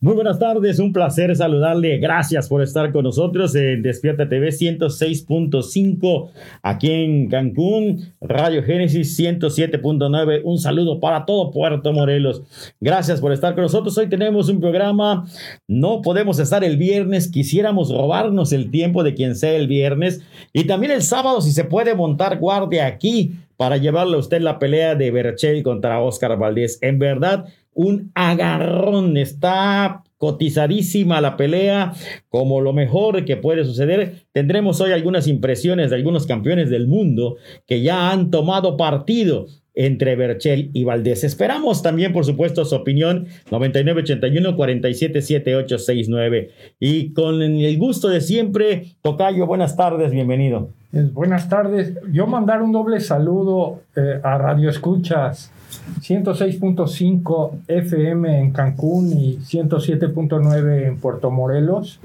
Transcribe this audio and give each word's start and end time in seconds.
Muy 0.00 0.14
buenas 0.14 0.38
tardes, 0.38 0.78
un 0.78 0.92
placer 0.92 1.34
saludarle. 1.34 1.98
Gracias 1.98 2.48
por 2.48 2.62
estar 2.62 2.92
con 2.92 3.02
nosotros 3.02 3.52
en 3.56 3.82
Despierta 3.82 4.28
TV 4.28 4.50
106.5 4.50 6.28
aquí 6.62 6.88
en 6.88 7.28
Cancún, 7.28 8.12
Radio 8.20 8.62
Génesis 8.62 9.18
107.9. 9.18 10.42
Un 10.44 10.58
saludo 10.58 11.00
para 11.00 11.26
todo 11.26 11.50
Puerto 11.50 11.92
Morelos. 11.92 12.44
Gracias 12.80 13.20
por 13.20 13.32
estar 13.32 13.56
con 13.56 13.62
nosotros. 13.62 13.98
Hoy 13.98 14.08
tenemos 14.08 14.48
un 14.48 14.60
programa. 14.60 15.26
No 15.66 16.00
podemos 16.00 16.38
estar 16.38 16.62
el 16.62 16.76
viernes. 16.76 17.28
Quisiéramos 17.28 17.92
robarnos 17.92 18.52
el 18.52 18.70
tiempo 18.70 19.02
de 19.02 19.14
quien 19.14 19.34
sea 19.34 19.56
el 19.56 19.66
viernes 19.66 20.22
y 20.52 20.68
también 20.68 20.92
el 20.92 21.02
sábado 21.02 21.40
si 21.40 21.50
se 21.50 21.64
puede 21.64 21.96
montar 21.96 22.38
guardia 22.38 22.86
aquí 22.86 23.32
para 23.56 23.76
llevarle 23.76 24.14
a 24.14 24.20
usted 24.20 24.40
la 24.40 24.60
pelea 24.60 24.94
de 24.94 25.10
Berchel 25.10 25.64
contra 25.64 26.00
Oscar 26.00 26.38
Valdés. 26.38 26.78
En 26.80 27.00
verdad, 27.00 27.46
un 27.78 28.10
agarrón. 28.14 29.16
Está 29.16 30.02
cotizadísima 30.16 31.20
la 31.20 31.36
pelea, 31.36 31.92
como 32.28 32.60
lo 32.60 32.72
mejor 32.72 33.24
que 33.24 33.36
puede 33.36 33.64
suceder. 33.64 34.24
Tendremos 34.32 34.80
hoy 34.80 34.90
algunas 34.90 35.28
impresiones 35.28 35.90
de 35.90 35.96
algunos 35.96 36.26
campeones 36.26 36.70
del 36.70 36.88
mundo 36.88 37.36
que 37.68 37.82
ya 37.82 38.10
han 38.10 38.32
tomado 38.32 38.76
partido 38.76 39.46
entre 39.74 40.16
Berchel 40.16 40.70
y 40.72 40.82
Valdés. 40.82 41.22
Esperamos 41.22 41.80
también, 41.80 42.12
por 42.12 42.24
supuesto, 42.24 42.64
su 42.64 42.74
opinión 42.74 43.28
9981-477869. 43.52 46.48
Y 46.80 47.12
con 47.12 47.40
el 47.40 47.78
gusto 47.78 48.08
de 48.08 48.20
siempre, 48.20 48.96
Tocayo, 49.02 49.46
buenas 49.46 49.76
tardes, 49.76 50.10
bienvenido. 50.10 50.70
buenas 50.90 51.48
tardes. 51.48 51.94
Yo 52.10 52.26
mandar 52.26 52.60
un 52.60 52.72
doble 52.72 52.98
saludo 52.98 53.82
eh, 53.94 54.18
a 54.24 54.36
Radio 54.36 54.68
Escuchas 54.68 55.52
106.5 56.00 57.50
FM 57.66 58.40
en 58.40 58.52
Cancún 58.52 59.12
y 59.12 59.36
107.9 59.38 60.86
en 60.86 60.98
Puerto 60.98 61.30
Morelos. 61.30 62.00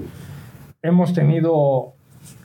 Hemos 0.82 1.12
tenido 1.14 1.94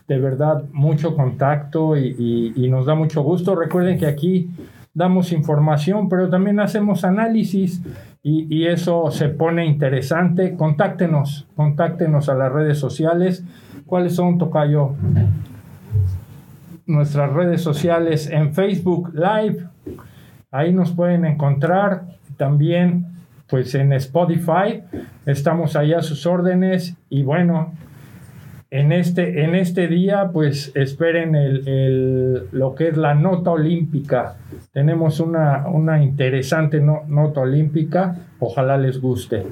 de 0.08 0.20
verdad 0.20 0.64
mucho 0.74 1.16
contacto 1.16 1.96
y, 1.96 2.68
nos 2.70 2.86
da 2.86 2.96
mucho 2.96 3.22
gusto. 3.22 3.56
Recuerden 3.56 4.00
que 4.00 4.08
aquí 4.08 4.50
damos 4.94 5.32
información, 5.32 6.10
pero 6.10 6.30
también 6.30 6.60
hacemos 6.60 7.04
análisis 7.04 7.82
y, 8.24 8.48
y, 8.54 8.68
eso 8.68 9.12
se 9.12 9.30
pone 9.30 9.66
interesante. 9.66 10.56
Contáctenos, 10.56 11.48
contáctenos 11.56 12.28
a 12.28 12.36
las 12.36 12.52
redes 12.52 12.80
sociales. 12.80 13.44
¿Cuáles 13.86 14.16
son, 14.16 14.38
Tocayo? 14.38 14.96
Nuestras 16.88 17.32
redes 17.32 17.62
sociales 17.62 18.30
en 18.30 18.54
Facebook 18.54 19.14
Live, 19.14 19.68
Ahí 20.52 20.74
nos 20.74 20.92
pueden 20.94 21.26
encontrar 21.26 22.04
también 22.38 23.06
pues 23.48 23.76
en 23.76 23.94
Spotify. 23.94 24.82
Estamos 25.26 25.76
ahí 25.76 25.94
a 25.94 26.02
sus 26.02 26.26
órdenes 26.26 26.98
y 27.10 27.22
bueno, 27.22 27.74
en 28.72 28.92
este, 28.92 29.44
en 29.44 29.54
este 29.54 29.88
día 29.88 30.30
pues 30.34 30.72
esperen 30.76 31.36
el, 31.36 32.48
lo 32.52 32.74
que 32.74 32.88
es 32.90 32.98
la 32.98 33.14
nota 33.14 33.52
olímpica. 33.52 34.38
Tenemos 34.72 35.20
una, 35.20 35.68
una 35.68 36.02
interesante 36.02 36.80
nota 36.80 37.42
olímpica. 37.42 38.16
Ojalá 38.40 38.78
les 38.78 39.00
guste. 39.00 39.46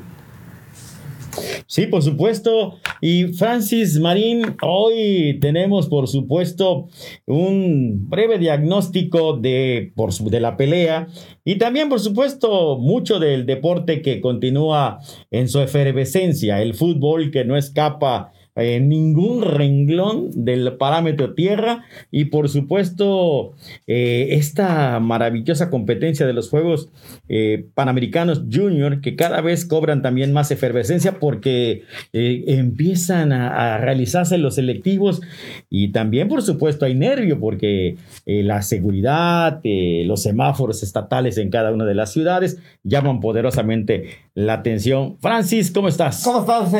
Sí, 1.67 1.87
por 1.87 2.03
supuesto. 2.03 2.79
Y 3.01 3.25
Francis 3.33 3.99
Marín, 3.99 4.55
hoy 4.61 5.37
tenemos, 5.39 5.87
por 5.87 6.07
supuesto, 6.07 6.87
un 7.25 8.09
breve 8.09 8.39
diagnóstico 8.39 9.37
de, 9.37 9.91
por, 9.95 10.13
de 10.13 10.39
la 10.39 10.57
pelea 10.57 11.07
y 11.43 11.55
también, 11.55 11.89
por 11.89 11.99
supuesto, 11.99 12.77
mucho 12.77 13.19
del 13.19 13.45
deporte 13.45 14.01
que 14.01 14.21
continúa 14.21 14.99
en 15.31 15.47
su 15.49 15.59
efervescencia, 15.59 16.61
el 16.61 16.73
fútbol 16.73 17.31
que 17.31 17.45
no 17.45 17.55
escapa 17.55 18.33
en 18.57 18.89
ningún 18.89 19.43
renglón 19.43 20.31
del 20.33 20.77
parámetro 20.77 21.35
tierra 21.35 21.85
y 22.09 22.25
por 22.25 22.49
supuesto 22.49 23.53
eh, 23.85 24.29
esta 24.31 24.99
maravillosa 24.99 25.69
competencia 25.69 26.25
de 26.25 26.33
los 26.33 26.49
Juegos 26.49 26.89
eh, 27.29 27.67
Panamericanos 27.75 28.43
Junior 28.51 28.99
que 29.01 29.15
cada 29.15 29.41
vez 29.41 29.65
cobran 29.65 30.01
también 30.01 30.33
más 30.33 30.49
efervescencia 30.49 31.19
porque 31.19 31.83
eh, 32.13 32.43
empiezan 32.47 33.31
a, 33.31 33.77
realizarse 33.77 34.39
los 34.39 34.55
selectivos 34.55 35.21
y 35.69 35.91
también 35.91 36.27
por 36.27 36.41
supuesto 36.41 36.85
hay 36.85 36.95
nervio 36.95 37.39
porque 37.39 37.97
la 38.25 38.61
seguridad, 38.61 39.61
los 39.63 40.23
semáforos 40.23 40.81
estatales 40.83 41.37
en 41.37 41.49
cada 41.49 41.71
una 41.71 41.85
de 41.85 41.93
las 41.93 42.11
ciudades 42.11 42.57
llaman 42.83 43.19
poderosamente 43.19 44.05
la 44.33 44.53
atención. 44.53 45.17
Francis, 45.19 45.71
¿cómo 45.71 45.87
estás? 45.87 46.23
¿Cómo 46.23 46.39
estás? 46.39 46.73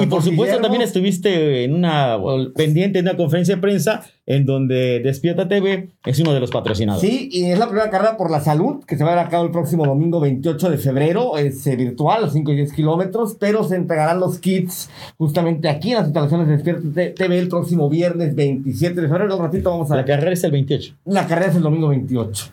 y 0.00 0.06
por 0.06 0.22
supuesto 0.22 0.60
también 0.60 0.82
estuviste 0.82 1.17
en 1.24 1.74
una 1.74 2.18
pendiente, 2.54 2.98
en 2.98 3.06
una 3.06 3.16
conferencia 3.16 3.56
de 3.56 3.60
prensa 3.60 4.02
en 4.26 4.44
donde 4.44 5.00
Despierta 5.00 5.48
TV 5.48 5.88
es 6.04 6.20
uno 6.20 6.34
de 6.34 6.40
los 6.40 6.50
patrocinados. 6.50 7.00
Sí, 7.00 7.30
y 7.32 7.46
es 7.46 7.58
la 7.58 7.66
primera 7.66 7.88
carrera 7.88 8.16
por 8.16 8.30
la 8.30 8.40
salud 8.40 8.84
que 8.84 8.96
se 8.96 9.02
va 9.02 9.10
a 9.10 9.12
llevar 9.14 9.26
a 9.26 9.30
cabo 9.30 9.44
el 9.44 9.50
próximo 9.50 9.86
domingo 9.86 10.20
28 10.20 10.70
de 10.70 10.78
febrero. 10.78 11.38
Es 11.38 11.66
eh, 11.66 11.76
virtual, 11.76 12.24
a 12.24 12.30
5 12.30 12.52
y 12.52 12.56
10 12.56 12.72
kilómetros, 12.74 13.36
pero 13.40 13.64
se 13.64 13.76
entregarán 13.76 14.20
los 14.20 14.38
kits 14.38 14.90
justamente 15.16 15.68
aquí 15.68 15.90
en 15.90 15.96
las 15.96 16.06
instalaciones 16.06 16.46
de 16.46 16.54
Despierta 16.54 17.14
TV 17.14 17.38
el 17.38 17.48
próximo 17.48 17.88
viernes 17.88 18.34
27 18.34 19.00
de 19.00 19.08
febrero. 19.08 19.36
Un 19.36 19.42
ratito 19.42 19.70
vamos 19.70 19.90
a. 19.90 19.96
La 19.96 20.04
carrera 20.04 20.32
es 20.32 20.44
el 20.44 20.52
28. 20.52 20.94
La 21.06 21.26
carrera 21.26 21.50
es 21.50 21.56
el 21.56 21.62
domingo 21.62 21.88
28 21.88 22.50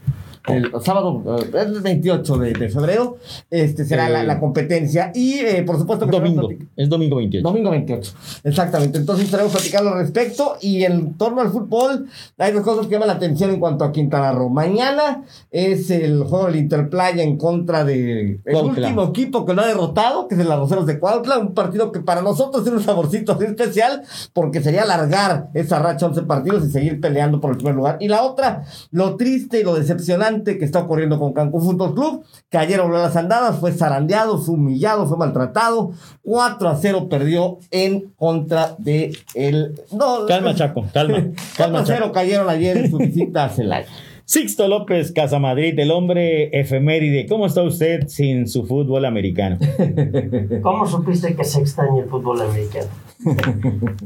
el 0.47 0.71
sábado, 0.81 1.23
eh, 1.39 1.57
el 1.59 1.81
28 1.81 2.37
de, 2.37 2.69
febrero, 2.69 3.17
este 3.49 3.85
será 3.85 4.09
la, 4.09 4.39
competencia. 4.39 5.11
Y 5.13 5.39
eh, 5.39 5.63
por 5.63 5.77
supuesto 5.77 6.05
que 6.05 6.11
domingo, 6.11 6.49
es 6.75 6.89
domingo 6.89 7.17
28. 7.17 7.47
Domingo 7.47 7.71
28, 7.71 8.13
exactamente. 8.43 8.99
Entonces 8.99 9.25
estaremos 9.25 9.51
platicando 9.53 9.91
al 9.91 9.99
respecto. 9.99 10.57
Y 10.61 10.83
en 10.83 11.15
torno 11.15 11.41
al 11.41 11.49
fútbol, 11.49 12.07
hay 12.37 12.51
dos 12.51 12.63
cosas 12.63 12.87
que 12.87 12.93
llaman 12.93 13.07
la 13.07 13.15
atención 13.15 13.49
en 13.49 13.59
cuanto 13.59 13.83
a 13.83 13.91
Quintana 13.91 14.31
Roo. 14.33 14.49
Mañana 14.49 15.23
es 15.51 15.89
el 15.89 16.23
juego 16.23 16.45
del 16.45 16.57
Interplaya 16.57 17.23
en 17.23 17.37
contra 17.37 17.83
de 17.83 18.39
el 18.45 18.55
último 18.55 19.03
equipo 19.05 19.45
que 19.45 19.53
lo 19.53 19.61
ha 19.61 19.67
derrotado, 19.67 20.27
que 20.27 20.35
es 20.35 20.41
el 20.41 20.51
Arroceros 20.51 20.85
de 20.85 20.99
Cuautla. 20.99 21.39
Un 21.39 21.53
partido 21.53 21.91
que 21.91 22.01
para 22.01 22.21
nosotros 22.21 22.63
tiene 22.63 22.77
un 22.77 22.83
saborcito 22.83 23.39
especial, 23.41 24.03
porque 24.33 24.61
sería 24.61 24.83
alargar 24.83 25.49
esa 25.53 25.79
racha 25.79 26.05
11 26.05 26.23
partidos 26.23 26.65
y 26.65 26.71
seguir 26.71 27.01
peleando 27.01 27.41
por 27.41 27.51
el 27.51 27.57
primer 27.57 27.75
lugar. 27.75 27.97
Y 27.99 28.07
la 28.07 28.23
otra, 28.23 28.63
lo 28.91 29.15
triste 29.15 29.59
y 29.59 29.63
lo 29.63 29.75
decepcionante 29.75 30.34
que 30.43 30.65
está 30.65 30.79
ocurriendo 30.79 31.19
con 31.19 31.33
Cancún 31.33 31.61
Fútbol 31.61 31.93
Club, 31.93 32.25
que 32.49 32.57
ayer 32.57 32.79
a 32.79 32.87
las 32.87 33.15
andadas, 33.15 33.59
fue 33.59 33.71
zarandeado, 33.71 34.37
fue 34.37 34.55
humillado, 34.55 35.07
fue 35.07 35.17
maltratado, 35.17 35.91
4 36.23 36.69
a 36.69 36.75
0 36.75 37.07
perdió 37.09 37.57
en 37.71 38.11
contra 38.15 38.75
de 38.77 39.15
el... 39.33 39.79
No, 39.91 40.25
calma, 40.27 40.53
Chaco, 40.55 40.85
calma. 40.93 41.31
calma 41.57 41.79
4 41.79 41.79
a 41.79 41.85
0 41.85 42.11
cayeron 42.13 42.49
ayer 42.49 42.77
en 42.77 42.91
su 42.91 42.97
visita 42.99 43.45
a 43.45 43.49
Celaya. 43.49 43.87
Sixto 44.27 44.67
López 44.67 45.11
Casamadrid, 45.11 45.77
el 45.77 45.91
hombre 45.91 46.49
efeméride. 46.59 47.27
¿Cómo 47.27 47.45
está 47.45 47.61
usted 47.61 48.07
sin 48.07 48.47
su 48.47 48.65
fútbol 48.65 49.05
americano? 49.05 49.59
¿Cómo 50.63 50.87
supiste 50.87 51.35
que 51.35 51.43
se 51.43 51.59
extraña 51.59 52.01
el 52.01 52.09
fútbol 52.09 52.41
americano? 52.41 52.87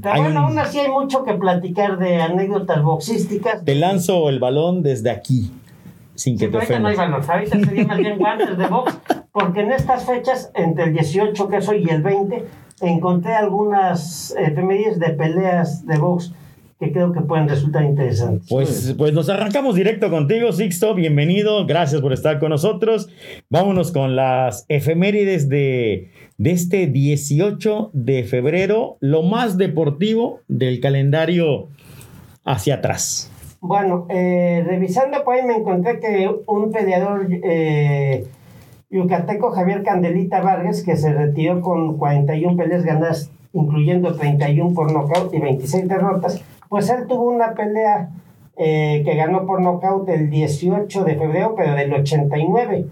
Pero 0.01 0.21
bueno, 0.21 0.41
aún 0.41 0.59
así 0.59 0.79
hay 0.79 0.89
mucho 0.89 1.23
que 1.23 1.33
platicar 1.35 1.97
de 1.99 2.17
anécdotas 2.17 2.83
boxísticas. 2.83 3.63
Te 3.63 3.75
lanzo 3.75 4.27
el 4.27 4.39
balón 4.39 4.83
desde 4.83 5.09
aquí 5.09 5.51
sin 6.19 6.37
que 6.37 6.49
te 6.49 6.57
ofendas. 6.57 6.81
no 6.81 6.87
hay 6.89 6.95
valor, 6.95 7.23
ahorita 7.27 7.59
sería 7.59 7.85
más 7.85 7.97
bien 7.97 8.17
guantes 8.17 8.57
de 8.57 8.67
box, 8.67 8.97
porque 9.31 9.61
en 9.61 9.71
estas 9.71 10.05
fechas, 10.05 10.51
entre 10.53 10.85
el 10.85 10.93
18 10.93 11.47
que 11.47 11.61
soy 11.61 11.85
y 11.85 11.89
el 11.89 12.01
20, 12.01 12.45
encontré 12.81 13.33
algunas 13.33 14.35
efemérides 14.37 14.99
de 14.99 15.09
peleas 15.11 15.85
de 15.85 15.97
box 15.97 16.33
que 16.79 16.93
creo 16.93 17.11
que 17.11 17.21
pueden 17.21 17.49
resultar 17.49 17.83
interesantes. 17.83 18.47
Pues, 18.49 18.95
pues 18.97 19.13
nos 19.13 19.27
arrancamos 19.27 19.75
directo 19.75 20.09
contigo, 20.09 20.53
Sixto. 20.53 20.95
Bienvenido, 20.95 21.65
gracias 21.65 22.01
por 22.01 22.13
estar 22.13 22.39
con 22.39 22.49
nosotros. 22.49 23.09
Vámonos 23.49 23.91
con 23.91 24.15
las 24.15 24.65
efemérides 24.69 25.49
de, 25.49 26.11
de 26.37 26.51
este 26.51 26.87
18 26.87 27.91
de 27.93 28.23
febrero, 28.23 28.97
lo 29.01 29.23
más 29.23 29.57
deportivo 29.57 30.39
del 30.47 30.79
calendario 30.79 31.67
hacia 32.45 32.75
atrás. 32.75 33.29
Bueno, 33.61 34.05
eh, 34.07 34.63
revisando 34.65 35.29
ahí 35.29 35.43
me 35.43 35.57
encontré 35.57 35.99
que 35.99 36.29
un 36.47 36.71
peleador 36.71 37.27
eh, 37.29 38.25
yucateco, 38.89 39.51
Javier 39.51 39.83
Candelita 39.83 40.41
Vargas, 40.41 40.81
que 40.81 40.95
se 40.95 41.11
retiró 41.13 41.59
con 41.61 41.97
41 41.97 42.55
peleas 42.55 42.85
ganadas, 42.85 43.31
incluyendo 43.51 44.15
31 44.15 44.73
por 44.73 44.93
nocaut 44.93 45.33
y 45.33 45.39
26 45.39 45.89
derrotas, 45.89 46.41
pues 46.69 46.89
él 46.89 47.05
tuvo 47.07 47.23
una 47.23 47.53
pelea 47.53 48.09
eh, 48.55 49.01
que 49.03 49.15
ganó 49.15 49.45
por 49.45 49.61
nocaut 49.61 50.07
el 50.07 50.29
18 50.29 51.03
de 51.03 51.15
febrero, 51.15 51.53
pero 51.55 51.75
del 51.75 51.93
89. 51.93 52.85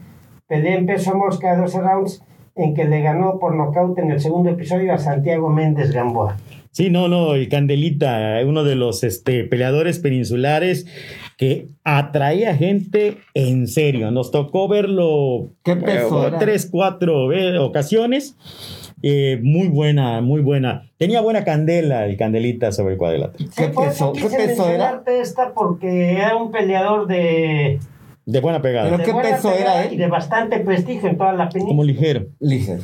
Pelea 0.47 0.75
en 0.75 0.85
peso 0.85 1.15
mosca 1.15 1.55
de 1.55 1.61
12 1.61 1.81
rounds 1.81 2.23
en 2.55 2.73
que 2.73 2.85
le 2.85 3.01
ganó 3.01 3.39
por 3.39 3.55
nocaut 3.55 3.97
en 3.99 4.11
el 4.11 4.19
segundo 4.19 4.49
episodio 4.49 4.93
a 4.93 4.97
Santiago 4.97 5.49
Méndez 5.49 5.93
Gamboa. 5.93 6.35
Sí, 6.77 6.91
no, 6.91 7.07
no, 7.07 7.33
el 7.33 7.49
Candelita, 7.49 8.39
uno 8.45 8.63
de 8.63 8.75
los 8.75 9.03
este, 9.03 9.45
peleadores 9.45 9.97
peninsulares 9.97 10.85
que 11.35 11.69
atraía 11.83 12.55
gente 12.55 13.17
en 13.33 13.65
serio. 13.65 14.11
Nos 14.11 14.29
tocó 14.29 14.67
verlo 14.67 15.49
¿Qué 15.63 15.75
peso 15.75 16.27
eh, 16.27 16.33
tres, 16.37 16.67
cuatro 16.71 17.33
eh, 17.33 17.57
ocasiones. 17.57 18.35
Eh, 19.01 19.39
muy 19.41 19.69
buena, 19.69 20.21
muy 20.21 20.41
buena. 20.41 20.83
Tenía 20.97 21.19
buena 21.21 21.43
candela 21.43 22.05
el 22.05 22.15
Candelita 22.15 22.71
sobre 22.71 22.93
el 22.93 22.99
cuadrilátero. 22.99 23.49
¿Qué 23.57 23.63
eso 23.63 23.73
peso- 23.81 24.13
qué 24.13 24.29
peso 24.37 24.69
era? 24.69 25.01
esta 25.07 25.55
porque 25.55 26.11
era 26.11 26.35
un 26.35 26.51
peleador 26.51 27.07
de, 27.07 27.79
De 28.27 28.39
buena 28.39 28.61
pegada. 28.61 28.85
Pero 28.85 28.97
de 28.99 29.03
qué 29.03 29.13
peso 29.31 29.51
era 29.51 29.83
él? 29.83 29.93
y 29.95 29.97
de 29.97 30.05
bastante 30.05 30.59
prestigio 30.59 31.09
en 31.09 31.17
toda 31.17 31.33
la 31.33 31.49
península. 31.49 31.69
Como 31.69 31.83
ligero. 31.83 32.27
Ligero. 32.39 32.83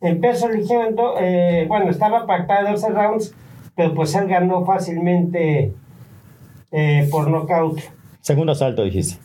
En 0.00 0.20
peso 0.20 0.48
ligero, 0.48 1.14
eh, 1.18 1.64
bueno, 1.68 1.90
estaba 1.90 2.26
pactado 2.26 2.70
12 2.70 2.88
rounds, 2.90 3.34
pero 3.74 3.94
pues 3.94 4.14
él 4.14 4.28
ganó 4.28 4.64
fácilmente 4.64 5.72
eh, 6.72 7.08
por 7.10 7.28
nocaut. 7.30 7.78
Segundo 8.20 8.52
asalto, 8.52 8.82
dijiste. 8.84 9.18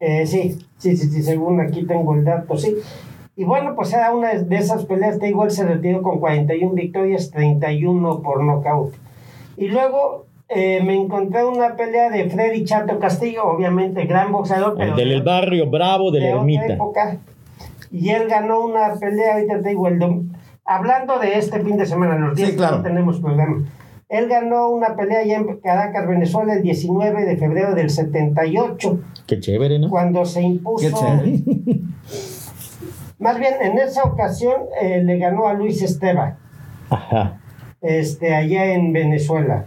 Eh, 0.00 0.26
sí, 0.26 0.58
sí, 0.78 0.96
sí, 0.96 1.08
sí, 1.10 1.22
según 1.22 1.60
aquí 1.60 1.84
tengo 1.86 2.14
el 2.14 2.24
dato, 2.24 2.56
sí. 2.56 2.74
Y 3.36 3.44
bueno, 3.44 3.74
pues 3.74 3.92
era 3.92 4.12
una 4.14 4.34
de 4.34 4.56
esas 4.56 4.84
peleas, 4.86 5.18
te 5.18 5.28
igual 5.28 5.50
se 5.50 5.64
retiró 5.64 6.02
con 6.02 6.18
41 6.20 6.74
victorias, 6.74 7.30
31 7.30 8.20
por 8.22 8.42
nocaut. 8.42 8.92
Y 9.56 9.68
luego 9.68 10.26
eh, 10.48 10.82
me 10.82 10.94
encontré 10.96 11.44
una 11.44 11.76
pelea 11.76 12.10
de 12.10 12.28
Freddy 12.28 12.64
Chato 12.64 12.98
Castillo, 12.98 13.44
obviamente 13.44 14.04
gran 14.06 14.32
boxeador, 14.32 14.74
pero 14.76 14.90
El 14.92 14.96
del 14.96 15.08
de- 15.10 15.20
barrio 15.20 15.70
bravo 15.70 16.10
de 16.10 16.20
la 16.20 16.26
de 16.26 16.32
otra 16.32 16.40
ermita. 16.42 16.66
época. 16.74 17.16
Y 17.90 18.10
él 18.10 18.28
ganó 18.28 18.60
una 18.60 18.94
pelea, 18.94 19.34
ahorita 19.34 19.60
te 19.62 19.68
digo, 19.70 19.88
el 19.88 19.98
dom- 19.98 20.28
hablando 20.64 21.18
de 21.18 21.36
este 21.38 21.60
fin 21.60 21.76
de 21.76 21.86
semana, 21.86 22.16
los 22.16 22.36
días 22.36 22.50
Sí, 22.50 22.56
claro. 22.56 22.76
que 22.76 22.82
no 22.82 22.88
tenemos 22.88 23.20
programa. 23.20 23.64
Él 24.08 24.28
ganó 24.28 24.70
una 24.70 24.96
pelea 24.96 25.20
allá 25.20 25.36
en 25.36 25.56
Caracas, 25.58 26.06
Venezuela, 26.08 26.54
el 26.54 26.62
19 26.62 27.24
de 27.24 27.36
febrero 27.36 27.74
del 27.74 27.90
78, 27.90 29.00
Qué 29.26 29.38
chévere, 29.40 29.78
¿no? 29.78 29.88
cuando 29.88 30.24
se 30.24 30.42
impuso. 30.42 30.84
Qué 30.86 30.92
chévere. 30.92 31.40
Más 33.18 33.38
bien, 33.38 33.54
en 33.60 33.78
esa 33.78 34.02
ocasión 34.04 34.54
eh, 34.80 35.02
le 35.04 35.18
ganó 35.18 35.46
a 35.46 35.52
Luis 35.54 35.82
Esteba, 35.82 36.38
Ajá. 36.88 37.38
este, 37.82 38.34
allá 38.34 38.72
en 38.72 38.92
Venezuela. 38.92 39.66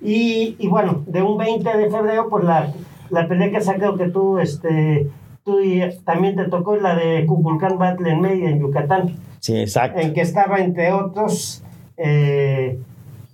Y, 0.00 0.56
y 0.58 0.68
bueno, 0.68 1.02
de 1.06 1.22
un 1.22 1.36
20 1.38 1.76
de 1.76 1.90
febrero, 1.90 2.28
pues 2.30 2.44
la, 2.44 2.72
la 3.10 3.26
pelea 3.28 3.50
que 3.50 3.60
sacó 3.60 3.96
que 3.96 4.08
tú, 4.08 4.38
este, 4.38 5.08
tú 5.44 5.60
y 5.60 5.82
también 6.04 6.36
te 6.36 6.44
tocó 6.44 6.76
la 6.76 6.94
de 6.94 7.24
Cuculcán 7.26 7.78
Battle 7.78 8.10
en 8.10 8.20
Mérida, 8.20 8.50
en 8.50 8.60
Yucatán, 8.60 9.16
Sí, 9.40 9.56
exacto. 9.58 10.00
en 10.00 10.12
que 10.14 10.20
estaba 10.20 10.58
entre 10.58 10.92
otros 10.92 11.62
eh, 11.96 12.78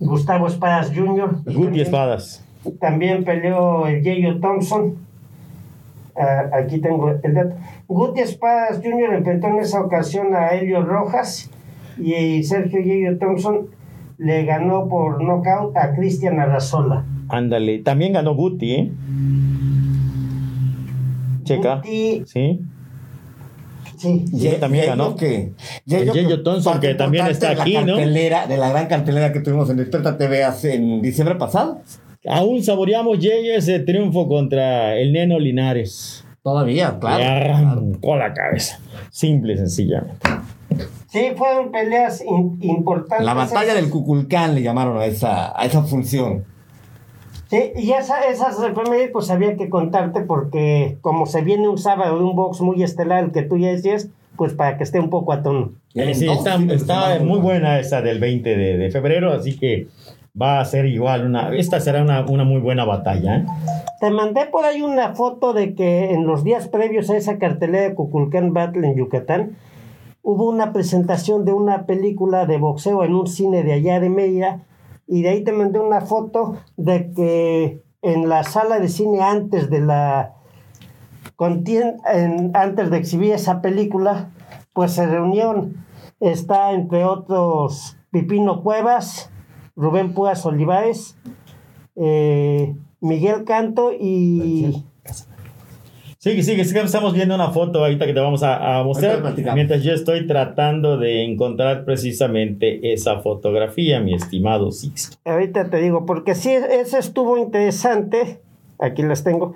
Gustavo 0.00 0.46
Espadas 0.46 0.92
Jr. 0.94 1.42
Guti 1.44 1.80
Espadas. 1.80 2.44
También 2.80 3.24
peleó 3.24 3.86
el 3.86 4.02
Yeyo 4.02 4.40
Thompson. 4.40 4.94
Ah, 6.16 6.50
aquí 6.52 6.80
tengo 6.80 7.10
el 7.22 7.34
dato. 7.34 7.54
Guti 7.86 8.20
Espadas 8.20 8.80
Jr. 8.82 9.14
enfrentó 9.14 9.46
en 9.48 9.58
esa 9.58 9.80
ocasión 9.80 10.34
a 10.34 10.48
Helio 10.48 10.82
Rojas 10.82 11.50
y 11.98 12.42
Sergio 12.42 12.80
Yeyo 12.80 13.18
Thompson 13.18 13.68
le 14.18 14.44
ganó 14.44 14.88
por 14.88 15.22
nocaut 15.22 15.76
a 15.76 15.94
Cristian 15.94 16.40
Arrazola. 16.40 17.04
Ándale. 17.28 17.78
También 17.80 18.14
ganó 18.14 18.34
Guti, 18.34 18.74
¿eh? 18.74 18.90
Checa. 21.48 21.76
Guti, 21.76 22.22
Sí. 22.26 22.60
sí, 23.96 24.24
Sí, 24.32 24.50
también 24.60 24.86
ganó. 24.86 25.16
Que, 25.16 25.52
El 25.88 26.12
Yeyo 26.12 26.42
Thompson, 26.42 26.78
que 26.80 26.94
también 26.94 27.26
está 27.26 27.50
de 27.50 27.56
la 27.56 27.62
aquí, 27.62 27.74
¿no? 27.74 27.96
cartelera- 27.96 28.46
De 28.46 28.56
la 28.56 28.68
gran 28.70 28.86
cartelera 28.86 29.32
que 29.32 29.40
tuvimos 29.40 29.68
en 29.70 29.78
Desperta 29.78 30.16
TV 30.16 30.44
hace, 30.44 30.74
en 30.74 31.02
diciembre 31.02 31.34
pasado. 31.36 31.80
Aún 32.28 32.62
saboreamos 32.62 33.18
Yeyo 33.18 33.54
ese 33.54 33.80
triunfo 33.80 34.28
contra 34.28 34.96
el 34.96 35.12
Neno 35.12 35.38
Linares. 35.38 36.24
Todavía, 36.42 36.98
claro. 36.98 37.18
Le 37.18 37.24
arrancó 37.24 38.16
la 38.16 38.32
cabeza. 38.32 38.78
Simple 39.10 39.54
y 39.54 39.56
sencillamente. 39.56 40.26
sí, 41.10 41.20
fueron 41.36 41.72
peleas 41.72 42.22
in- 42.22 42.58
importantes. 42.62 43.24
La 43.26 43.34
batalla 43.34 43.74
del 43.74 43.88
Cuculcán 43.90 44.54
le 44.54 44.62
llamaron 44.62 44.98
a 44.98 45.06
esa, 45.06 45.58
a 45.58 45.64
esa 45.64 45.82
función. 45.82 46.44
Sí, 47.48 47.72
y 47.76 47.92
esa, 47.92 48.20
esas 48.28 48.62
efemérides 48.62 49.10
pues 49.10 49.30
había 49.30 49.56
que 49.56 49.70
contarte 49.70 50.20
porque 50.20 50.98
como 51.00 51.26
se 51.26 51.42
viene 51.42 51.68
un 51.68 51.78
sábado 51.78 52.18
de 52.18 52.24
un 52.24 52.36
box 52.36 52.60
muy 52.60 52.82
estelar, 52.82 53.24
el 53.24 53.32
que 53.32 53.42
tú 53.42 53.56
ya 53.56 53.68
decías, 53.68 54.08
pues 54.36 54.52
para 54.52 54.76
que 54.76 54.84
esté 54.84 55.00
un 55.00 55.10
poco 55.10 55.32
a 55.32 55.42
tono. 55.42 55.72
Eh, 55.94 56.14
sí, 56.14 56.28
está, 56.28 56.56
está 56.70 57.18
muy 57.20 57.40
buena 57.40 57.78
esa 57.80 58.02
del 58.02 58.20
20 58.20 58.56
de, 58.56 58.76
de 58.76 58.90
febrero, 58.90 59.32
así 59.32 59.58
que 59.58 59.88
va 60.40 60.60
a 60.60 60.64
ser 60.64 60.86
igual. 60.86 61.26
Una, 61.26 61.54
esta 61.54 61.80
será 61.80 62.02
una, 62.02 62.24
una 62.26 62.44
muy 62.44 62.60
buena 62.60 62.84
batalla. 62.84 63.38
¿eh? 63.38 63.46
Te 64.00 64.10
mandé 64.10 64.46
por 64.46 64.64
ahí 64.64 64.82
una 64.82 65.14
foto 65.14 65.52
de 65.52 65.74
que 65.74 66.12
en 66.12 66.26
los 66.26 66.44
días 66.44 66.68
previos 66.68 67.10
a 67.10 67.16
esa 67.16 67.38
cartelera 67.38 67.88
de 67.88 67.94
Cuculcán 67.94 68.52
Battle 68.52 68.86
en 68.86 68.96
Yucatán, 68.96 69.56
hubo 70.22 70.48
una 70.48 70.72
presentación 70.72 71.44
de 71.44 71.52
una 71.52 71.86
película 71.86 72.46
de 72.46 72.58
boxeo 72.58 73.04
en 73.04 73.14
un 73.14 73.26
cine 73.26 73.62
de 73.64 73.72
allá 73.72 73.98
de 74.00 74.10
Mérida, 74.10 74.60
y 75.08 75.22
de 75.22 75.30
ahí 75.30 75.42
te 75.42 75.52
mandé 75.52 75.80
una 75.80 76.02
foto 76.02 76.58
de 76.76 77.10
que 77.12 77.82
en 78.02 78.28
la 78.28 78.44
sala 78.44 78.78
de 78.78 78.88
cine 78.88 79.22
antes 79.22 79.70
de 79.70 79.80
la 79.80 80.34
antes 82.54 82.90
de 82.90 82.96
exhibir 82.96 83.32
esa 83.32 83.62
película, 83.62 84.30
pues 84.72 84.92
se 84.92 85.06
reunieron, 85.06 85.84
está 86.20 86.72
entre 86.72 87.04
otros 87.04 87.96
Pipino 88.10 88.62
Cuevas, 88.62 89.30
Rubén 89.76 90.14
Púas 90.14 90.44
Olivares, 90.44 91.16
eh, 91.94 92.76
Miguel 93.00 93.44
Canto 93.44 93.92
y 93.92 94.84
Sigue, 96.20 96.42
sigue, 96.42 96.64
sigue, 96.64 96.80
estamos 96.80 97.14
viendo 97.14 97.36
una 97.36 97.50
foto 97.50 97.78
ahorita 97.84 98.04
que 98.04 98.12
te 98.12 98.18
vamos 98.18 98.42
a, 98.42 98.80
a 98.80 98.82
mostrar. 98.82 99.22
Mientras 99.54 99.84
yo 99.84 99.92
estoy 99.92 100.26
tratando 100.26 100.98
de 100.98 101.22
encontrar 101.24 101.84
precisamente 101.84 102.92
esa 102.92 103.20
fotografía, 103.20 104.00
mi 104.00 104.14
estimado 104.14 104.72
Sixto. 104.72 105.16
ahorita 105.24 105.70
te 105.70 105.76
digo, 105.76 106.06
porque 106.06 106.34
sí, 106.34 106.50
ese 106.50 106.98
estuvo 106.98 107.38
interesante, 107.38 108.40
aquí 108.80 109.04
las 109.04 109.22
tengo. 109.22 109.54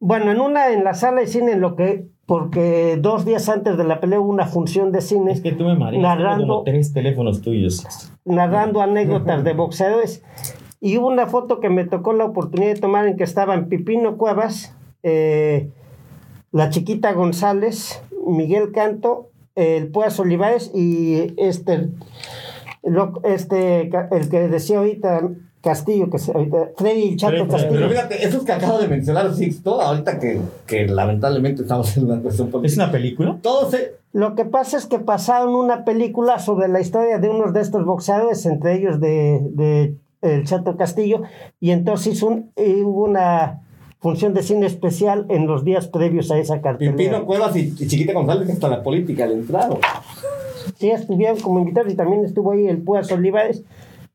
Bueno, 0.00 0.32
en 0.32 0.40
una, 0.40 0.72
en 0.72 0.82
la 0.82 0.94
sala 0.94 1.20
de 1.20 1.28
cine, 1.28 1.52
en 1.52 1.60
lo 1.60 1.76
que, 1.76 2.06
porque 2.26 2.98
dos 3.00 3.24
días 3.24 3.48
antes 3.48 3.76
de 3.78 3.84
la 3.84 4.00
pelea 4.00 4.18
hubo 4.18 4.30
una 4.30 4.46
función 4.46 4.90
de 4.90 5.02
cine. 5.02 5.30
Es 5.30 5.40
que 5.42 5.52
tú 5.52 5.62
me 5.62 5.76
mareas, 5.76 6.02
Narrando- 6.02 6.40
como 6.54 6.62
tres 6.64 6.92
teléfonos 6.92 7.40
tuyos. 7.40 7.86
Narrando 8.24 8.80
anécdotas 8.80 9.44
de 9.44 9.52
boxeadores. 9.52 10.24
Y 10.80 10.96
hubo 10.98 11.06
una 11.06 11.28
foto 11.28 11.60
que 11.60 11.68
me 11.70 11.84
tocó 11.84 12.14
la 12.14 12.24
oportunidad 12.24 12.74
de 12.74 12.80
tomar 12.80 13.06
en 13.06 13.16
que 13.16 13.22
estaban 13.22 13.68
Pipino 13.68 14.16
Cuevas, 14.16 14.74
eh, 15.04 15.70
la 16.52 16.68
chiquita 16.70 17.12
González, 17.12 18.02
Miguel 18.26 18.72
Canto, 18.72 19.30
el 19.54 19.88
Puas 19.88 20.18
Olivares 20.20 20.70
y 20.74 21.34
este, 21.36 21.88
lo- 22.82 23.20
este, 23.24 23.90
el 24.10 24.28
que 24.28 24.48
decía 24.48 24.78
ahorita 24.78 25.28
Castillo, 25.62 26.08
que 26.08 26.18
se- 26.18 26.32
ahorita, 26.32 26.70
Freddy 26.76 27.16
Chato 27.16 27.32
Freddy, 27.36 27.48
Castillo. 27.50 27.72
Pero 27.74 27.88
fíjate, 27.90 28.24
esos 28.26 28.44
que 28.44 28.52
acabo 28.52 28.78
de 28.78 28.88
mencionar, 28.88 29.34
Sixto, 29.34 29.80
ahorita 29.80 30.18
que, 30.18 30.40
que 30.66 30.86
lamentablemente 30.86 31.62
estamos 31.62 31.94
en 31.96 32.06
una 32.06 32.20
cuestión 32.22 32.50
¿Es 32.64 32.76
una 32.76 32.90
película? 32.90 33.38
Todo 33.42 33.70
se. 33.70 33.94
Lo 34.12 34.34
que 34.34 34.44
pasa 34.44 34.76
es 34.78 34.86
que 34.86 34.98
pasaron 34.98 35.54
una 35.54 35.84
película 35.84 36.38
sobre 36.38 36.66
la 36.68 36.80
historia 36.80 37.18
de 37.18 37.28
unos 37.28 37.52
de 37.52 37.60
estos 37.60 37.84
boxeadores, 37.84 38.44
entre 38.46 38.74
ellos 38.76 38.98
de, 39.00 39.40
de 39.52 39.94
el 40.22 40.44
Chato 40.46 40.76
Castillo, 40.76 41.22
y 41.60 41.70
entonces 41.70 42.14
hizo 42.14 42.26
un- 42.28 42.50
eh, 42.56 42.82
hubo 42.82 43.04
una 43.04 43.60
función 44.00 44.34
de 44.34 44.42
cine 44.42 44.66
especial 44.66 45.26
en 45.28 45.46
los 45.46 45.64
días 45.64 45.86
previos 45.88 46.30
a 46.30 46.38
esa 46.38 46.60
cartelera. 46.60 46.96
Pipino 46.96 47.26
Cuevas 47.26 47.54
y, 47.56 47.74
Chiquita 47.74 48.12
González 48.12 48.46
que 48.46 48.52
hasta 48.52 48.68
la 48.68 48.82
política 48.82 49.26
le 49.26 49.34
entraron. 49.34 49.78
Sí, 50.76 50.90
estuvieron 50.90 51.38
como 51.40 51.58
invitados 51.58 51.92
y 51.92 51.96
también 51.96 52.24
estuvo 52.24 52.52
ahí 52.52 52.66
el 52.66 52.78
Puas 52.78 53.10
Olivares. 53.12 53.62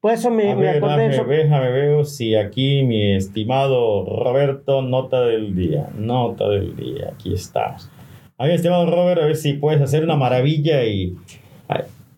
Por 0.01 0.13
eso 0.13 0.29
me, 0.29 0.51
A 0.51 0.55
me 0.55 0.61
ver, 0.61 0.77
acordé 0.77 1.09
de 1.09 1.15
eso. 1.15 1.23
déjame, 1.23 1.43
déjame 1.43 1.71
veo 1.71 2.05
si 2.05 2.35
aquí 2.35 2.83
mi 2.83 3.15
estimado 3.15 4.05
Roberto, 4.05 4.81
nota 4.81 5.21
del 5.21 5.55
día, 5.55 5.89
nota 5.97 6.47
del 6.49 6.75
día, 6.75 7.11
aquí 7.13 7.33
estamos. 7.33 7.89
A 8.37 8.45
ver, 8.45 8.55
estimado 8.55 8.85
Robert, 8.85 9.21
a 9.21 9.25
ver 9.25 9.35
si 9.35 9.53
puedes 9.53 9.81
hacer 9.81 10.03
una 10.03 10.15
maravilla 10.15 10.83
y 10.83 11.15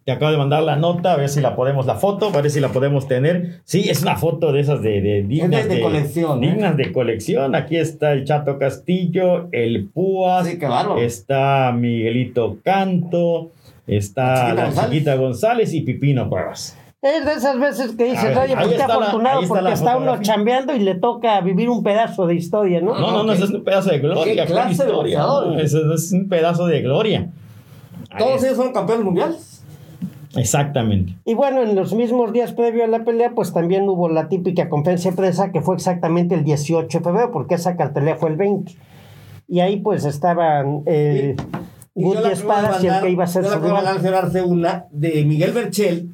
te 0.08 0.14
acabo 0.14 0.32
de 0.32 0.38
mandar 0.38 0.64
la 0.64 0.78
nota, 0.78 1.12
a 1.12 1.18
ver 1.18 1.28
si 1.28 1.42
la 1.42 1.54
podemos, 1.54 1.86
la 1.86 1.96
foto, 1.96 2.28
a 2.34 2.42
ver 2.42 2.50
si 2.50 2.62
la 2.62 2.70
podemos 2.70 3.10
tener. 3.10 3.60
Sí, 3.66 3.90
es 3.90 4.02
una 4.04 4.16
foto 4.16 4.54
de 4.54 4.62
esas 4.62 4.82
de, 4.82 5.02
de 5.02 5.24
dignas 5.24 5.68
de 5.68 5.82
colección, 5.82 6.42
¿eh? 6.46 6.52
dignas 6.52 6.78
de 6.78 6.94
colección. 6.94 7.56
Aquí 7.56 7.76
está 7.76 8.14
el 8.14 8.24
Chato 8.24 8.58
Castillo, 8.58 9.50
el 9.52 9.90
Púas, 9.90 10.48
Sí, 10.48 10.58
qué 10.58 10.66
bárbaro. 10.66 10.98
está 11.02 11.74
Miguelito 11.76 12.56
Canto, 12.64 13.50
está 13.86 14.24
La 14.24 14.38
Chiquita 14.38 14.54
la 14.56 14.64
González. 14.68 14.92
Chiquita 14.92 15.16
González 15.16 15.74
y 15.74 15.82
Pipino 15.82 16.30
Cuevas. 16.30 16.78
Es 17.02 17.26
de 17.26 17.34
esas 17.34 17.60
veces 17.60 17.92
que 17.98 18.06
dices, 18.06 18.24
ver, 18.30 18.38
oye, 18.38 18.54
ahí 18.56 18.64
pues 18.66 18.70
qué 18.72 18.78
la- 18.78 18.86
afortunado 18.86 19.38
ahí 19.40 19.44
está 19.44 19.56
porque 19.60 19.74
está 19.74 19.98
uno 19.98 20.22
chambeando 20.22 20.74
y 20.74 20.80
le 20.80 20.96
toca 20.96 21.42
vivir 21.42 21.70
un 21.70 21.84
pedazo 21.84 22.26
de 22.28 22.36
historia, 22.36 22.80
¿no? 22.80 22.98
No, 22.98 23.12
no, 23.12 23.24
no, 23.26 23.34
es 23.34 23.42
un 23.42 23.62
pedazo 23.62 23.90
de 23.90 24.00
gloria. 24.00 24.46
¿Qué 24.46 24.54
¿cuál 24.54 24.68
clase 24.68 24.84
de 24.86 24.90
historia? 24.90 25.20
No, 25.20 25.60
eso 25.60 25.94
es 25.94 26.14
un 26.14 26.30
pedazo 26.30 26.66
de 26.66 26.82
gloria. 26.82 27.30
Todos 28.18 28.42
ellos 28.46 28.56
fueron 28.56 28.74
campeones 28.74 29.04
mundiales. 29.04 29.47
Exactamente. 30.38 31.16
Y 31.26 31.34
bueno, 31.34 31.64
en 31.64 31.76
los 31.76 31.94
mismos 31.94 32.32
días 32.32 32.54
previo 32.54 32.84
a 32.84 32.88
la 32.88 33.04
pelea, 33.04 33.32
pues 33.36 33.54
también 33.54 33.90
hubo 33.90 34.08
la 34.10 34.30
típica 34.30 34.70
conferencia 34.70 35.12
de 35.12 35.18
prensa 35.18 35.52
que 35.52 35.62
fue 35.62 35.76
exactamente 35.76 36.36
el 36.36 36.44
18 36.44 36.98
de 36.98 37.04
febrero, 37.04 37.32
porque 37.32 37.56
esa 37.56 37.76
cartelera 37.76 38.18
fue 38.18 38.30
el 38.30 38.38
20. 38.38 38.74
Y 39.48 39.60
ahí 39.62 39.78
pues 39.78 40.06
estaban 40.06 40.84
eh, 40.86 41.36
Guti 41.96 42.30
Espadas 42.32 42.84
y 42.84 42.88
el 42.88 43.02
que 43.02 43.10
iba 43.10 43.24
a 43.24 43.28
ser 43.28 43.44
yo 43.44 43.54
su 43.54 43.60
rival. 43.60 43.86
una 44.46 44.86
de 44.92 45.26
Miguel 45.26 45.52
Berchel, 45.52 46.12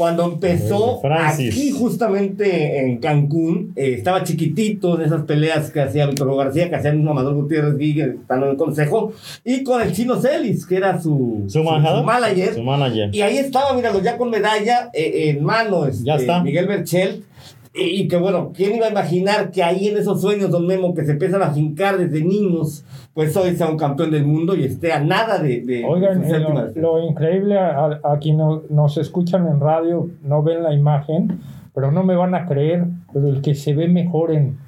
cuando 0.00 0.24
empezó 0.24 0.98
Francis. 1.02 1.52
aquí 1.52 1.72
justamente 1.72 2.80
en 2.80 2.96
Cancún, 3.00 3.74
eh, 3.76 3.96
estaba 3.98 4.24
chiquitito 4.24 4.98
en 4.98 5.04
esas 5.04 5.24
peleas 5.24 5.70
que 5.70 5.82
hacía 5.82 6.06
Víctor 6.06 6.34
García, 6.38 6.70
que 6.70 6.76
hacía 6.76 6.88
el 6.88 6.96
mismo 6.96 7.10
Amador 7.10 7.34
Gutiérrez 7.34 7.76
Guille, 7.76 8.14
estando 8.22 8.46
en 8.46 8.52
el 8.52 8.56
consejo, 8.56 9.12
y 9.44 9.62
con 9.62 9.82
el 9.82 9.92
chino 9.92 10.18
Celis, 10.18 10.64
que 10.64 10.76
era 10.76 10.98
su, 10.98 11.44
Su 11.48 11.62
manager. 11.62 12.54
Su 12.54 12.62
manager. 12.62 13.14
Y 13.14 13.20
ahí 13.20 13.36
estaba, 13.36 13.74
míralo, 13.74 14.00
ya 14.00 14.16
con 14.16 14.30
medalla 14.30 14.88
eh, 14.94 15.28
en 15.28 15.44
mano, 15.44 15.84
este, 15.84 16.02
Ya 16.04 16.14
está. 16.16 16.42
Miguel 16.42 16.66
Berchel. 16.66 17.24
Y, 17.72 18.02
y 18.02 18.08
que 18.08 18.16
bueno, 18.16 18.50
¿quién 18.54 18.74
iba 18.74 18.86
a 18.86 18.90
imaginar 18.90 19.50
que 19.52 19.62
ahí 19.62 19.88
en 19.88 19.96
esos 19.96 20.20
sueños, 20.20 20.50
don 20.50 20.66
Memo, 20.66 20.92
que 20.92 21.04
se 21.04 21.12
empiezan 21.12 21.40
a 21.42 21.52
fincar 21.52 21.98
desde 21.98 22.24
niños, 22.24 22.84
pues 23.14 23.36
hoy 23.36 23.54
sea 23.54 23.68
un 23.68 23.76
campeón 23.76 24.10
del 24.10 24.24
mundo 24.26 24.56
y 24.56 24.64
esté 24.64 24.92
a 24.92 24.98
nada 25.00 25.38
de. 25.38 25.60
de 25.60 25.84
Oigan, 25.84 26.20
de 26.20 26.36
eh, 26.36 26.40
lo, 26.40 26.66
lo 26.74 27.08
increíble, 27.08 27.56
a, 27.58 28.00
a 28.02 28.18
quien 28.18 28.38
no- 28.38 28.62
nos 28.70 28.96
escuchan 28.98 29.46
en 29.46 29.60
radio, 29.60 30.08
no 30.24 30.42
ven 30.42 30.64
la 30.64 30.74
imagen, 30.74 31.38
pero 31.72 31.92
no 31.92 32.02
me 32.02 32.16
van 32.16 32.34
a 32.34 32.44
creer, 32.46 32.86
pero 33.12 33.28
el 33.28 33.40
que 33.40 33.54
se 33.54 33.72
ve 33.72 33.86
mejor 33.86 34.32
en, 34.32 34.58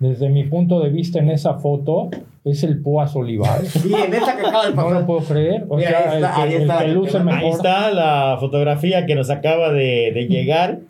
desde 0.00 0.28
mi 0.28 0.42
punto 0.42 0.80
de 0.80 0.90
vista 0.90 1.20
en 1.20 1.30
esa 1.30 1.54
foto 1.54 2.10
es 2.44 2.64
el 2.64 2.82
Púas 2.82 3.14
Olivares. 3.14 3.68
Sí, 3.70 3.92
en 3.94 4.12
esa 4.14 4.34
que 4.36 4.44
acaba 4.44 4.64
de 4.66 4.70
No 4.70 4.76
pasar. 4.82 4.92
lo 5.00 5.06
puedo 5.06 5.20
creer. 5.20 5.64
O 5.68 5.76
Mira, 5.76 5.90
sea, 5.90 6.10
ahí 6.10 6.16
está, 6.16 6.16
el, 6.16 6.24
ahí 6.24 6.48
que, 6.48 6.62
el 6.64 6.78
que 6.78 6.88
luce 6.88 7.20
mejor. 7.20 7.40
Ahí 7.40 7.50
está 7.50 7.90
la 7.92 8.36
fotografía 8.40 9.06
que 9.06 9.14
nos 9.14 9.30
acaba 9.30 9.72
de, 9.72 10.10
de 10.12 10.26
llegar. 10.28 10.80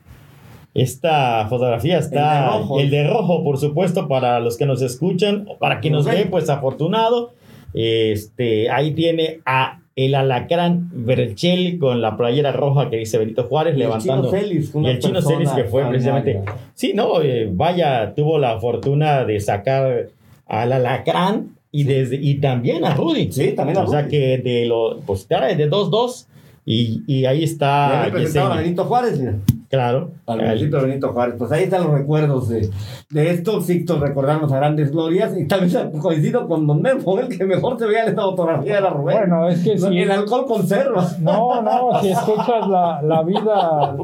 Esta 0.75 1.47
fotografía 1.49 1.99
está 1.99 2.45
El 2.47 2.51
de 2.53 2.59
rojo. 2.59 2.81
el 2.81 2.91
de 2.91 3.07
rojo, 3.07 3.45
por 3.45 3.59
supuesto, 3.59 4.09
para 4.09 4.41
los 4.41 4.57
que 4.57 4.65
nos 4.67 4.81
escuchan, 4.83 5.47
para 5.59 5.81
quien 5.81 5.93
nos 5.93 6.07
ve, 6.07 6.27
pues 6.31 6.49
afortunado. 6.49 7.33
Este, 7.75 8.71
ahí 8.71 8.93
tiene 8.93 9.41
a 9.45 9.79
el 9.95 10.15
alacrán 10.15 10.89
Berchel 10.93 11.79
con 11.79 12.01
la 12.01 12.17
playera 12.17 12.51
roja 12.53 12.89
que 12.89 12.97
dice 12.97 13.19
Benito 13.19 13.45
Juárez 13.45 13.73
Y 13.73 13.75
el 13.75 13.81
levantando. 13.81 14.31
Chino 14.31 14.43
Celis, 14.43 14.73
y 14.75 14.87
el 14.87 14.99
chino 14.99 15.21
Celis 15.21 15.51
que 15.51 15.65
fue 15.65 15.85
precisamente. 15.87 16.31
extraordinaria. 16.31 16.71
Sí, 16.75 16.93
no, 16.95 17.21
eh, 17.21 17.51
vaya, 17.53 18.15
tuvo 18.15 18.39
la 18.39 18.59
fortuna 18.59 19.25
de 19.25 19.39
sacar 19.41 20.09
al 20.47 20.73
alacrán 20.73 21.57
y 21.71 21.85
desde 21.85 22.17
y 22.17 22.37
también 22.41 22.85
a 22.87 22.95
Rudy. 22.95 23.31
Sí, 23.33 23.53
también 23.53 23.77
a 23.79 23.83
O 23.83 23.87
sea 23.87 24.01
Rudy. 24.03 24.11
que 24.11 24.39
de 24.39 24.65
lo, 24.65 25.01
pues 25.01 25.27
claro, 25.27 25.55
de 25.55 25.71
2-2 25.71 26.27
y, 26.65 27.03
y 27.07 27.27
ahí 27.27 27.45
está 27.45 28.05
representaba 28.07 28.55
a. 28.55 28.59
Benito 28.63 28.85
Juárez, 28.87 29.19
mira. 29.19 29.35
Claro. 29.73 30.11
Al 30.27 30.43
municipio 30.43 30.81
de 30.81 30.87
Benito 30.87 31.15
Juárez. 31.15 31.37
Pues 31.39 31.51
ahí 31.51 31.65
están 31.65 31.85
los 31.85 31.95
recuerdos 31.95 32.51
de, 32.51 32.69
de 33.09 33.31
esto. 33.31 33.63
Sixto 33.63 33.99
recordamos 33.99 34.53
a 34.53 34.57
grandes 34.57 34.93
glorias. 34.93 35.33
Y 35.35 35.49
tal 35.49 35.63
vez 35.63 35.75
coincido 35.99 36.47
con 36.47 36.67
Don 36.67 36.83
Memo, 36.83 37.19
el 37.19 37.29
que 37.29 37.47
mejor 37.47 37.79
se 37.79 37.87
veía 37.87 38.03
en 38.03 38.11
esta 38.11 38.21
fotografía 38.21 38.77
era 38.77 38.91
Rubén. 38.91 39.31
Bueno, 39.31 39.49
es 39.49 39.65
que 39.65 39.77
No, 39.77 39.89
si, 39.89 39.99
El 39.99 40.11
alcohol 40.11 40.45
conserva. 40.45 41.09
No, 41.21 41.63
no, 41.63 42.03
si 42.03 42.11
escuchas 42.11 42.69
la, 42.69 43.01
la 43.01 43.23
vida 43.23 43.97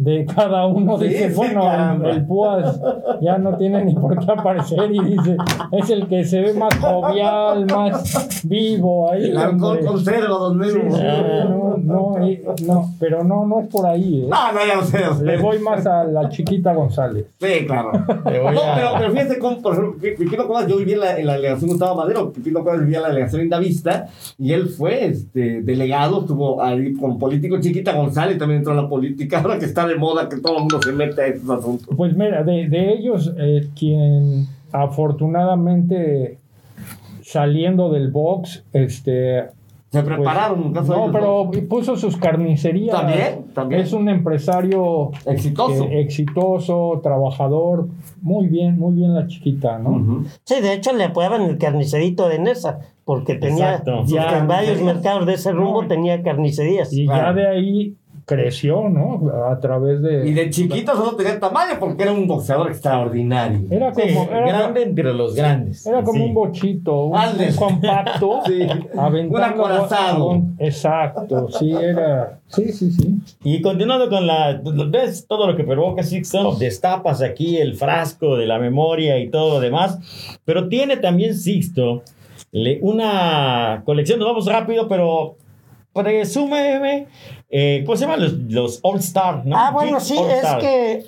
de 0.00 0.24
cada 0.24 0.64
uno, 0.66 0.98
Sí, 0.98 1.08
dices, 1.08 1.32
sí, 1.32 1.36
bueno, 1.36 1.60
caramba. 1.62 2.10
el, 2.10 2.24
Púas 2.24 2.80
ya 3.20 3.36
no 3.36 3.56
tiene 3.58 3.84
ni 3.84 3.94
por 3.94 4.18
qué 4.18 4.32
aparecer 4.32 4.90
y 4.90 4.98
dice, 4.98 5.36
es 5.72 5.90
el 5.90 6.08
que 6.08 6.24
se 6.24 6.40
ve 6.40 6.54
más 6.54 6.74
jovial, 6.78 7.66
más 7.66 8.40
vivo 8.44 9.10
ahí. 9.12 9.24
El 9.30 9.36
alcohol 9.36 9.80
conserva, 9.84 10.28
Don 10.38 10.56
Memo. 10.56 10.96
sí, 10.96 11.02
no, 11.48 11.76
no, 12.16 12.26
y- 12.26 12.40
no, 12.66 12.90
pero 12.98 13.22
no, 13.24 13.44
no 13.46 13.60
es 13.60 13.68
por 13.68 13.86
ahí. 13.86 14.22
¿eh? 14.24 14.28
No, 14.30 14.52
no, 14.52 14.58
ya 14.66 14.76
lo 14.76 14.82
sé. 14.84 15.00
ya 15.00 15.08
lo 15.08 15.14
sé. 15.16 15.24
Le 15.26 15.36
voy 15.36 15.58
más 15.58 15.86
a 15.86 16.04
la 16.04 16.28
chiquita 16.30 16.72
González. 16.72 17.26
Sí, 17.38 17.66
claro. 17.66 17.92
Le 18.30 18.40
voy 18.40 18.54
No, 18.54 18.62
a- 18.62 18.74
pero, 18.74 18.88
pero 18.98 19.10
fíjense 19.12 19.38
cómo, 19.38 19.60
por 19.60 19.72
ejemplo, 19.74 19.96
Pi- 20.00 20.16
Pipino 20.16 20.46
Cuevas, 20.46 20.66
yo 20.66 20.78
viví 20.78 20.94
en 20.94 21.00
la, 21.00 21.18
en 21.18 21.26
la 21.26 21.34
delegación 21.34 21.68
Gustavo 21.70 21.94
Madero, 21.96 22.32
Pipino 22.32 22.62
Cuevas 22.62 22.80
vivía 22.80 22.96
en 22.98 23.02
la 23.02 23.08
delegación 23.10 23.42
Indavista, 23.42 24.06
y 24.38 24.52
él 24.54 24.68
fue 24.68 25.04
este, 25.04 25.60
delegado, 25.60 26.20
estuvo 26.20 26.62
ahí 26.62 26.94
con 26.94 27.18
político, 27.18 27.60
Chiquita 27.60 27.92
González 27.92 28.38
también 28.38 28.58
entró 28.60 28.72
en 28.72 28.82
la 28.82 28.88
política, 28.88 29.40
ahora 29.40 29.58
que 29.58 29.66
está 29.66 29.89
de 29.90 29.96
moda 29.96 30.28
que 30.28 30.36
todo 30.38 30.54
el 30.54 30.58
mundo 30.60 30.80
se 30.82 30.92
mete 30.92 31.20
a 31.22 31.26
esos 31.26 31.50
asuntos. 31.50 31.88
Pues 31.96 32.16
mira, 32.16 32.42
de, 32.42 32.68
de 32.68 32.92
ellos, 32.92 33.32
eh, 33.38 33.68
quien 33.78 34.46
afortunadamente 34.72 36.38
saliendo 37.22 37.90
del 37.90 38.10
box, 38.10 38.64
este, 38.72 39.44
Se 39.90 40.02
prepararon, 40.02 40.62
en 40.66 40.72
caso 40.72 40.92
de 40.92 40.98
No, 40.98 41.12
pero 41.12 41.50
dos. 41.52 41.56
puso 41.68 41.96
sus 41.96 42.16
carnicerías. 42.16 42.96
También, 42.96 43.44
también. 43.54 43.80
Es 43.82 43.92
un 43.92 44.08
empresario 44.08 45.10
exitoso. 45.26 45.84
eh, 45.84 46.00
exitoso, 46.00 47.00
trabajador. 47.02 47.88
Muy 48.22 48.46
bien, 48.48 48.78
muy 48.78 48.94
bien 48.94 49.14
la 49.14 49.26
chiquita, 49.26 49.78
¿no? 49.78 50.24
Sí, 50.44 50.60
de 50.60 50.74
hecho 50.74 50.92
le 50.92 51.04
apodaban 51.04 51.42
el 51.42 51.58
carnicerito 51.58 52.28
de 52.28 52.38
Nesa, 52.38 52.78
porque 53.04 53.34
tenía 53.34 53.82
Ya, 54.06 54.38
en 54.38 54.46
varios 54.46 54.80
mercados 54.82 55.26
de 55.26 55.34
ese 55.34 55.50
rumbo 55.52 55.82
No. 55.82 55.88
tenía 55.88 56.22
carnicerías. 56.22 56.92
Y 56.92 57.06
Claro. 57.06 57.28
ya 57.28 57.32
de 57.42 57.46
ahí 57.48 57.94
creció, 58.34 58.88
¿no? 58.88 59.20
A 59.50 59.58
través 59.58 60.00
de... 60.02 60.28
Y 60.28 60.32
de 60.32 60.48
chiquito 60.50 60.94
solo 60.94 61.16
tenía 61.16 61.40
tamaño 61.40 61.74
porque 61.80 62.04
era 62.04 62.12
un 62.12 62.28
boxeador 62.28 62.70
extraordinario. 62.70 63.60
Era 63.70 63.92
Sí, 63.92 64.02
como, 64.14 64.30
era, 64.30 64.46
grande 64.46 64.82
entre 64.84 65.12
los 65.12 65.34
grandes. 65.34 65.84
era 65.84 66.02
como 66.04 66.18
Sí. 66.18 66.24
un 66.26 66.34
bochito, 66.34 67.04
un, 67.06 67.16
un 67.18 67.54
compacto. 67.56 68.40
Sí. 68.46 68.60
aventando- 68.96 69.36
Un 69.36 69.42
acorazado. 69.42 70.28
un- 70.28 70.56
exacto, 70.60 71.48
sí, 71.50 71.72
era... 71.72 72.38
Sí, 72.46 72.70
sí, 72.72 72.90
sí. 72.92 73.18
Y 73.44 73.60
continuando 73.62 74.08
con 74.08 74.26
la. 74.26 74.60
¿Ves 74.88 75.26
todo 75.28 75.46
lo 75.46 75.56
que 75.56 75.62
provoca 75.64 76.02
Sixto? 76.02 76.54
Destapas 76.56 77.22
aquí 77.22 77.58
el 77.58 77.74
frasco 77.76 78.36
de 78.36 78.46
la 78.46 78.58
memoria 78.58 79.18
y 79.18 79.28
todo 79.30 79.54
lo 79.54 79.60
demás. 79.60 79.98
Pero 80.44 80.68
tiene 80.68 80.96
también 80.96 81.34
Sixto 81.36 82.02
una 82.82 83.82
colección. 83.84 84.18
Nos 84.18 84.28
vamos 84.28 84.46
rápido, 84.46 84.88
pero. 84.88 85.36
Presúmeme. 85.92 87.08
Eh, 87.50 87.82
¿Cómo 87.84 87.96
se 87.96 88.04
llaman 88.04 88.20
los, 88.22 88.32
los 88.48 88.80
All 88.82 88.98
Star? 89.00 89.44
¿no? 89.44 89.56
Ah, 89.56 89.70
bueno, 89.72 90.00
sí, 90.00 90.16
All 90.16 90.30
es 90.30 90.36
Star. 90.38 90.60
que 90.60 91.04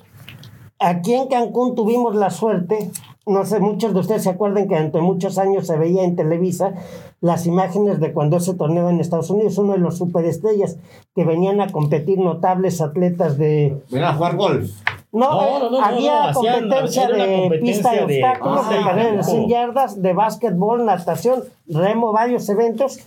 aquí 0.78 1.14
en 1.14 1.28
Cancún 1.28 1.74
tuvimos 1.74 2.14
la 2.16 2.30
suerte, 2.30 2.90
no 3.26 3.44
sé, 3.44 3.60
muchos 3.60 3.94
de 3.94 4.00
ustedes 4.00 4.24
se 4.24 4.30
acuerdan 4.30 4.64
que 4.68 4.74
durante 4.74 5.00
muchos 5.00 5.38
años 5.38 5.66
se 5.68 5.76
veía 5.78 6.02
en 6.04 6.16
Televisa 6.16 6.72
las 7.20 7.46
imágenes 7.46 8.00
de 8.00 8.12
cuando 8.12 8.38
ese 8.38 8.54
torneo 8.54 8.88
en 8.90 8.98
Estados 8.98 9.30
Unidos, 9.30 9.56
uno 9.58 9.74
de 9.74 9.78
los 9.78 9.96
superestrellas 9.98 10.76
que 11.14 11.24
venían 11.24 11.60
a 11.60 11.68
competir 11.70 12.18
notables 12.18 12.80
atletas 12.80 13.38
de... 13.38 13.80
Venía 13.92 14.08
a 14.08 14.14
jugar 14.14 14.34
golf. 14.36 14.70
No, 15.12 15.30
No, 15.30 15.58
no, 15.60 15.70
no, 15.70 15.84
había 15.84 16.30
hacían- 16.30 16.62
competencia 16.68 17.06
de 17.06 17.36
competencia 17.42 17.60
pista 17.60 17.90
de 17.92 17.96
de 17.98 18.04
obstáculos, 18.24 18.68
de 18.70 18.80
y 18.80 18.82
carreras 18.84 19.10
de 19.10 19.16
campo. 19.18 19.30
100 19.30 19.48
yardas, 19.48 20.02
de 20.02 20.12
básquetbol, 20.14 20.84
natación, 20.84 21.44
remo, 21.68 22.12
varios 22.12 22.48
eventos. 22.48 22.98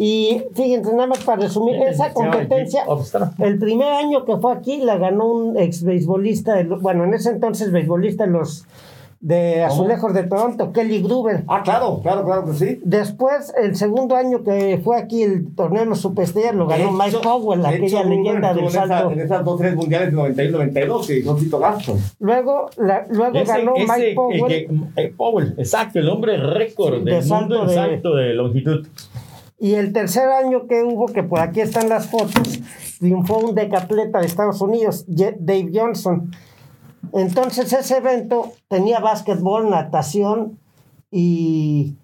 Y 0.00 0.44
fíjense, 0.54 0.92
nada 0.92 1.08
más 1.08 1.24
para 1.24 1.42
resumir, 1.42 1.74
esa 1.82 2.12
competencia, 2.12 2.84
All 2.86 3.00
Star. 3.00 3.32
el 3.38 3.58
primer 3.58 3.88
año 3.88 4.24
que 4.24 4.36
fue 4.36 4.52
aquí 4.52 4.76
la 4.76 4.96
ganó 4.96 5.26
un 5.26 5.58
ex 5.58 5.82
beisbolista, 5.82 6.54
bueno, 6.80 7.02
en 7.04 7.14
ese 7.14 7.30
entonces 7.30 7.72
beisbolista 7.72 8.24
de 8.26 8.30
los 8.30 8.64
de 9.20 9.64
Azulejos 9.64 10.14
de 10.14 10.22
Toronto, 10.22 10.72
Kelly 10.72 11.02
Gruber. 11.02 11.42
Ah, 11.48 11.62
claro, 11.64 11.98
claro, 12.04 12.24
claro 12.24 12.44
que 12.46 12.52
sí. 12.52 12.80
Después, 12.84 13.52
el 13.60 13.74
segundo 13.74 14.14
año 14.14 14.44
que 14.44 14.80
fue 14.84 14.96
aquí 14.96 15.24
el 15.24 15.52
torneo 15.56 15.80
de 15.82 15.88
los 15.88 15.98
superestrellas, 16.00 16.54
lo 16.54 16.68
ganó 16.68 16.92
Mike 16.92 17.08
hecho- 17.08 17.20
Powell, 17.22 17.66
aquella 17.66 17.84
hecho, 18.02 18.08
leyenda 18.08 18.54
del 18.54 18.66
estuvo 18.66 18.78
en 18.84 18.84
esa- 18.84 18.86
salto. 18.98 19.10
En 19.14 19.20
esas 19.20 19.44
dos, 19.44 19.58
tres 19.60 19.74
mundiales 19.74 20.10
de 20.12 20.16
91-92 20.16 21.06
que 21.08 21.18
hizo 21.18 21.34
Tito 21.34 21.58
Gaston. 21.58 21.98
Luego, 22.20 22.70
la- 22.76 23.06
luego 23.10 23.38
Ese- 23.38 23.52
ganó 23.52 23.74
ese, 23.74 23.86
Mike 23.92 24.08
el 24.10 24.14
Powell. 24.14 24.46
que- 24.46 24.70
eh, 25.02 25.14
Powell, 25.16 25.54
exacto, 25.58 25.98
el 25.98 26.08
hombre 26.08 26.36
récord 26.36 26.94
del 27.02 27.04
de 27.06 27.22
salto 27.22 27.40
mundo 27.56 27.62
en 27.62 27.68
de- 27.70 27.74
salto 27.74 28.14
de 28.14 28.34
longitud. 28.34 28.86
Y 29.60 29.74
el 29.74 29.92
tercer 29.92 30.28
año 30.28 30.66
que 30.68 30.82
hubo, 30.84 31.06
que 31.06 31.22
por 31.24 31.40
aquí 31.40 31.60
están 31.60 31.88
las 31.88 32.06
fotos, 32.08 32.60
triunfó 33.00 33.38
un 33.38 33.54
decatleta 33.54 34.20
de 34.20 34.26
Estados 34.26 34.60
Unidos, 34.60 35.04
Dave 35.08 35.70
Johnson. 35.74 36.30
Entonces 37.12 37.72
ese 37.72 37.96
evento 37.96 38.52
tenía 38.68 39.00
básquetbol, 39.00 39.70
natación 39.70 40.58
y 41.10 41.94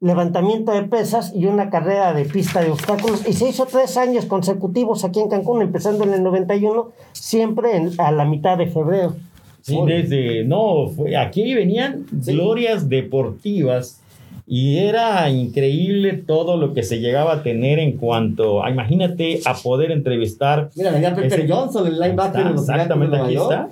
levantamiento 0.00 0.72
de 0.72 0.82
pesas 0.82 1.32
y 1.34 1.46
una 1.46 1.70
carrera 1.70 2.12
de 2.12 2.26
pista 2.26 2.60
de 2.60 2.70
obstáculos. 2.70 3.26
Y 3.26 3.32
se 3.32 3.48
hizo 3.48 3.64
tres 3.66 3.96
años 3.96 4.26
consecutivos 4.26 5.04
aquí 5.04 5.18
en 5.20 5.28
Cancún, 5.30 5.62
empezando 5.62 6.04
en 6.04 6.12
el 6.12 6.22
91, 6.22 6.90
siempre 7.12 7.76
en- 7.76 7.98
a 8.00 8.12
la 8.12 8.24
mitad 8.26 8.58
de 8.58 8.66
febrero. 8.66 9.14
Sí, 9.62 9.78
desde, 9.86 10.44
no, 10.44 10.88
fue- 10.94 11.16
aquí 11.16 11.54
venían 11.54 12.04
glorias 12.12 12.90
deportivas 12.90 14.02
y 14.46 14.76
era 14.78 15.30
increíble 15.30 16.12
todo 16.14 16.56
lo 16.56 16.74
que 16.74 16.82
se 16.82 17.00
llegaba 17.00 17.32
a 17.34 17.42
tener 17.42 17.78
en 17.78 17.96
cuanto, 17.96 18.62
a, 18.64 18.70
imagínate, 18.70 19.40
a 19.46 19.54
poder 19.54 19.90
entrevistar. 19.90 20.70
Mira, 20.76 20.90
venía 20.90 21.14
Peter 21.14 21.40
Ese- 21.40 21.50
Johnson, 21.52 21.86
el 21.86 21.98
linebacker 21.98 22.46
Exactamente, 22.48 23.16
aquí 23.16 23.34
está. 23.36 23.68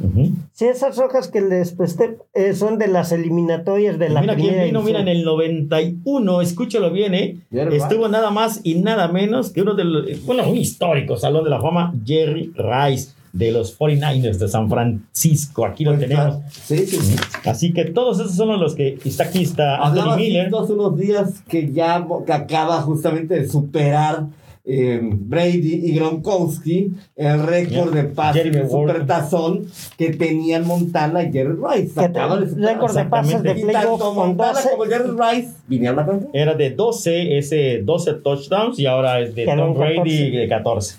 Ujú. 0.00 0.30
Sí, 0.52 0.64
esas 0.66 0.96
hojas 1.00 1.26
que 1.28 1.40
les 1.40 1.72
presté 1.72 2.18
eh, 2.32 2.52
son 2.54 2.78
de 2.78 2.86
las 2.86 3.10
eliminatorias 3.10 3.98
de 3.98 4.08
la 4.08 4.20
Mira 4.20 4.34
quién 4.36 4.46
primera 4.46 4.64
vino, 4.66 4.82
mira, 4.82 5.00
en 5.00 5.08
el 5.08 5.24
91, 5.24 6.40
escúchalo 6.40 6.92
bien, 6.92 7.14
¿eh? 7.14 7.36
Jerry 7.50 7.76
Estuvo 7.76 8.02
Rice. 8.04 8.12
nada 8.12 8.30
más 8.30 8.60
y 8.62 8.76
nada 8.76 9.08
menos 9.08 9.50
que 9.50 9.60
uno 9.62 9.74
de 9.74 9.84
los, 9.84 10.24
bueno, 10.24 10.48
un 10.48 10.56
histórico 10.56 11.16
Salón 11.16 11.42
de 11.42 11.50
la 11.50 11.60
Fama, 11.60 11.92
Jerry 12.06 12.52
Rice, 12.56 13.10
de 13.32 13.52
los 13.52 13.78
49ers 13.78 14.38
de 14.38 14.48
San 14.48 14.68
Francisco. 14.68 15.64
Aquí 15.66 15.84
lo 15.84 15.94
Pues, 15.96 16.08
tenemos. 16.08 16.36
Sí, 16.50 16.78
sí, 16.86 16.96
sí. 16.96 17.16
Así 17.44 17.72
que 17.72 17.84
todos 17.86 18.20
esos 18.20 18.34
son 18.36 18.58
los 18.60 18.74
que 18.74 18.98
está 19.04 19.24
aquí, 19.24 19.42
está 19.42 19.76
Anthony 19.84 20.16
Miller. 20.16 20.50
Hace 20.54 20.72
unos 20.72 20.96
días 20.96 21.42
que 21.48 21.72
ya 21.72 22.06
que 22.26 22.32
acaba 22.32 22.80
justamente 22.82 23.34
de 23.34 23.48
superar 23.48 24.26
eh, 24.70 25.00
Brady 25.02 25.80
y 25.86 25.94
Gronkowski 25.94 26.92
el 27.16 27.42
récord 27.46 27.94
de 27.94 28.04
pases 28.04 28.52
de 28.52 28.68
supertazón 28.68 29.66
que 29.96 30.10
tenían 30.10 30.66
Montana 30.66 31.22
y 31.22 31.32
Jerry 31.32 31.54
Rice. 31.54 31.94
Que 31.94 32.00
Acaba 32.04 32.36
de 32.36 32.44
te- 32.44 32.50
superar. 32.50 32.74
récord 32.74 32.94
de 32.96 33.04
pases 33.06 33.42
de 33.42 33.50
Exactamente. 33.50 33.60
Y 33.60 33.64
playoff 33.64 33.98
tanto 34.00 34.14
Montana 34.14 34.52
12. 34.52 34.70
como 34.70 34.84
Jerry 34.84 35.10
Rice 35.10 35.52
vinieron 35.68 35.98
a. 36.00 36.20
Era 36.34 36.54
de 36.54 36.70
12, 36.70 37.38
ese 37.38 37.80
12 37.82 38.14
touchdowns 38.14 38.78
y 38.78 38.84
ahora 38.84 39.20
es 39.20 39.34
de 39.34 39.46
Tom 39.46 39.72
Brady 39.74 39.96
14. 39.96 40.30
de 40.32 40.48
14. 40.48 40.96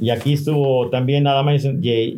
Y 0.00 0.10
aquí 0.10 0.32
estuvo 0.34 0.88
también 0.88 1.24
nada 1.24 1.42
más 1.42 1.62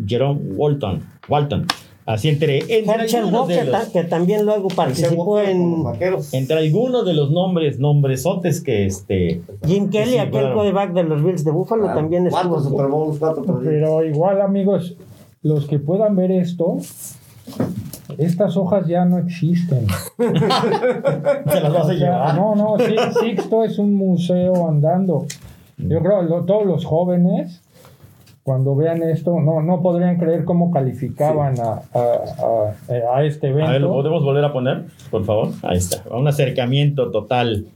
Jerome 0.06 0.40
Walton. 0.56 1.02
Walton. 1.28 1.66
Así 2.04 2.28
entre, 2.28 2.58
entre 2.58 3.06
de 3.06 3.24
Walker, 3.26 3.66
los- 3.68 3.70
ta- 3.86 3.92
que 3.92 4.04
también 4.04 4.44
luego 4.44 4.66
participó 4.68 5.38
en 5.40 5.84
entre 6.32 6.58
algunos 6.58 7.06
de 7.06 7.14
los 7.14 7.30
nombres, 7.30 7.78
nombresotes 7.78 8.60
que 8.60 8.86
este. 8.86 9.40
Jim 9.64 9.88
Kelly, 9.88 10.12
Sí, 10.12 10.18
aquel 10.18 10.30
claro. 10.40 10.54
quarterback 10.54 10.92
de 10.94 11.04
los 11.04 11.22
Bills 11.22 11.44
de 11.44 11.52
Buffalo, 11.52 11.82
Claro. 11.84 12.00
también 12.00 12.28
Cuatro 12.28 12.56
estuvo. 12.58 12.70
Super 12.70 12.86
Bowls. 12.88 13.20
Pero 13.64 14.04
igual, 14.04 14.40
amigos, 14.40 14.96
los 15.42 15.66
que 15.68 15.78
puedan 15.78 16.16
ver 16.16 16.32
esto, 16.32 16.78
estas 18.18 18.56
hojas 18.56 18.86
ya 18.88 19.04
no 19.04 19.18
existen. 19.18 19.86
Se 20.18 21.60
las 21.60 21.72
vas 21.72 21.88
a 21.88 21.92
llevar. 21.94 22.34
no, 22.34 22.54
no, 22.56 22.76
sí, 22.78 22.96
Sixto 23.20 23.64
es 23.64 23.78
un 23.78 23.94
museo 23.94 24.68
andando. 24.68 25.26
Yo 25.78 26.00
creo 26.00 26.22
lo- 26.22 26.44
todos 26.44 26.66
los 26.66 26.84
jóvenes, 26.84 27.61
cuando 28.42 28.74
vean 28.74 29.02
esto, 29.04 29.38
no, 29.40 29.62
no 29.62 29.82
podrían 29.82 30.18
creer 30.18 30.44
cómo 30.44 30.70
calificaban 30.72 31.60
a, 31.60 31.82
a- 31.94 32.72
a- 33.14 33.16
a 33.18 33.24
este 33.24 33.48
A 33.48 33.52
ver, 33.52 33.64
¿lo 33.64 33.70
evento. 33.70 33.92
podemos 33.92 34.24
volver 34.24 34.44
a 34.44 34.52
poner? 34.52 34.84
Por 35.10 35.24
favor. 35.24 35.48
Ahí 35.62 35.78
está. 35.78 36.02
Un 36.14 36.26
acercamiento 36.26 37.10
total. 37.10 37.66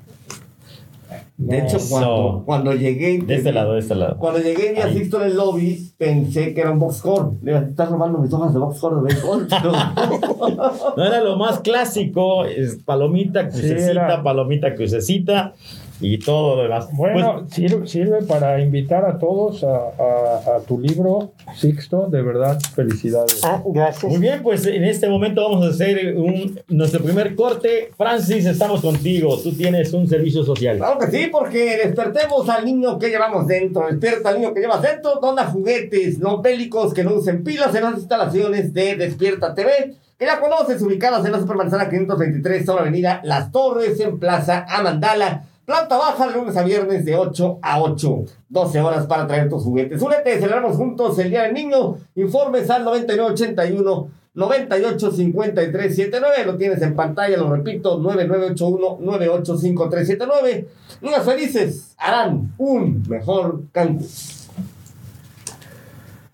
De 1.39 1.59
No, 1.59 1.65
hecho, 1.65 1.79
cuando, 1.91 2.43
cuando 2.47 2.73
llegué. 2.73 3.19
De 3.19 3.35
este 3.37 3.53
lado, 3.53 3.75
de 3.75 3.81
este 3.81 3.95
lado. 3.95 4.17
Cuando 4.19 4.41
llegué 4.41 4.71
y 4.71 4.75
vi 4.75 4.81
a 4.81 4.87
Ahí. 4.87 4.95
Sixto 4.97 5.21
en 5.21 5.27
el 5.29 5.37
lobby, 5.37 5.93
pensé 5.99 6.55
que 6.55 6.61
era 6.63 6.71
un 6.71 6.79
box 6.79 6.97
score. 6.97 7.33
Le 7.43 7.53
digo, 7.53 7.65
estás 7.67 7.91
robando 7.91 8.19
mis 8.19 8.33
hojas 8.33 8.53
de 8.55 8.59
box 8.59 8.79
score 8.79 8.97
de 8.97 9.03
béisbol. 9.03 9.47
No 10.97 11.05
era 11.05 11.21
lo 11.21 11.37
más 11.37 11.61
clásico, 11.61 12.45
es 12.47 12.77
palomita, 12.85 13.49
crucecita, 13.49 14.23
palomita, 14.23 14.75
crucecita 14.75 15.53
y 16.01 16.19
todo 16.19 16.57
lo 16.57 16.63
demás. 16.65 16.89
Bueno, 16.93 17.41
Pues, 17.41 17.55
sirve, 17.55 17.87
sirve 17.87 18.23
para 18.23 18.61
invitar 18.61 19.05
a 19.05 19.19
todos 19.19 19.65
a, 19.65 19.69
a- 19.77 20.57
a 20.57 20.61
tu 20.67 20.79
libro, 20.79 21.33
Sixto, 21.55 22.09
de 22.09 22.23
verdad, 22.23 22.59
felicidades. 22.75 23.41
Ah, 23.45 23.63
gracias. 23.65 24.11
muy 24.11 24.21
bien, 24.21 24.43
pues 24.43 24.67
en 24.67 24.85
este 24.85 25.09
momento 25.09 25.43
vamos 25.43 25.65
a 25.67 25.71
hacer 25.71 26.17
un, 26.17 26.61
nuestro 26.69 27.03
primer 27.03 27.35
corte. 27.35 27.91
Francis, 27.97 28.45
estamos 28.47 28.81
contigo. 28.83 29.39
Tú 29.43 29.53
tienes 29.53 29.93
un 29.95 30.07
servicio 30.09 30.45
social. 30.45 30.77
Claro 30.77 30.99
que 30.99 31.07
sí, 31.07 31.29
porque 31.33 31.79
despertemos 31.83 32.49
al 32.49 32.65
niño 32.65 32.99
que 32.99 33.09
llevamos 33.09 33.47
dentro. 33.47 33.87
Despierta 33.89 34.29
al 34.31 34.41
niño 34.41 34.53
que 34.53 34.61
llevas 34.61 34.83
dentro. 34.83 35.19
Dona 35.21 35.47
juguetes 35.47 36.19
no 36.19 36.43
bélicos 36.43 36.93
que 36.93 37.05
no 37.05 37.15
usen 37.15 37.43
pilas 37.45 37.75
en 37.75 37.85
las 37.85 37.95
instalaciones 37.99 38.75
de 38.75 38.97
Despierta 38.97 39.55
TV. 39.55 39.95
Que 40.19 40.25
ya 40.25 40.41
conoces, 40.41 40.81
ubicadas 40.83 41.25
en 41.27 41.33
la 41.33 41.39
Supermanzana 41.39 41.91
523 41.91 42.65
sobre 42.65 42.81
Avenida 42.83 43.21
Las 43.23 43.53
Torres, 43.53 44.01
en 44.01 44.19
Plaza 44.19 44.65
Amandala. 44.69 45.45
Planta 45.67 45.99
baja 45.99 46.29
de 46.29 46.35
lunes 46.35 46.57
a 46.57 46.63
viernes 46.63 47.05
de 47.05 47.17
8 47.17 47.59
a 47.61 47.83
8. 47.83 48.25
12 48.49 48.81
horas 48.81 49.07
para 49.07 49.27
traer 49.27 49.49
tus 49.49 49.65
juguetes. 49.65 50.01
Únete, 50.01 50.39
celebramos 50.39 50.77
juntos 50.77 51.19
el 51.19 51.31
Día 51.31 51.43
del 51.43 51.55
Niño. 51.55 51.97
Informes 52.15 52.71
al 52.71 52.85
9981 52.85 54.09
985379. 54.33 56.45
Lo 56.47 56.57
tienes 56.57 56.81
en 56.83 56.95
pantalla, 56.95 57.37
lo 57.37 57.51
repito, 57.51 57.99
9981 57.99 58.99
985379. 59.01 60.69
Niños 61.01 61.25
felices 61.25 61.97
harán 61.99 62.55
un 62.59 63.03
mejor 63.09 63.65
Cancún. 63.73 64.07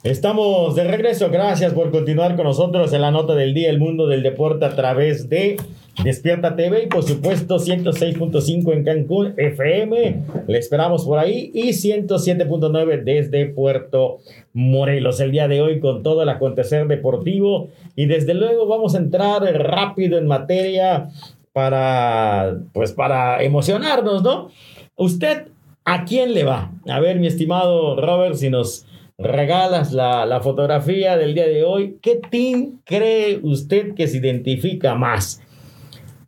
Estamos 0.04 0.74
de 0.74 0.82
regreso. 0.82 1.30
Gracias 1.30 1.72
por 1.74 1.92
continuar 1.92 2.34
con 2.34 2.44
nosotros 2.44 2.92
en 2.92 3.02
la 3.02 3.12
nota 3.12 3.36
del 3.36 3.54
día, 3.54 3.70
el 3.70 3.78
mundo 3.78 4.08
del 4.08 4.24
deporte 4.24 4.64
a 4.64 4.74
través 4.74 5.28
de 5.28 5.58
Despierta 6.02 6.56
TV 6.56 6.82
y 6.82 6.86
por 6.88 7.04
supuesto 7.04 7.60
106.5 7.60 8.72
en 8.72 8.82
Cancún 8.82 9.34
FM. 9.36 10.22
Le 10.48 10.58
esperamos 10.58 11.04
por 11.04 11.20
ahí 11.20 11.52
y 11.54 11.68
107.9 11.68 13.04
desde 13.04 13.46
Puerto 13.46 14.18
Morelos 14.52 15.20
el 15.20 15.30
día 15.30 15.46
de 15.46 15.62
hoy 15.62 15.78
con 15.78 16.02
todo 16.02 16.24
el 16.24 16.30
acontecer 16.30 16.88
deportivo 16.88 17.68
y 17.94 18.06
desde 18.06 18.34
luego 18.34 18.66
vamos 18.66 18.96
a 18.96 18.98
entrar 18.98 19.44
rápido 19.44 20.18
en 20.18 20.26
materia 20.26 21.10
para 21.52 22.56
pues 22.72 22.90
para 22.90 23.40
emocionarnos, 23.44 24.24
¿no? 24.24 24.48
Usted 24.96 25.46
¿a 25.84 26.04
quién 26.04 26.34
le 26.34 26.42
va? 26.42 26.72
A 26.88 26.98
ver, 26.98 27.20
mi 27.20 27.28
estimado 27.28 27.94
Robert, 28.00 28.34
si 28.34 28.50
nos 28.50 28.84
regalas 29.22 29.92
la, 29.92 30.26
la 30.26 30.40
fotografía 30.40 31.16
del 31.16 31.34
día 31.34 31.46
de 31.46 31.64
hoy, 31.64 31.98
¿qué 32.02 32.20
team 32.30 32.80
cree 32.84 33.40
usted 33.42 33.94
que 33.94 34.06
se 34.08 34.18
identifica 34.18 34.94
más? 34.94 35.42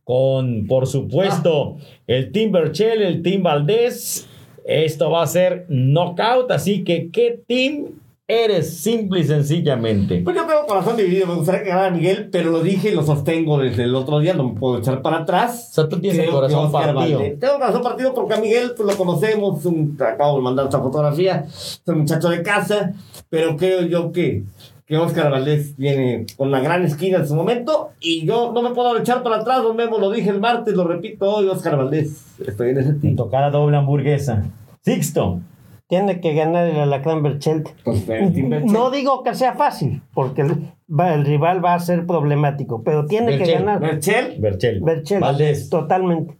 Con, 0.04 0.66
por 0.66 0.86
supuesto, 0.86 1.76
el 2.06 2.30
Team 2.30 2.52
Berchel, 2.52 3.02
el 3.02 3.22
Team 3.22 3.42
Valdés. 3.42 4.28
Esto 4.66 5.10
va 5.10 5.22
a 5.22 5.26
ser 5.26 5.66
knockout, 5.68 6.50
así 6.50 6.84
que 6.84 7.10
¿qué 7.10 7.40
team 7.46 8.00
eres 8.26 8.78
simple 8.78 9.20
y 9.20 9.24
sencillamente? 9.24 10.22
Pues 10.24 10.34
yo 10.36 10.46
tengo 10.46 10.66
corazón 10.66 10.96
dividido, 10.96 11.26
me 11.26 11.34
gustaría 11.34 11.62
que 11.62 11.68
ganara 11.68 11.90
Miguel, 11.90 12.28
pero 12.32 12.50
lo 12.50 12.60
dije 12.62 12.90
y 12.90 12.94
lo 12.94 13.02
sostengo 13.02 13.58
desde 13.58 13.84
el 13.84 13.94
otro 13.94 14.18
día, 14.20 14.34
no 14.34 14.48
me 14.50 14.58
puedo 14.58 14.78
echar 14.78 15.02
para 15.02 15.18
atrás. 15.18 15.68
O 15.70 15.74
sea, 15.74 15.88
tú 15.88 16.00
tienes 16.00 16.20
Creo 16.20 16.32
corazón 16.32 16.72
partido. 16.72 17.20
Tengo 17.38 17.54
corazón 17.58 17.82
partido 17.82 18.14
porque 18.14 18.34
a 18.34 18.38
Miguel 18.38 18.72
pues, 18.76 18.88
lo 18.88 18.96
conocemos, 18.96 19.64
un- 19.66 19.96
te 19.96 20.04
acabo 20.04 20.36
de 20.36 20.42
mandar 20.42 20.64
esta 20.66 20.80
fotografía, 20.80 21.44
es 21.48 21.82
un 21.86 21.98
muchacho 21.98 22.28
de 22.30 22.42
casa, 22.42 22.94
pero 23.28 23.56
creo 23.56 23.82
yo 23.82 24.10
que, 24.10 24.44
que 24.86 24.96
Oscar 24.96 25.30
Valdés 25.30 25.76
viene 25.76 26.24
con 26.36 26.48
una 26.48 26.60
gran 26.60 26.84
esquina 26.84 27.18
en 27.18 27.28
su 27.28 27.34
momento 27.34 27.90
y 28.00 28.24
yo 28.26 28.52
no 28.54 28.62
me 28.62 28.70
puedo 28.70 28.96
echar 28.98 29.22
para 29.22 29.36
atrás, 29.36 29.62
don 29.62 29.76
Memo, 29.76 29.98
lo 29.98 30.10
dije 30.10 30.30
el 30.30 30.40
martes, 30.40 30.74
lo 30.74 30.84
repito 30.86 31.30
hoy, 31.30 31.46
Oscar 31.48 31.76
Valdés, 31.76 32.24
estoy 32.46 32.70
en 32.70 32.78
ese 32.78 32.92
team. 32.94 33.16
Tocada 33.16 33.50
doble 33.50 33.76
hamburguesa. 33.76 34.44
Sixto. 34.82 35.40
Tiene 35.86 36.20
que 36.20 36.34
ganar 36.34 36.66
el 36.66 36.78
Alacrán 36.78 37.22
Berchelt. 37.22 37.68
Pues, 37.84 38.08
el 38.08 38.32
team 38.32 38.48
Berchel. 38.50 38.72
No 38.72 38.90
digo 38.90 39.22
que 39.22 39.34
sea 39.34 39.52
fácil, 39.54 40.02
porque 40.14 40.40
el, 40.42 40.72
va- 40.88 41.12
el 41.14 41.24
rival 41.26 41.62
va 41.64 41.74
a 41.74 41.78
ser 41.78 42.06
problemático, 42.06 42.82
pero 42.82 43.04
tiene 43.06 43.32
que 43.32 43.38
Berchel, 43.38 43.58
ganar 43.64 43.80
Berchel, 43.80 44.36
Berchel. 44.40 44.80
Berchelt. 44.80 45.20
Valdés. 45.20 45.68
Totalmente. 45.68 46.38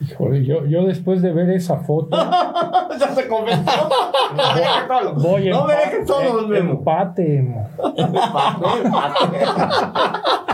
Híjole, 0.00 0.44
yo, 0.44 0.64
yo 0.66 0.84
después 0.84 1.22
de 1.22 1.32
ver 1.32 1.50
esa 1.50 1.78
foto, 1.78 2.16
ya 3.00 3.14
se 3.14 3.26
convenció. 3.28 3.72
No 4.36 4.54
me 4.54 4.60
dejes 4.60 4.86
solo. 4.88 5.14
voy 5.14 5.48
No 5.48 5.64
me 5.66 5.72
empa- 5.72 5.78
dejes 5.84 6.06
solo, 6.06 6.48
Memo. 6.48 6.72
empate. 6.72 7.42
mo. 7.42 7.68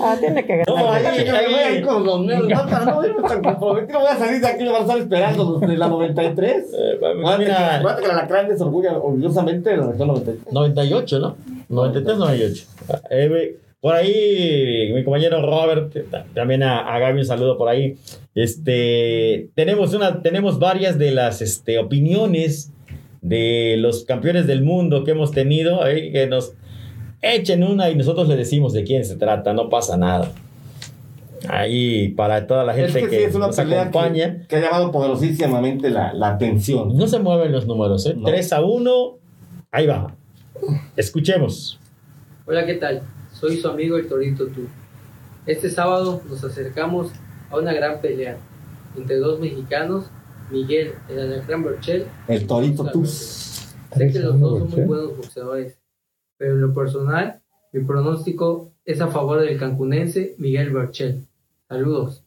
Ah, 0.00 0.16
tiene 0.18 0.44
que 0.46 0.62
No, 0.66 0.74
ganar. 0.74 0.94
ahí- 0.94 1.06
Ay, 1.18 1.26
yo 1.26 1.32
me 1.32 1.44
voy 1.46 1.54
a 1.54 1.70
ir 1.78 1.84
con 1.86 2.04
los 2.04 2.20
nervios, 2.24 2.64
no, 2.64 2.70
para 2.70 2.84
no 2.86 3.04
irme 3.06 3.28
tan 3.28 3.42
comprometido, 3.42 4.00
voy 4.00 4.08
a 4.08 4.16
salir 4.16 4.40
de 4.40 4.46
aquí 4.46 4.64
me 4.64 4.70
van 4.70 4.80
a 4.82 4.84
estar 4.84 4.98
esperando 4.98 5.44
los 5.44 5.60
de 5.60 5.76
la 5.76 5.88
93. 5.88 6.64
Eh, 6.72 6.94
Acuérdate 6.96 7.36
que- 7.38 7.44
mira, 7.44 7.76
acuérdate 7.76 8.02
que 8.02 8.08
la 8.08 8.14
Alacrán 8.14 8.50
es 8.50 8.60
orgullo- 8.60 9.02
orgullosamente 9.02 9.70
de 9.70 9.76
la 9.76 9.86
región 9.88 10.08
93. 10.08 10.52
98, 10.52 11.18
¿no? 11.18 11.36
93, 11.68 12.18
98. 12.18 12.64
Eh, 13.10 13.56
por 13.80 13.94
ahí, 13.94 14.90
mi 14.94 15.04
compañero 15.04 15.40
Robert, 15.42 15.92
ta- 16.10 16.24
también 16.34 16.62
a, 16.62 16.80
a 16.94 16.98
Gaby 16.98 17.20
un 17.20 17.26
saludo 17.26 17.56
por 17.58 17.68
ahí. 17.68 17.96
Este, 18.34 19.50
tenemos 19.54 19.94
una, 19.94 20.22
tenemos 20.22 20.58
varias 20.58 20.98
de 20.98 21.10
las 21.10 21.42
este, 21.42 21.78
opiniones 21.78 22.72
de 23.20 23.76
los 23.78 24.04
campeones 24.04 24.46
del 24.46 24.62
mundo 24.62 25.04
que 25.04 25.10
hemos 25.10 25.32
tenido, 25.32 25.86
eh, 25.86 26.10
que 26.12 26.26
nos 26.28 26.52
echen 27.22 27.62
una 27.64 27.90
y 27.90 27.96
nosotros 27.96 28.28
le 28.28 28.36
decimos 28.36 28.72
de 28.72 28.84
quién 28.84 29.04
se 29.04 29.16
trata, 29.16 29.52
no 29.52 29.68
pasa 29.68 29.96
nada. 29.96 30.32
Ahí, 31.48 32.08
para 32.10 32.46
toda 32.46 32.64
la 32.64 32.76
Es 32.76 32.92
gente 32.92 33.00
que 33.02 33.08
que, 33.10 33.16
sí, 33.18 33.22
es 33.24 33.34
una 33.34 33.46
nos 33.46 33.56
pelea 33.56 33.82
acompaña. 33.82 34.40
que, 34.40 34.46
que 34.48 34.56
ha 34.56 34.60
llamado 34.60 34.90
poderosísimamente 34.90 35.88
la, 35.90 36.12
la 36.12 36.30
atención. 36.30 36.96
No 36.96 37.06
se 37.06 37.20
mueven 37.20 37.52
los 37.52 37.66
números, 37.66 38.04
¿eh? 38.06 38.14
No. 38.16 38.24
3 38.26 38.52
a 38.54 38.60
1, 38.62 39.18
ahí 39.70 39.86
va. 39.86 40.14
Escuchemos. 40.96 41.78
Hola, 42.46 42.66
¿qué 42.66 42.74
tal? 42.74 43.02
Soy 43.32 43.56
su 43.58 43.68
amigo 43.68 43.96
el 43.96 44.08
Torito 44.08 44.46
Tú. 44.48 44.66
Este 45.46 45.70
sábado 45.70 46.20
nos 46.28 46.42
acercamos 46.42 47.12
a 47.50 47.56
una 47.56 47.72
gran 47.72 48.00
pelea 48.00 48.36
entre 48.96 49.16
dos 49.16 49.38
mexicanos, 49.38 50.06
Miguel 50.50 50.92
el 51.08 51.20
Alacrán 51.20 51.62
Berchel. 51.62 52.06
El 52.26 52.46
Torito 52.46 52.84
tú. 52.90 53.06
Sé 53.06 54.12
que 54.12 54.18
los 54.18 54.40
dos 54.40 54.58
son 54.58 54.70
muy 54.70 54.80
buenos 54.82 55.16
boxeadores 55.16 55.77
pero 56.38 56.54
en 56.54 56.60
lo 56.60 56.72
personal, 56.72 57.40
mi 57.72 57.84
pronóstico 57.84 58.72
es 58.84 59.00
a 59.00 59.08
favor 59.08 59.40
del 59.40 59.58
cancunense 59.58 60.34
Miguel 60.38 60.72
Berchel. 60.72 61.26
Saludos. 61.68 62.24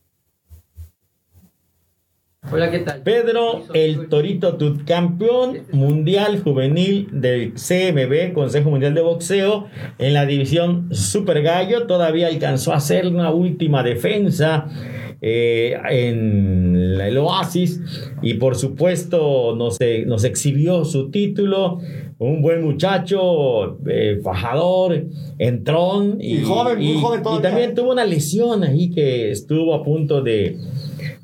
Hola, 2.51 2.69
¿qué 2.69 2.79
tal? 2.79 3.01
Pedro 3.03 3.63
El 3.73 4.09
Torito 4.09 4.57
Tut, 4.57 4.83
campeón 4.83 5.59
mundial 5.71 6.41
juvenil 6.43 7.07
del 7.11 7.53
CMB, 7.53 8.33
Consejo 8.33 8.71
Mundial 8.71 8.93
de 8.93 9.01
Boxeo, 9.01 9.67
en 9.99 10.13
la 10.13 10.25
división 10.25 10.93
Super 10.93 11.43
Gallo. 11.43 11.87
Todavía 11.87 12.27
alcanzó 12.27 12.73
a 12.73 12.77
hacer 12.77 13.07
una 13.07 13.31
última 13.31 13.83
defensa 13.83 14.67
eh, 15.21 15.77
en 15.91 16.60
el 17.01 17.17
Oasis 17.17 17.81
y 18.21 18.35
por 18.35 18.55
supuesto 18.55 19.55
nos, 19.55 19.79
eh, 19.81 20.03
nos 20.07 20.23
exhibió 20.23 20.85
su 20.85 21.09
título. 21.11 21.79
Un 22.19 22.41
buen 22.43 22.61
muchacho, 22.63 23.79
eh, 23.87 24.19
fajador, 24.23 25.05
entrón 25.39 26.17
y, 26.19 26.35
Y 26.35 26.41
joven, 26.43 26.77
muy 26.77 26.97
joven 27.01 27.21
y 27.37 27.41
también 27.41 27.73
tuvo 27.73 27.91
una 27.91 28.05
lesión 28.05 28.63
ahí 28.63 28.91
que 28.91 29.31
estuvo 29.31 29.73
a 29.73 29.83
punto 29.83 30.21
de, 30.21 30.57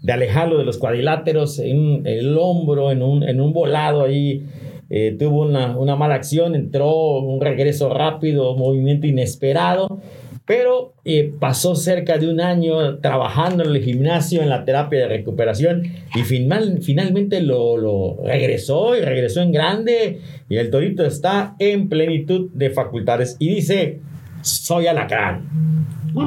de 0.02 0.12
alejarlo 0.14 0.58
de 0.58 0.66
los 0.66 0.78
cuadriláteros 0.80 1.60
en 1.60 2.02
el 2.08 2.36
hombro, 2.40 2.92
en 2.92 3.04
un, 3.04 3.22
en 3.24 3.40
un 3.42 3.54
volado 3.54 4.04
ahí. 4.04 4.44
eh, 4.90 5.16
tuvo 5.20 5.42
una, 5.44 5.78
una 5.78 5.96
mala 5.96 6.16
acción, 6.16 6.56
entró 6.56 7.20
un 7.20 7.42
regreso 7.42 7.94
rápido, 7.94 8.56
movimiento 8.56 9.06
inesperado, 9.06 10.00
pero 10.48 10.94
eh, 11.04 11.34
pasó 11.40 11.76
cerca 11.76 12.18
de 12.18 12.28
un 12.32 12.40
año 12.42 13.00
trabajando 13.00 13.64
en 13.66 13.76
el 13.76 13.84
gimnasio, 13.84 14.42
en 14.42 14.50
la 14.50 14.64
terapia 14.66 15.00
de 15.02 15.08
recuperación 15.10 15.84
y 16.16 16.22
final- 16.22 16.80
finalmente 16.82 17.42
lo, 17.42 17.76
lo 17.78 18.18
regresó 18.24 18.96
y 18.96 19.02
regresó 19.02 19.42
en 19.42 19.52
grande 19.52 20.22
y 20.50 20.56
el 20.56 20.72
torito 20.72 21.06
está 21.06 21.56
en 21.60 21.90
plenitud 21.90 22.50
de 22.54 22.70
facultades 22.70 23.36
y 23.40 23.50
dice, 23.56 24.00
soy 24.42 24.88
alacrán. 24.88 25.42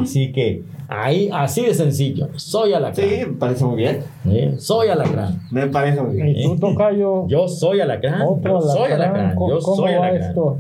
Así 0.03 0.31
que 0.33 0.63
ahí, 0.87 1.31
así 1.33 1.63
de 1.65 1.73
sencillo, 1.73 2.29
soy 2.37 2.75
alacrán. 2.75 3.09
Sí, 3.09 3.17
me 3.27 3.33
parece 3.39 3.65
muy 3.65 3.77
bien. 3.79 4.01
¿eh? 4.29 4.55
Soy 4.59 4.89
alacrán. 4.89 5.41
Me 5.51 5.67
parece 5.69 6.03
muy 6.03 6.17
bien. 6.17 6.29
Y 6.37 6.43
tú, 6.45 6.57
Tocayo, 6.59 7.27
Yo 7.27 7.49
soy 7.49 7.81
alacrán. 7.81 8.21
otro 8.23 8.61
Yo 8.61 8.69
soy 8.69 8.93
alacrán. 8.93 9.01
alacrán. 9.15 9.35
¿Cómo, 9.35 9.49
Yo 9.51 9.61
soy 9.63 9.95
va 9.95 10.07
alacrán. 10.09 10.29
esto? 10.29 10.59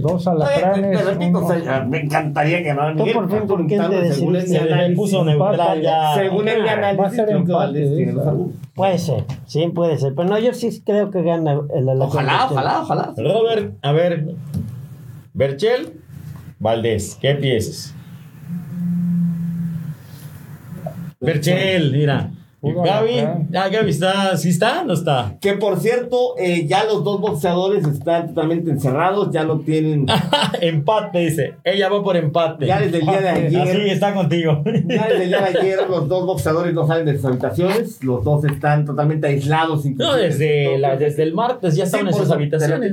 Dos 0.00 0.26
Oye, 0.26 0.44
alacranes. 0.44 0.98
te 0.98 1.04
repito, 1.04 1.38
uno- 1.38 1.46
o 1.46 1.52
sea, 1.60 1.84
me 1.84 2.00
encantaría 2.00 2.62
que 2.62 2.74
no. 2.74 2.96
Tú 2.96 3.04
por 3.12 3.30
fin, 3.30 3.46
¿por 3.46 3.66
qué 3.66 3.78
te 3.78 4.12
según 4.12 4.32
le 4.32 4.58
análisis, 4.58 4.96
puso 4.96 5.24
neutral 5.24 5.82
ya. 5.82 6.14
según 6.14 6.48
el 6.48 6.64
Va 6.64 6.70
a 6.70 6.72
análisis, 6.74 7.16
ser 7.16 7.30
empate, 7.30 8.12
razón. 8.16 8.52
Puede 8.74 8.98
ser, 8.98 9.24
sí, 9.46 9.66
puede 9.74 9.98
ser. 9.98 10.14
Pero 10.14 10.28
no, 10.28 10.38
yo 10.38 10.54
sí 10.54 10.82
creo 10.84 11.10
que 11.10 11.22
gana 11.22 11.60
el 11.74 11.88
Alacrán. 11.88 12.00
Ojalá, 12.26 12.46
ojalá, 12.50 12.80
ojalá. 12.80 13.14
Robert, 13.16 13.74
a 13.82 13.92
ver. 13.92 14.34
Berchel, 15.34 15.92
Valdés, 16.58 17.16
¿qué 17.20 17.34
piensas? 17.34 17.94
Berchel, 21.20 21.92
mira. 21.92 22.30
Gaby, 22.62 23.18
ah, 23.20 23.68
Gaby 23.70 23.90
está, 23.90 24.36
¿sí 24.36 24.50
está? 24.50 24.84
¿No 24.84 24.92
está? 24.92 25.36
Que 25.40 25.54
por 25.54 25.80
cierto, 25.80 26.34
eh, 26.38 26.66
ya 26.66 26.84
los 26.84 27.02
dos 27.04 27.20
boxeadores 27.20 27.86
están 27.86 28.28
totalmente 28.28 28.70
encerrados, 28.70 29.30
ya 29.32 29.44
no 29.44 29.60
tienen. 29.60 30.06
empate, 30.60 31.18
dice. 31.20 31.54
Ella 31.64 31.88
va 31.88 32.02
por 32.02 32.16
empate. 32.16 32.66
Ya 32.66 32.80
desde 32.80 32.98
el 32.98 33.04
día 33.06 33.20
de 33.20 33.28
Así 33.28 33.56
ayer. 33.56 33.86
está 33.88 34.12
contigo. 34.14 34.62
Ya 34.64 35.08
desde 35.08 35.22
el 35.24 35.28
día 35.30 35.40
de 35.40 35.58
ayer 35.58 35.78
los 35.88 36.08
dos 36.08 36.26
boxeadores 36.26 36.74
no 36.74 36.86
salen 36.86 37.06
de 37.06 37.16
sus 37.16 37.24
habitaciones, 37.24 38.02
los 38.04 38.22
dos 38.24 38.44
están 38.44 38.84
totalmente 38.84 39.26
aislados. 39.26 39.84
No, 39.86 40.14
desde, 40.14 40.76
la- 40.78 40.96
desde 40.96 41.22
el 41.22 41.32
martes 41.34 41.76
ya 41.76 41.84
Sí, 41.86 41.96
estaban 41.96 42.08
en 42.08 42.14
sus 42.14 42.30
habitaciones. 42.30 42.92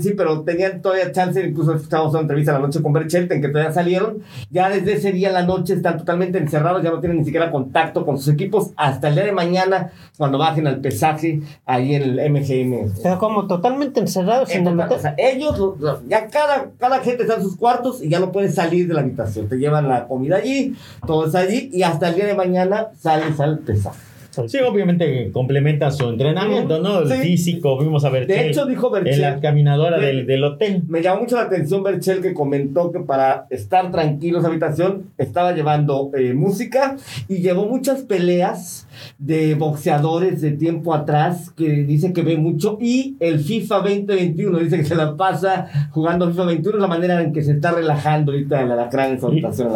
sí, 0.00 0.14
pero 0.16 0.42
tenían 0.42 0.80
todavía 0.80 1.10
chance, 1.12 1.44
incluso 1.44 1.74
escuchamos 1.74 2.12
una 2.12 2.20
entrevista 2.22 2.52
la 2.52 2.60
noche 2.60 2.80
con 2.82 2.92
Berchelten, 2.92 3.40
que 3.40 3.48
todavía 3.48 3.72
salieron. 3.72 4.18
Ya 4.50 4.68
desde 4.70 4.92
ese 4.94 5.12
día 5.12 5.30
a 5.30 5.32
la 5.32 5.42
noche 5.42 5.74
están 5.74 5.98
totalmente 5.98 6.38
encerrados, 6.38 6.82
ya 6.82 6.90
no 6.90 7.00
tienen 7.00 7.18
ni 7.18 7.24
siquiera 7.24 7.50
contacto 7.50 8.04
con 8.06 8.16
sus 8.18 8.28
equipos 8.32 8.70
hasta 8.76 9.07
el 9.08 9.14
día 9.14 9.24
de 9.24 9.32
mañana, 9.32 9.90
cuando 10.16 10.38
bajen 10.38 10.66
al 10.66 10.80
pesaje 10.80 11.40
ahí 11.66 11.94
en 11.94 12.02
el 12.18 12.30
MGM. 12.30 12.92
Pero 13.02 13.18
como 13.18 13.46
totalmente 13.46 14.00
encerrados 14.00 14.50
en 14.50 14.62
el 14.62 14.68
En 14.68 14.72
total, 14.78 14.86
hotel. 14.86 14.98
o 14.98 15.00
sea, 15.02 15.14
ellos, 15.18 15.58
lo- 15.58 15.76
lo- 15.78 16.00
ya 16.08 16.28
cada, 16.28 16.70
cada 16.78 17.00
gente 17.00 17.22
está 17.22 17.34
en 17.36 17.42
sus 17.42 17.56
cuartos 17.56 18.02
y 18.02 18.08
ya 18.08 18.20
no 18.20 18.32
puedes 18.32 18.54
salir 18.54 18.86
de 18.88 18.94
la 18.94 19.00
habitación. 19.00 19.48
Te 19.48 19.56
llevan 19.56 19.88
la 19.88 20.06
comida 20.06 20.36
allí, 20.36 20.74
todo 21.06 21.26
es 21.26 21.34
allí 21.34 21.70
y 21.72 21.82
hasta 21.82 22.08
el 22.08 22.14
día 22.16 22.26
de 22.26 22.34
mañana 22.34 22.88
sales 23.00 23.38
al 23.40 23.58
pesaje. 23.60 23.98
Sí, 24.46 24.58
obviamente 24.58 25.30
complementan 25.32 25.90
su 25.92 26.08
entrenamiento, 26.08 26.78
¿no? 26.80 27.00
El 27.00 27.08
Sí. 27.08 27.14
físico, 27.22 27.78
vimos 27.78 28.04
a 28.04 28.10
Berchel. 28.10 28.36
De 28.36 28.48
hecho, 28.48 28.66
dijo 28.66 28.94
en 28.96 29.04
la 29.04 29.10
Berchel. 29.30 29.40
caminadora 29.40 29.98
del, 29.98 30.26
del 30.26 30.44
hotel. 30.44 30.82
Me 30.86 31.02
llamó 31.02 31.22
mucho 31.22 31.36
la 31.36 31.42
atención 31.42 31.82
Berchel 31.82 32.20
que 32.20 32.34
comentó 32.34 32.92
que 32.92 33.00
para 33.00 33.46
estar 33.50 33.90
tranquilo 33.90 34.38
en 34.38 34.44
su 34.44 34.50
habitación 34.50 35.04
estaba 35.16 35.52
llevando 35.52 36.10
eh, 36.16 36.34
música 36.34 36.96
y 37.28 37.38
llevó 37.38 37.66
muchas 37.66 38.02
peleas 38.02 38.86
de 39.18 39.54
boxeadores 39.54 40.40
de 40.40 40.52
tiempo 40.52 40.92
atrás 40.94 41.50
que 41.56 41.68
dice 41.84 42.12
que 42.12 42.22
ve 42.22 42.36
mucho 42.36 42.78
y 42.80 43.16
el 43.20 43.38
FIFA 43.40 43.76
2021 43.78 44.58
dice 44.58 44.76
que 44.78 44.84
se 44.84 44.94
la 44.96 45.16
pasa 45.16 45.88
jugando 45.92 46.28
FIFA 46.28 46.44
21 46.46 46.76
es 46.78 46.82
la 46.82 46.88
manera 46.88 47.22
en 47.22 47.32
que 47.32 47.42
se 47.42 47.52
está 47.52 47.70
relajando 47.72 48.32
ahorita 48.32 48.60
el 48.62 48.72
alacrán 48.72 49.12
en 49.12 49.20
su 49.20 49.26
habitación 49.28 49.70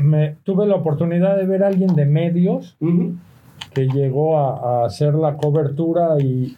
me, 0.00 0.36
tuve 0.44 0.66
la 0.66 0.74
oportunidad 0.76 1.36
de 1.36 1.44
ver 1.46 1.64
a 1.64 1.68
alguien 1.68 1.94
de 1.94 2.06
medios 2.06 2.76
Ujú. 2.80 3.14
Que 3.76 3.86
llegó 3.86 4.38
a, 4.38 4.82
a 4.82 4.86
hacer 4.86 5.14
la 5.14 5.36
cobertura 5.36 6.16
y, 6.18 6.56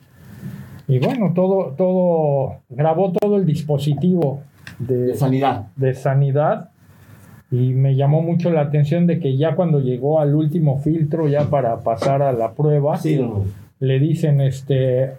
y 0.87 0.99
bueno, 1.01 1.33
todo, 1.35 1.75
todo, 1.77 2.61
grabó 2.71 3.11
todo 3.13 3.37
el 3.37 3.45
dispositivo 3.45 4.41
De 4.79 4.97
de, 5.09 5.15
sanidad. 5.17 5.67
de 5.75 5.95
sanidad 5.95 6.71
y 7.51 7.73
me 7.75 7.97
llamó 7.97 8.23
mucho 8.23 8.51
la 8.51 8.61
atención 8.61 9.07
de 9.09 9.19
que 9.19 9.37
ya 9.37 9.57
cuando 9.57 9.81
llegó 9.81 10.21
al 10.21 10.35
último 10.35 10.79
filtro, 10.79 11.27
ya 11.29 11.51
para 11.51 11.79
pasar 11.81 12.23
a 12.23 12.33
la 12.33 12.53
prueba, 12.53 12.97
Sí, 12.99 13.17
no. 13.17 13.43
le 13.81 13.99
dicen, 13.99 14.41
este, 14.41 15.15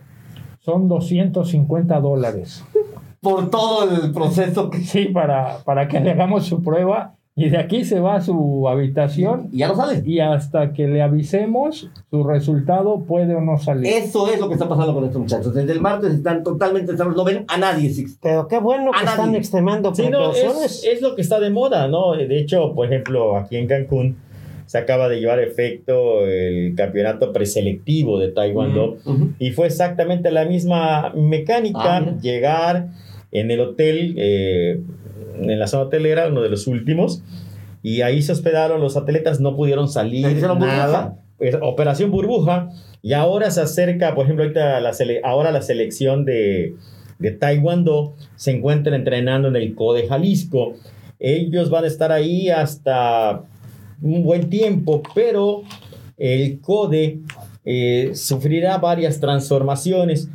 son 0.59 0.87
250 0.87 1.99
dólares. 1.99 2.63
Por 3.19 3.49
todo 3.49 3.89
el 3.91 4.13
proceso 4.13 4.69
que... 4.69 4.77
Sí, 4.79 5.05
para, 5.05 5.57
para 5.65 5.87
que 5.89 5.99
le 5.99 6.11
hagamos 6.11 6.45
su 6.45 6.63
prueba 6.63 7.15
y 7.39 7.49
de 7.49 7.57
aquí 7.57 7.85
se 7.85 7.99
va 7.99 8.15
a 8.15 8.21
su 8.21 8.67
habitación 8.67 9.49
Y 9.51 9.59
ya 9.59 9.67
no 9.69 9.75
sale. 9.75 10.03
y 10.05 10.19
hasta 10.19 10.73
que 10.73 10.87
le 10.87 11.01
avisemos 11.01 11.89
su 12.09 12.23
resultado 12.23 13.05
puede 13.05 13.35
o 13.35 13.41
no 13.41 13.57
salir. 13.57 13.87
Eso 13.93 14.31
es 14.31 14.39
lo 14.39 14.47
que 14.47 14.53
está 14.55 14.67
pasando 14.67 14.93
con 14.93 15.05
estos 15.05 15.21
muchachos. 15.21 15.53
Desde 15.53 15.71
el 15.71 15.81
martes 15.81 16.13
están 16.13 16.43
totalmente 16.43 16.93
no 16.93 17.23
ven 17.23 17.45
a 17.47 17.57
nadie. 17.57 17.91
Pero 18.21 18.47
qué 18.47 18.59
bueno 18.59 18.91
A 18.93 18.99
que 18.99 19.05
nadie. 19.05 19.17
están 19.19 19.35
extremando 19.35 19.95
Sí, 19.95 20.09
no, 20.09 20.31
es, 20.31 20.83
es 20.85 21.01
lo 21.01 21.15
que 21.15 21.21
está 21.21 21.39
de 21.39 21.49
moda, 21.49 21.87
¿no? 21.87 22.13
De 22.15 22.37
hecho, 22.39 22.73
por 22.75 22.85
ejemplo, 22.87 23.37
aquí 23.37 23.55
en 23.55 23.67
Cancún 23.67 24.17
se 24.65 24.77
acaba 24.77 25.09
de 25.09 25.19
llevar 25.19 25.39
a 25.39 25.43
efecto 25.43 26.25
el 26.27 26.75
campeonato 26.75 27.33
preselectivo 27.33 28.19
de 28.19 28.27
Taekwondo 28.31 28.97
Ujú. 29.03 29.29
y 29.39 29.49
fue 29.51 29.65
exactamente 29.65 30.29
la 30.29 30.45
misma 30.45 31.11
mecánica, 31.15 31.79
Ah, 31.97 32.13
llegar 32.21 32.89
en 33.31 33.51
el 33.51 33.59
hotel, 33.59 34.15
eh, 34.17 34.81
en 35.41 35.59
la 35.59 35.67
zona 35.67 35.83
hotelera, 35.83 36.27
uno 36.27 36.41
de 36.41 36.49
los 36.49 36.67
últimos, 36.67 37.23
y 37.83 38.01
ahí 38.01 38.21
se 38.21 38.31
hospedaron 38.31 38.81
los 38.81 38.97
atletas, 38.97 39.39
no 39.39 39.55
pudieron 39.55 39.87
salir, 39.87 40.25
nada. 40.59 41.17
Es 41.39 41.55
Operación 41.61 42.11
Burbuja, 42.11 42.69
y 43.01 43.13
ahora 43.13 43.49
se 43.51 43.61
acerca, 43.61 44.13
por 44.15 44.25
ejemplo, 44.25 44.43
ahorita 44.43 44.81
la 44.81 44.91
sele- 44.91 45.21
ahora 45.23 45.51
la 45.51 45.61
selección 45.61 46.25
de, 46.25 46.75
de 47.19 47.31
Taekwondo 47.31 48.15
se 48.35 48.51
encuentra 48.51 48.95
entrenando 48.95 49.47
en 49.47 49.55
el 49.55 49.73
CODE 49.75 50.07
Jalisco. 50.07 50.73
Ellos 51.19 51.69
van 51.69 51.85
a 51.85 51.87
estar 51.87 52.11
ahí 52.11 52.49
hasta 52.49 53.43
un 54.01 54.23
buen 54.23 54.49
tiempo, 54.49 55.01
pero 55.15 55.61
el 56.17 56.59
CODE 56.59 57.19
eh, 57.63 58.11
sufrirá 58.15 58.77
varias 58.79 59.19
transformaciones. 59.21 60.29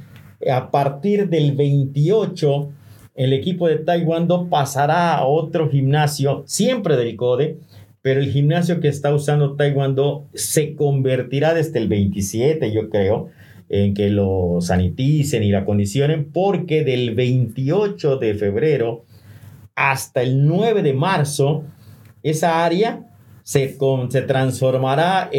A 0.50 0.70
partir 0.70 1.28
del 1.28 1.52
28, 1.52 2.70
el 3.14 3.32
equipo 3.32 3.68
de 3.68 3.76
Taekwondo 3.78 4.48
pasará 4.48 5.14
a 5.16 5.26
otro 5.26 5.70
gimnasio, 5.70 6.42
siempre 6.46 6.96
del 6.96 7.16
CODE, 7.16 7.58
pero 8.02 8.20
el 8.20 8.30
gimnasio 8.30 8.80
que 8.80 8.88
está 8.88 9.14
usando 9.14 9.54
Taekwondo 9.56 10.26
se 10.34 10.74
convertirá 10.74 11.54
desde 11.54 11.78
el 11.78 11.88
27, 11.88 12.72
yo 12.72 12.90
creo, 12.90 13.28
en 13.68 13.94
que 13.94 14.10
lo 14.10 14.58
saniticen 14.60 15.42
y 15.42 15.50
lo 15.50 15.58
acondicionen, 15.58 16.30
porque 16.32 16.84
del 16.84 17.14
28 17.14 18.16
de 18.18 18.34
febrero 18.34 19.04
hasta 19.74 20.22
el 20.22 20.46
9 20.46 20.82
de 20.82 20.92
marzo, 20.92 21.64
esa 22.22 22.64
área 22.64 23.06
se, 23.42 23.76
con- 23.76 24.10
se 24.10 24.22
transformará 24.22 25.30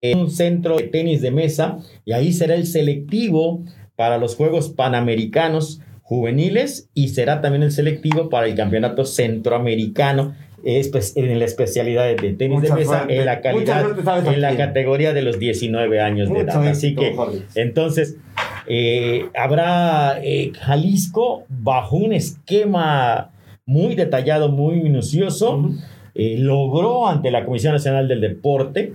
en 0.00 0.18
un 0.18 0.30
centro 0.30 0.76
de 0.76 0.84
tenis 0.84 1.20
de 1.20 1.30
mesa 1.30 1.78
y 2.04 2.12
ahí 2.12 2.32
será 2.32 2.54
el 2.54 2.66
selectivo 2.66 3.64
para 3.96 4.18
los 4.18 4.36
Juegos 4.36 4.68
Panamericanos 4.70 5.80
juveniles 6.08 6.88
y 6.94 7.08
será 7.08 7.42
también 7.42 7.62
el 7.62 7.70
selectivo 7.70 8.30
para 8.30 8.46
el 8.46 8.54
Campeonato 8.54 9.04
Centroamericano 9.04 10.34
espe- 10.64 11.12
en 11.16 11.38
la 11.38 11.44
especialidad 11.44 12.06
de, 12.06 12.14
tenis 12.32 12.60
Mucha 12.60 12.74
de 12.74 12.80
mesa 12.80 12.96
suerte. 13.00 13.18
en 13.18 13.26
la 13.26 13.40
calidad 13.42 14.26
en 14.32 14.40
la 14.40 14.56
categoría 14.56 15.12
de 15.12 15.20
los 15.20 15.38
19 15.38 16.00
años 16.00 16.30
de 16.32 16.40
edad. 16.40 16.66
Así 16.66 16.94
que 16.94 17.14
Jorge. 17.14 17.40
entonces 17.54 18.16
Eh, 18.70 19.24
habrá 19.34 20.18
eh, 20.22 20.52
Jalisco 20.60 21.44
bajo 21.48 21.96
un 21.96 22.12
esquema 22.12 23.30
muy 23.66 23.94
detallado, 23.94 24.48
muy 24.50 24.76
minucioso. 24.82 25.70
eh, 26.14 26.36
logró 26.38 27.06
ante 27.06 27.30
la 27.30 27.44
Comisión 27.44 27.72
Nacional 27.74 28.08
del 28.08 28.20
Deporte 28.20 28.92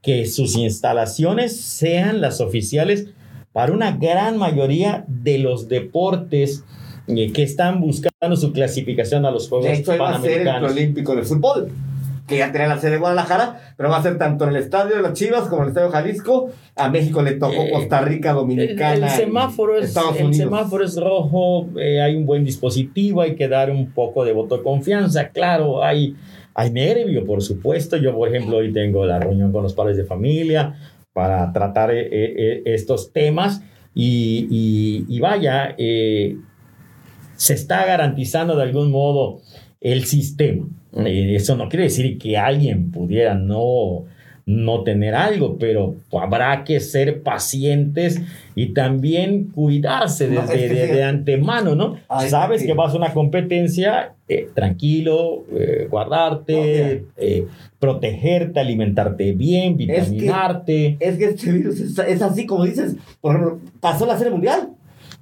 que 0.00 0.26
sus 0.26 0.56
instalaciones 0.56 1.54
sean 1.60 2.20
las 2.20 2.40
oficiales 2.40 3.08
para 3.52 3.72
una 3.72 3.92
gran 3.96 4.38
mayoría 4.38 5.04
de 5.08 5.38
los 5.38 5.68
deportes 5.68 6.64
eh, 7.08 7.32
que 7.32 7.42
están 7.42 7.80
buscando 7.80 8.36
su 8.36 8.52
clasificación 8.52 9.26
a 9.26 9.30
los 9.30 9.48
Juegos 9.48 9.66
De 9.66 9.74
hecho, 9.74 9.92
ahí 9.92 9.98
va 9.98 10.10
a 10.16 10.20
ser 10.20 10.30
el 10.30 10.38
Panamericanos. 10.46 10.72
Olímpico 10.72 11.16
de 11.16 11.22
Fútbol, 11.24 11.68
que 12.28 12.38
ya 12.38 12.52
tenía 12.52 12.68
la 12.68 12.78
sede 12.78 12.92
de 12.92 12.98
Guadalajara, 12.98 13.74
pero 13.76 13.90
va 13.90 13.98
a 13.98 14.02
ser 14.02 14.16
tanto 14.16 14.44
en 14.44 14.50
el 14.50 14.56
estadio 14.56 14.96
de 14.96 15.02
las 15.02 15.12
Chivas 15.14 15.42
como 15.48 15.56
en 15.58 15.62
el 15.64 15.68
estadio 15.70 15.90
Jalisco. 15.90 16.50
A 16.76 16.88
México 16.88 17.20
le 17.22 17.32
tocó 17.32 17.52
Eh, 17.60 17.70
Costa 17.72 18.00
Rica, 18.02 18.30
El, 18.30 18.36
Dominicana. 18.36 18.94
el 18.94 19.10
semáforo 19.10 19.74
y 19.78 19.82
es, 19.82 19.88
Estados 19.88 20.16
el 20.16 20.26
Unidos. 20.26 20.36
semáforo 20.44 20.84
es 20.84 20.96
rojo, 20.98 21.66
eh, 21.78 22.00
hay 22.00 22.14
un 22.14 22.24
buen 22.24 22.44
dispositivo, 22.44 23.20
hay 23.20 23.34
que 23.34 23.48
dar 23.48 23.70
un 23.70 23.90
poco 23.90 24.24
de 24.24 24.32
voto 24.32 24.56
de 24.58 24.62
confianza, 24.62 25.28
claro, 25.30 25.82
hay, 25.84 26.14
hay 26.54 26.70
nervio, 26.70 27.26
por 27.26 27.42
supuesto. 27.42 27.96
Yo, 27.96 28.14
por 28.16 28.28
ejemplo, 28.28 28.58
hoy 28.58 28.72
tengo 28.72 29.04
la 29.04 29.18
reunión 29.18 29.50
con 29.52 29.64
los 29.64 29.74
padres 29.74 29.96
de 29.96 30.04
familia 30.04 30.74
para 31.12 31.52
tratar 31.52 31.90
eh, 31.90 32.08
eh, 32.10 32.62
estos 32.66 33.12
temas 33.12 33.62
y, 33.94 35.18
vaya, 35.20 35.74
eh, 35.78 36.36
se 37.36 37.54
está 37.54 37.84
garantizando 37.84 38.56
de 38.56 38.62
algún 38.62 38.90
modo 38.90 39.40
el 39.80 40.04
sistema. 40.04 40.66
Eh, 40.94 41.34
eso 41.36 41.56
no 41.56 41.68
quiere 41.68 41.84
decir 41.84 42.18
que 42.18 42.36
alguien 42.36 42.90
pudiera 42.90 43.34
no, 43.34 44.04
no 44.46 44.82
tener 44.82 45.14
algo, 45.14 45.56
pero 45.58 45.94
habrá 46.20 46.64
que 46.64 46.80
ser 46.80 47.22
pacientes 47.22 48.20
y 48.54 48.74
también 48.74 49.44
cuidarse 49.54 50.28
No, 50.28 50.40
desde 50.42 50.66
es 50.66 50.88
que 50.90 50.94
de, 50.96 51.04
antemano, 51.04 51.74
¿no? 51.74 51.96
Ay, 52.08 52.28
Sabes 52.28 52.64
que 52.64 52.72
vas 52.74 52.92
a 52.92 52.96
una 52.96 53.12
competencia, 53.12 54.14
eh, 54.28 54.48
tranquilo, 54.54 55.44
eh, 55.56 55.86
guardarte, 55.90 57.04
eh, 57.16 57.46
protegerte, 57.78 58.60
alimentarte 58.60 59.32
bien, 59.32 59.76
que- 59.76 59.86
vitaminarte. 59.86 60.96
Es 61.00 61.16
que 61.18 61.24
este 61.26 61.52
virus 61.52 61.80
es, 61.80 61.98
es 61.98 62.22
así 62.22 62.46
como 62.46 62.64
dices, 62.64 62.96
por 63.20 63.36
ejemplo, 63.36 63.60
pasó 63.80 64.06
la 64.06 64.16
serie 64.18 64.32
mundial. 64.32 64.70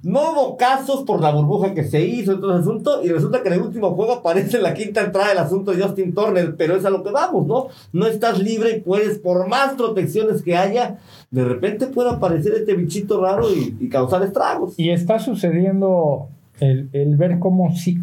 No 0.03 0.31
hubo 0.31 0.57
casos 0.57 1.03
por 1.03 1.21
la 1.21 1.31
burbuja 1.31 1.73
que 1.73 1.83
se 1.83 2.01
hizo, 2.05 2.33
ese 2.33 2.59
asunto, 2.59 3.03
y 3.03 3.09
resulta 3.09 3.41
que 3.41 3.49
en 3.49 3.55
el 3.55 3.61
último 3.61 3.93
juego 3.93 4.13
aparece 4.13 4.59
la 4.59 4.73
quinta 4.73 5.01
entrada 5.01 5.29
del 5.29 5.37
asunto 5.37 5.71
de 5.71 5.83
Justin 5.83 6.13
Turner, 6.13 6.55
pero 6.55 6.75
es 6.75 6.85
a 6.85 6.89
lo 6.89 7.03
que 7.03 7.11
vamos, 7.11 7.45
¿no? 7.45 7.67
No 7.93 8.07
estás 8.07 8.39
libre 8.39 8.77
y 8.77 8.81
puedes, 8.81 9.19
por 9.19 9.47
más 9.47 9.73
protecciones 9.73 10.41
que 10.41 10.57
haya, 10.57 10.97
de 11.29 11.45
repente 11.45 11.87
puede 11.87 12.09
aparecer 12.09 12.53
este 12.53 12.73
bichito 12.73 13.21
raro 13.21 13.47
y, 13.53 13.77
y 13.79 13.89
causar 13.89 14.23
estragos. 14.23 14.73
Y 14.77 14.89
está 14.89 15.19
sucediendo 15.19 16.29
el, 16.59 16.89
el 16.93 17.17
ver 17.17 17.39
cómo 17.39 17.75
sí, 17.75 17.99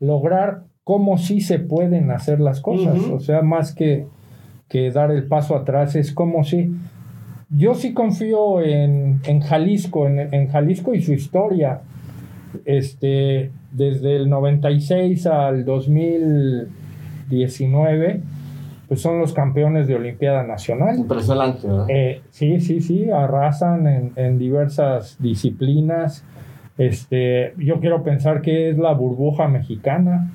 lograr 0.00 0.64
cómo 0.84 1.18
sí 1.18 1.40
se 1.40 1.60
pueden 1.60 2.10
hacer 2.10 2.40
las 2.40 2.60
cosas. 2.60 2.98
O 3.12 3.20
sea, 3.20 3.42
más 3.42 3.72
que, 3.72 4.06
que 4.68 4.90
dar 4.90 5.12
el 5.12 5.28
paso 5.28 5.54
atrás, 5.54 5.94
es 5.94 6.12
como 6.12 6.42
si. 6.42 6.72
Yo 7.50 7.74
sí 7.74 7.92
confío 7.92 8.60
en, 8.60 9.20
en 9.24 9.40
Jalisco, 9.40 10.06
en, 10.06 10.32
en 10.32 10.46
Jalisco 10.48 10.94
y 10.94 11.02
su 11.02 11.12
historia. 11.12 11.80
Este, 12.64 13.50
desde 13.72 14.14
el 14.16 14.30
96 14.30 15.26
al 15.26 15.64
2019, 15.64 18.22
pues 18.88 19.00
son 19.00 19.18
los 19.18 19.32
campeones 19.32 19.88
de 19.88 19.96
Olimpiada 19.96 20.44
Nacional. 20.44 20.98
Impresionante, 20.98 21.66
¿verdad? 21.66 21.86
Eh, 21.88 22.20
sí, 22.30 22.60
sí, 22.60 22.80
sí, 22.80 23.10
arrasan 23.10 23.86
en, 23.86 24.12
en 24.16 24.38
diversas 24.38 25.16
disciplinas. 25.20 26.24
Este, 26.78 27.54
yo 27.58 27.80
quiero 27.80 28.02
pensar 28.02 28.42
que 28.42 28.70
es 28.70 28.78
la 28.78 28.94
burbuja 28.94 29.48
mexicana 29.48 30.32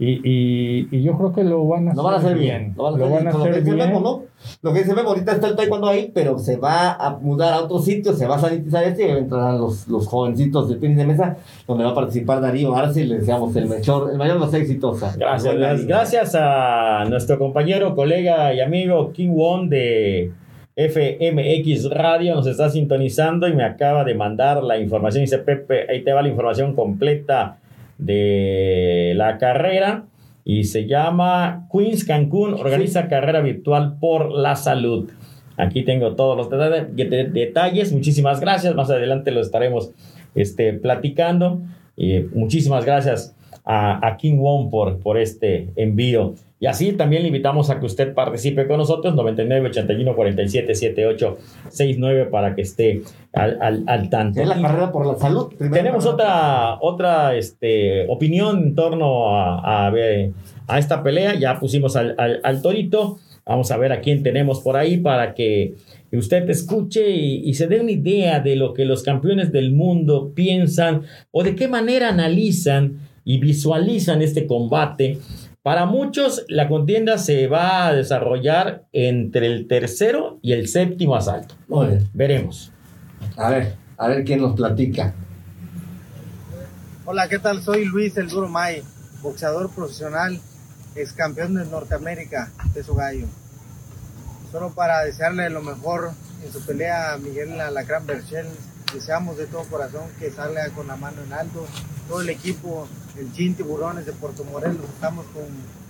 y, 0.00 0.20
y- 0.22 0.88
y 0.92 1.02
yo 1.02 1.16
creo 1.18 1.32
que 1.32 1.42
lo 1.42 1.66
van 1.66 1.88
a 1.88 1.94
Lo 1.94 2.04
van 2.04 2.14
a 2.14 2.16
hacer 2.18 2.38
bien. 2.38 2.72
Lo 2.76 2.84
van 2.84 3.26
a 3.26 3.30
hacer, 3.30 3.62
bien. 3.64 3.76
Lo 3.76 3.84
que. 3.84 3.86
Memo, 3.88 4.00
¿no? 4.00 4.22
Lo 4.62 4.72
que 4.72 4.78
dice 4.80 4.94
Memo, 4.94 5.08
ahorita 5.08 5.32
está 5.32 5.48
el 5.48 5.56
taekwondo 5.56 5.88
ahí, 5.88 6.10
pero 6.14 6.38
se 6.38 6.56
va 6.56 6.92
a 6.92 7.18
mudar 7.18 7.52
a 7.54 7.62
otro 7.64 7.80
sitio, 7.80 8.12
se 8.12 8.26
va 8.26 8.36
a 8.36 8.38
sanitizar 8.38 8.84
este 8.84 9.08
y 9.08 9.10
entrarán 9.10 9.58
los, 9.58 9.88
los 9.88 10.06
jovencitos 10.06 10.68
de 10.68 10.76
tenis 10.76 10.96
de 10.98 11.04
mesa, 11.06 11.36
donde 11.66 11.82
va 11.84 11.90
a 11.90 11.94
participar 11.94 12.40
Darío 12.40 12.76
Arce 12.76 13.02
y 13.02 13.06
le 13.06 13.18
deseamos 13.18 13.54
el 13.56 13.66
mayor, 13.66 14.10
el 14.12 14.18
mayor 14.18 14.34
de 14.34 14.40
los 14.40 14.54
éxitos. 14.54 15.02
a- 15.02 15.16
Gracias, 15.16 15.52
a 15.52 15.56
gracias, 15.56 15.86
gracias 15.86 16.34
a 16.36 17.04
nuestro 17.08 17.36
compañero, 17.38 17.96
colega 17.96 18.54
y 18.54 18.60
amigo 18.60 19.12
King 19.12 19.30
Won 19.30 19.68
de 19.68 20.30
FMX 20.76 21.90
Radio. 21.90 22.34
Nos 22.36 22.46
está 22.46 22.70
sintonizando 22.70 23.48
y 23.48 23.52
me 23.54 23.64
acaba 23.64 24.04
de 24.04 24.14
mandar 24.14 24.62
la 24.62 24.78
información. 24.78 25.22
Dice 25.24 25.38
Pepe, 25.38 25.90
ahí 25.90 26.02
te 26.04 26.12
va 26.12 26.22
la 26.22 26.28
información 26.28 26.74
completa 26.74 27.58
de 27.98 29.12
la 29.16 29.38
carrera. 29.38 30.04
Y 30.44 30.64
se 30.64 30.86
llama 30.86 31.66
Queens 31.70 32.04
Cancún, 32.04 32.54
organiza 32.54 33.08
carrera 33.08 33.40
virtual 33.40 33.96
por 34.00 34.30
la 34.32 34.56
salud. 34.56 35.10
Aquí 35.58 35.82
tengo 35.82 36.14
todos 36.14 36.36
los 36.36 36.48
deta- 36.48 36.86
de- 36.86 37.24
detalles. 37.28 37.92
Muchísimas 37.92 38.40
gracias. 38.40 38.74
Más 38.74 38.88
adelante 38.90 39.30
lo 39.30 39.40
estaremos 39.40 39.90
este, 40.34 40.72
platicando. 40.72 41.60
Y 41.96 42.20
muchísimas 42.32 42.84
gracias 42.86 43.34
a, 43.64 44.06
a 44.06 44.16
King 44.16 44.38
Won 44.38 44.70
por, 44.70 45.00
por 45.00 45.18
este 45.18 45.68
envío. 45.76 46.34
Y 46.60 46.66
así 46.66 46.92
también 46.92 47.22
le 47.22 47.28
invitamos 47.28 47.70
a 47.70 47.78
que 47.78 47.86
usted 47.86 48.14
participe 48.14 48.66
con 48.66 48.78
nosotros, 48.78 49.14
99 49.14 49.68
81 49.68 50.14
47 50.16 50.74
78 50.74 51.38
69 51.68 52.26
para 52.26 52.54
que 52.54 52.62
esté 52.62 53.02
al, 53.32 53.58
al, 53.60 53.84
al 53.86 54.10
tanto. 54.10 54.40
Es 54.40 54.48
la 54.48 54.60
carrera 54.60 54.90
por 54.90 55.06
la 55.06 55.14
salud. 55.16 55.52
tenemos 55.72 56.04
otra, 56.04 56.78
otra 56.80 57.36
este, 57.36 58.06
opinión 58.08 58.58
en 58.58 58.74
torno 58.74 59.36
a, 59.36 59.86
a, 59.86 59.92
a 60.66 60.78
esta 60.78 61.02
pelea. 61.04 61.34
Ya 61.38 61.60
pusimos 61.60 61.94
al, 61.94 62.16
al, 62.18 62.40
al 62.42 62.60
torito. 62.60 63.18
Vamos 63.46 63.70
a 63.70 63.76
ver 63.76 63.92
a 63.92 64.00
quién 64.00 64.22
tenemos 64.22 64.60
por 64.60 64.76
ahí 64.76 64.98
para 64.98 65.34
que 65.34 65.74
usted 66.12 66.50
escuche 66.50 67.08
y, 67.08 67.48
y 67.48 67.54
se 67.54 67.68
dé 67.68 67.80
una 67.80 67.92
idea 67.92 68.40
de 68.40 68.56
lo 68.56 68.74
que 68.74 68.84
los 68.84 69.02
campeones 69.02 69.52
del 69.52 69.72
mundo 69.72 70.32
piensan 70.34 71.02
o 71.30 71.44
de 71.44 71.54
qué 71.54 71.68
manera 71.68 72.08
analizan 72.08 72.98
y 73.24 73.38
visualizan 73.38 74.22
este 74.22 74.46
combate. 74.46 75.18
Para 75.68 75.84
muchos, 75.84 76.46
la 76.48 76.66
contienda 76.66 77.18
se 77.18 77.46
va 77.46 77.88
a 77.88 77.92
desarrollar 77.92 78.86
entre 78.90 79.48
el 79.48 79.68
tercero 79.68 80.38
y 80.40 80.54
el 80.54 80.66
séptimo 80.66 81.14
asalto. 81.14 81.56
Muy 81.68 81.88
bien. 81.88 82.08
Veremos. 82.14 82.72
A 83.36 83.50
ver, 83.50 83.74
a 83.98 84.08
ver 84.08 84.24
quién 84.24 84.40
nos 84.40 84.56
platica. 84.56 85.12
Hola, 87.04 87.28
¿qué 87.28 87.38
tal? 87.38 87.60
Soy 87.60 87.84
Luis 87.84 88.16
El 88.16 88.28
Duro 88.28 88.48
May, 88.48 88.82
boxeador 89.20 89.70
profesional, 89.74 90.40
ex 90.96 91.12
campeón 91.12 91.52
de 91.52 91.66
Norteamérica, 91.66 92.50
peso 92.72 92.94
gallo. 92.94 93.26
Solo 94.50 94.74
para 94.74 95.04
desearle 95.04 95.50
lo 95.50 95.60
mejor 95.60 96.12
en 96.46 96.50
su 96.50 96.64
pelea 96.64 97.12
a 97.12 97.18
Miguel 97.18 97.60
Alacrán 97.60 98.06
Berchel. 98.06 98.46
Deseamos 98.92 99.36
de 99.36 99.46
todo 99.46 99.64
corazón 99.64 100.04
que 100.18 100.30
salga 100.30 100.68
con 100.70 100.86
la 100.86 100.96
mano 100.96 101.22
en 101.22 101.32
alto. 101.32 101.66
Todo 102.08 102.22
el 102.22 102.30
equipo, 102.30 102.88
el 103.18 103.30
Gin 103.32 103.54
Tiburones 103.54 104.06
de 104.06 104.12
Puerto 104.12 104.44
Morelos, 104.44 104.84
estamos 104.94 105.26
con 105.26 105.44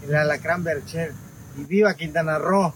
el 0.08 0.16
Alacrán 0.16 0.64
Berchel. 0.64 1.12
Y 1.56 1.64
viva 1.64 1.94
Quintana 1.94 2.38
Roo. 2.38 2.72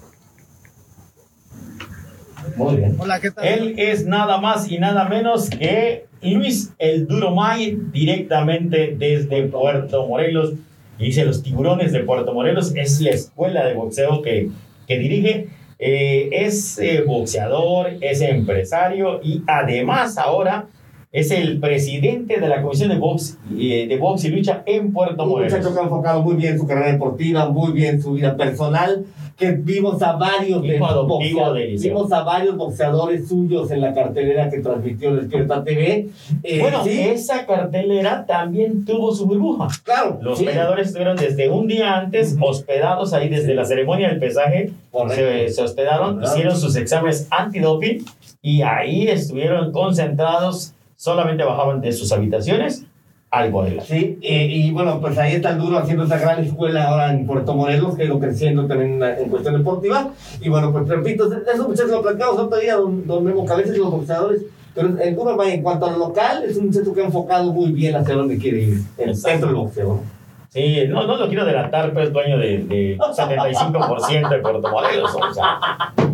Muy 2.57 2.77
bien. 2.77 2.97
Hola, 2.99 3.21
¿qué 3.21 3.31
tal? 3.33 3.45
Él 3.45 3.75
es 3.79 4.07
nada 4.07 4.41
más 4.41 4.71
y 4.71 4.79
nada 4.79 5.09
menos 5.09 5.51
que 5.51 6.07
Luis 6.23 6.73
El 6.79 7.07
Duro 7.07 7.35
May, 7.35 7.77
directamente 7.93 8.95
desde 8.97 9.49
Puerto 9.49 10.07
Morelos. 10.07 10.55
Y 10.99 11.07
dice 11.07 11.25
los 11.25 11.43
tiburones 11.43 11.93
de 11.93 12.01
Puerto 12.01 12.33
Morelos, 12.33 12.73
es 12.77 13.01
la 13.01 13.11
escuela 13.11 13.65
de 13.65 13.75
boxeo 13.75 14.23
que, 14.23 14.51
que 14.87 14.99
dirige. 14.99 15.49
Eh, 15.85 16.29
es 16.31 16.79
eh, 16.79 17.03
boxeador, 17.05 17.95
es 18.01 18.21
empresario 18.21 19.19
y 19.21 19.43
además 19.49 20.17
ahora 20.17 20.69
es 21.13 21.31
el 21.31 21.61
presidente 21.61 22.41
de 22.41 22.49
la 22.49 22.63
Comisión 22.63 22.89
de 22.89 22.97
Box, 22.97 23.39
eh, 23.59 23.87
de 23.87 23.97
box 23.99 24.25
y 24.25 24.29
Lucha 24.31 24.63
en 24.67 24.93
Puerto 24.93 25.25
Un 25.25 25.29
Morelos. 25.29 25.53
muchacho 25.53 25.75
que 25.75 25.81
ha 25.81 25.85
enfocado 25.85 26.23
muy 26.23 26.37
bien 26.37 26.59
su 26.59 26.67
carrera 26.67 26.91
deportiva, 26.93 27.51
muy 27.51 27.73
bien 27.73 28.01
su 28.01 28.13
vida 28.15 28.35
personal, 28.35 29.05
que 29.37 29.53
vimos 29.53 30.01
a 30.03 30.13
varios 30.13 30.63
boxeadores, 30.63 31.65
de 31.65 31.71
Liceo. 31.73 31.95
vimos 31.95 32.13
a 32.13 32.23
varios 32.23 32.57
boxeadores 32.57 33.29
suyos 33.29 33.71
en 33.71 33.81
la 33.81 33.93
cartelera 33.93 34.49
que 34.49 34.61
transmitió 34.61 35.15
Despierta 35.17 35.63
TV. 35.65 36.09
Eh, 36.45 36.61
Bueno, 36.61 36.83
sí, 36.85 36.99
esa 37.01 37.45
cartelera 37.45 38.25
también 38.27 38.85
tuvo 38.85 39.15
su 39.15 39.27
burbuja. 39.27 39.69
claro. 39.85 40.19
Los 40.23 40.39
sí. 40.39 40.45
peleadores 40.47 40.87
estuvieron 40.89 41.17
desde 41.17 41.51
un 41.51 41.67
día 41.67 41.99
antes 41.99 42.37
hospedados 42.41 43.13
ahí 43.13 43.29
desde 43.29 43.55
la 43.55 43.65
ceremonia 43.65 44.09
del 44.09 44.19
pesaje. 44.19 44.71
Se, 45.15 45.49
se 45.49 45.63
hospedaron, 45.63 46.15
Correcto. 46.15 46.33
hicieron 46.33 46.57
sus 46.57 46.77
exámenes 46.77 47.27
antidoping 47.31 48.05
y 48.43 48.63
ahí 48.63 49.09
estuvieron 49.09 49.73
concentrados. 49.73 50.73
Solamente 51.03 51.43
bajaban 51.43 51.81
de 51.81 51.91
sus 51.91 52.13
habitaciones 52.13 52.87
al 53.33 53.51
gorila. 53.51 53.83
Sí, 53.83 54.21
eh, 54.23 54.47
y 54.49 54.71
bueno, 54.71 55.01
pues 55.01 55.19
ahí 55.19 55.33
está 55.33 55.51
el 55.51 55.59
duro 55.59 55.79
haciendo 55.79 56.05
esa 56.05 56.17
gran 56.17 56.45
escuela 56.45 56.85
ahora 56.85 57.11
en 57.11 57.27
Puerto 57.27 57.57
Morelos, 57.57 57.97
que 57.97 58.03
ha 58.03 58.05
ido 58.05 58.21
creciendo 58.21 58.69
también 58.69 59.03
en, 59.03 59.29
cuestión 59.29 59.59
deportiva. 59.59 60.11
Y 60.41 60.49
bueno, 60.49 60.71
pues 60.71 60.87
repito, 60.87 61.29
de 61.29 61.39
esos 61.53 61.67
muchachos 61.67 61.91
lo 61.91 62.03
platicamos 62.03 62.39
otro 62.39 62.57
día, 62.57 62.77
don, 62.77 63.05
don 63.05 63.25
Memo, 63.25 63.45
a 63.51 63.57
veces 63.57 63.77
los 63.79 63.91
boxeadores 63.91 64.43
Pero 64.77 64.97
el 64.97 65.17
Duro 65.17 65.43
en 65.43 65.63
cuanto 65.65 65.87
al 65.87 65.99
local, 65.99 66.45
es 66.45 66.57
un 66.57 66.67
muchacho 66.67 66.95
que 66.95 67.01
ha 67.01 67.07
enfocado 67.07 67.53
muy 67.53 67.73
bien 67.73 67.97
hacia 67.97 68.15
dónde 68.15 68.39
quiere 68.39 68.63
ir, 68.63 68.83
el 68.97 69.17
centro 69.17 69.49
del 69.49 69.57
boxeo. 69.57 70.03
Sí, 70.51 70.85
no, 70.89 71.05
no 71.05 71.17
lo 71.17 71.27
quiero 71.27 71.45
delatar, 71.45 71.93
pero 71.93 72.07
es 72.07 72.13
dueño 72.13 72.39
de, 72.39 72.59
de 72.59 72.99
75% 73.17 74.29
de 74.29 74.39
Puerto 74.39 74.69
Morelos. 74.69 75.17
O 75.17 75.35
sea, 75.35 75.59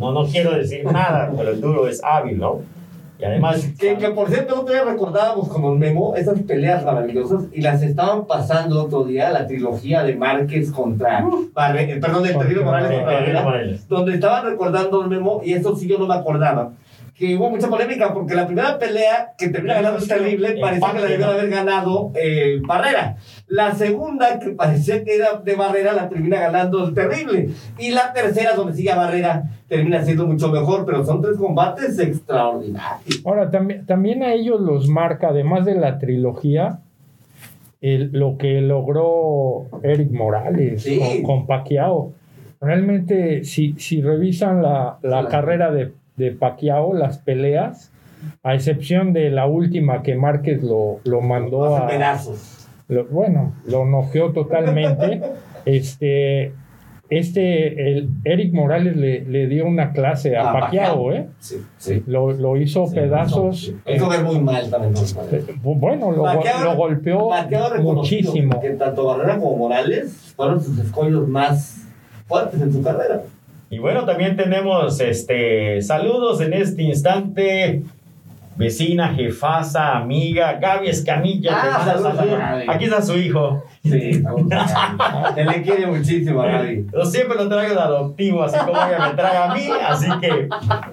no, 0.00 0.12
no 0.12 0.24
quiero 0.24 0.52
decir 0.52 0.82
nada, 0.86 1.30
pero 1.36 1.50
el 1.50 1.60
duro 1.60 1.86
es 1.86 2.02
hábil, 2.02 2.38
¿no? 2.38 2.77
Y 3.18 3.24
además. 3.24 3.66
Que, 3.78 3.96
que 3.96 4.10
por 4.10 4.28
cierto, 4.28 4.54
el 4.54 4.60
otro 4.60 4.74
día 4.74 4.84
recordábamos 4.84 5.48
como 5.48 5.74
Memo 5.74 6.14
esas 6.16 6.38
peleas 6.42 6.84
maravillosas 6.84 7.44
y 7.52 7.60
las 7.62 7.82
estaban 7.82 8.26
pasando 8.26 8.80
el 8.80 8.86
otro 8.86 9.04
día 9.04 9.30
la 9.30 9.46
trilogía 9.46 10.04
de 10.04 10.14
Márquez 10.14 10.70
contra. 10.70 11.24
Barre- 11.54 11.90
eh, 11.90 12.00
perdón, 12.00 12.22
del 12.22 12.38
Terrible 12.38 12.64
Morales 12.64 12.90
contra 12.98 13.12
Barrera, 13.20 13.42
donde 13.88 14.14
estaban 14.14 14.44
recordando 14.44 15.02
el 15.02 15.08
Memo, 15.08 15.40
y 15.44 15.52
eso 15.54 15.74
sí 15.74 15.88
yo 15.88 15.98
no 15.98 16.06
me 16.06 16.14
acordaba. 16.14 16.70
Que 17.18 17.36
hubo 17.36 17.50
mucha 17.50 17.68
polémica 17.68 18.14
porque 18.14 18.34
la 18.36 18.46
primera 18.46 18.78
pelea 18.78 19.32
que 19.36 19.48
termina 19.48 19.74
ganando 19.74 19.98
es 19.98 20.06
terrible, 20.06 20.56
parecía 20.60 20.92
que 20.92 21.00
la 21.00 21.06
debió 21.08 21.26
de 21.26 21.32
haber 21.32 21.50
ganado 21.50 22.12
eh, 22.14 22.60
Barrera. 22.64 23.16
La 23.48 23.74
segunda, 23.74 24.38
que 24.38 24.50
parecía 24.50 25.02
que 25.02 25.16
era 25.16 25.34
de 25.40 25.54
Barrera, 25.56 25.94
la 25.94 26.08
termina 26.08 26.38
ganando 26.38 26.86
el 26.86 26.94
terrible. 26.94 27.48
Y 27.76 27.90
la 27.90 28.12
tercera, 28.12 28.54
donde 28.54 28.74
sigue 28.74 28.92
a 28.92 28.96
Barrera, 28.96 29.42
termina 29.66 30.00
siendo 30.04 30.26
mucho 30.28 30.48
mejor, 30.52 30.86
pero 30.86 31.04
son 31.04 31.20
tres 31.20 31.36
combates 31.38 31.98
extraordinarios. 31.98 33.20
Ahora, 33.24 33.50
también, 33.50 33.84
también 33.84 34.22
a 34.22 34.32
ellos 34.32 34.60
los 34.60 34.86
marca, 34.88 35.28
además 35.30 35.64
de 35.66 35.74
la 35.74 35.98
trilogía, 35.98 36.78
el- 37.80 38.10
lo 38.12 38.38
que 38.38 38.60
logró 38.60 39.66
Eric 39.82 40.12
Morales 40.12 40.82
Sí. 40.84 40.98
con, 40.98 41.22
con 41.22 41.46
Pacquiao. 41.46 42.12
Realmente, 42.60 43.44
si, 43.44 43.74
si 43.78 44.02
revisan 44.02 44.62
la, 44.62 44.98
la 45.02 45.22
Sí. 45.22 45.28
carrera 45.30 45.70
de, 45.72 45.92
de 46.18 46.32
Pacquiao, 46.32 46.92
las 46.94 47.18
peleas, 47.18 47.90
a 48.42 48.54
excepción 48.54 49.12
de 49.12 49.30
la 49.30 49.46
última 49.46 50.02
que 50.02 50.14
Márquez 50.16 50.62
lo, 50.62 50.98
lo 51.04 51.20
mandó 51.20 51.76
a... 51.76 51.86
pedazos. 51.86 52.68
lo- 52.88 53.06
bueno, 53.06 53.54
lo 53.66 53.86
noqueó 53.86 54.32
totalmente. 54.32 55.22
este, 55.64 56.52
este, 57.10 57.90
el 57.92 58.10
Eric 58.24 58.52
Morales 58.52 58.96
le, 58.96 59.20
le 59.24 59.46
dio 59.46 59.66
una 59.66 59.92
clase 59.92 60.36
a 60.36 60.50
A 60.50 60.52
Pacquiao. 60.52 61.12
¿eh? 61.12 61.28
Sí, 61.38 61.56
sí. 61.78 62.02
Lo, 62.06 62.32
lo 62.32 62.56
hizo 62.56 62.86
Sí, 62.86 62.94
pedazos. 62.96 63.72
no, 63.98 64.08
ver 64.08 64.22
muy 64.24 64.40
mal 64.40 64.68
también. 64.68 64.92
¿no? 64.94 65.00
Eh, 65.32 65.44
Bueno, 65.62 66.12
lo, 66.12 66.24
Pacquiao- 66.24 66.64
lo 66.64 66.76
golpeó 66.76 67.28
Pacquiao 67.30 67.80
muchísimo. 67.82 68.60
Que 68.60 68.70
tanto 68.70 69.06
Barrera 69.06 69.38
como 69.38 69.56
Morales 69.56 70.32
fueron 70.36 70.60
sus 70.62 70.78
escollos 70.78 71.26
más 71.28 71.86
fuertes 72.26 72.60
en 72.60 72.72
su 72.72 72.82
carrera. 72.82 73.22
Y 73.70 73.78
bueno, 73.78 74.04
también 74.04 74.36
tenemos 74.36 75.00
este 75.00 75.82
saludos 75.82 76.40
en 76.40 76.54
este 76.54 76.82
instante. 76.82 77.82
Vecina, 78.56 79.14
jefasa, 79.14 79.96
amiga, 79.96 80.54
Gaby 80.54 80.88
Escamilla. 80.88 81.52
Ah, 81.54 81.82
saludos 81.84 82.18
a. 82.18 82.72
Aquí 82.72 82.86
está 82.86 83.00
su 83.00 83.16
hijo. 83.16 83.62
Sí, 83.84 84.20
se 85.34 85.44
le 85.44 85.62
quiere 85.62 85.86
muchísimo 85.86 86.42
a 86.42 86.46
Gaby. 86.46 86.86
Yo 86.92 87.04
siempre 87.04 87.36
lo 87.36 87.48
traigo 87.48 87.74
de 87.74 87.80
adoptivo, 87.80 88.42
así 88.42 88.58
como 88.58 88.72
ella 88.72 89.10
me 89.10 89.14
trae 89.14 89.36
a 89.36 89.54
mí. 89.54 89.68
Así 89.86 90.08
que 90.20 90.48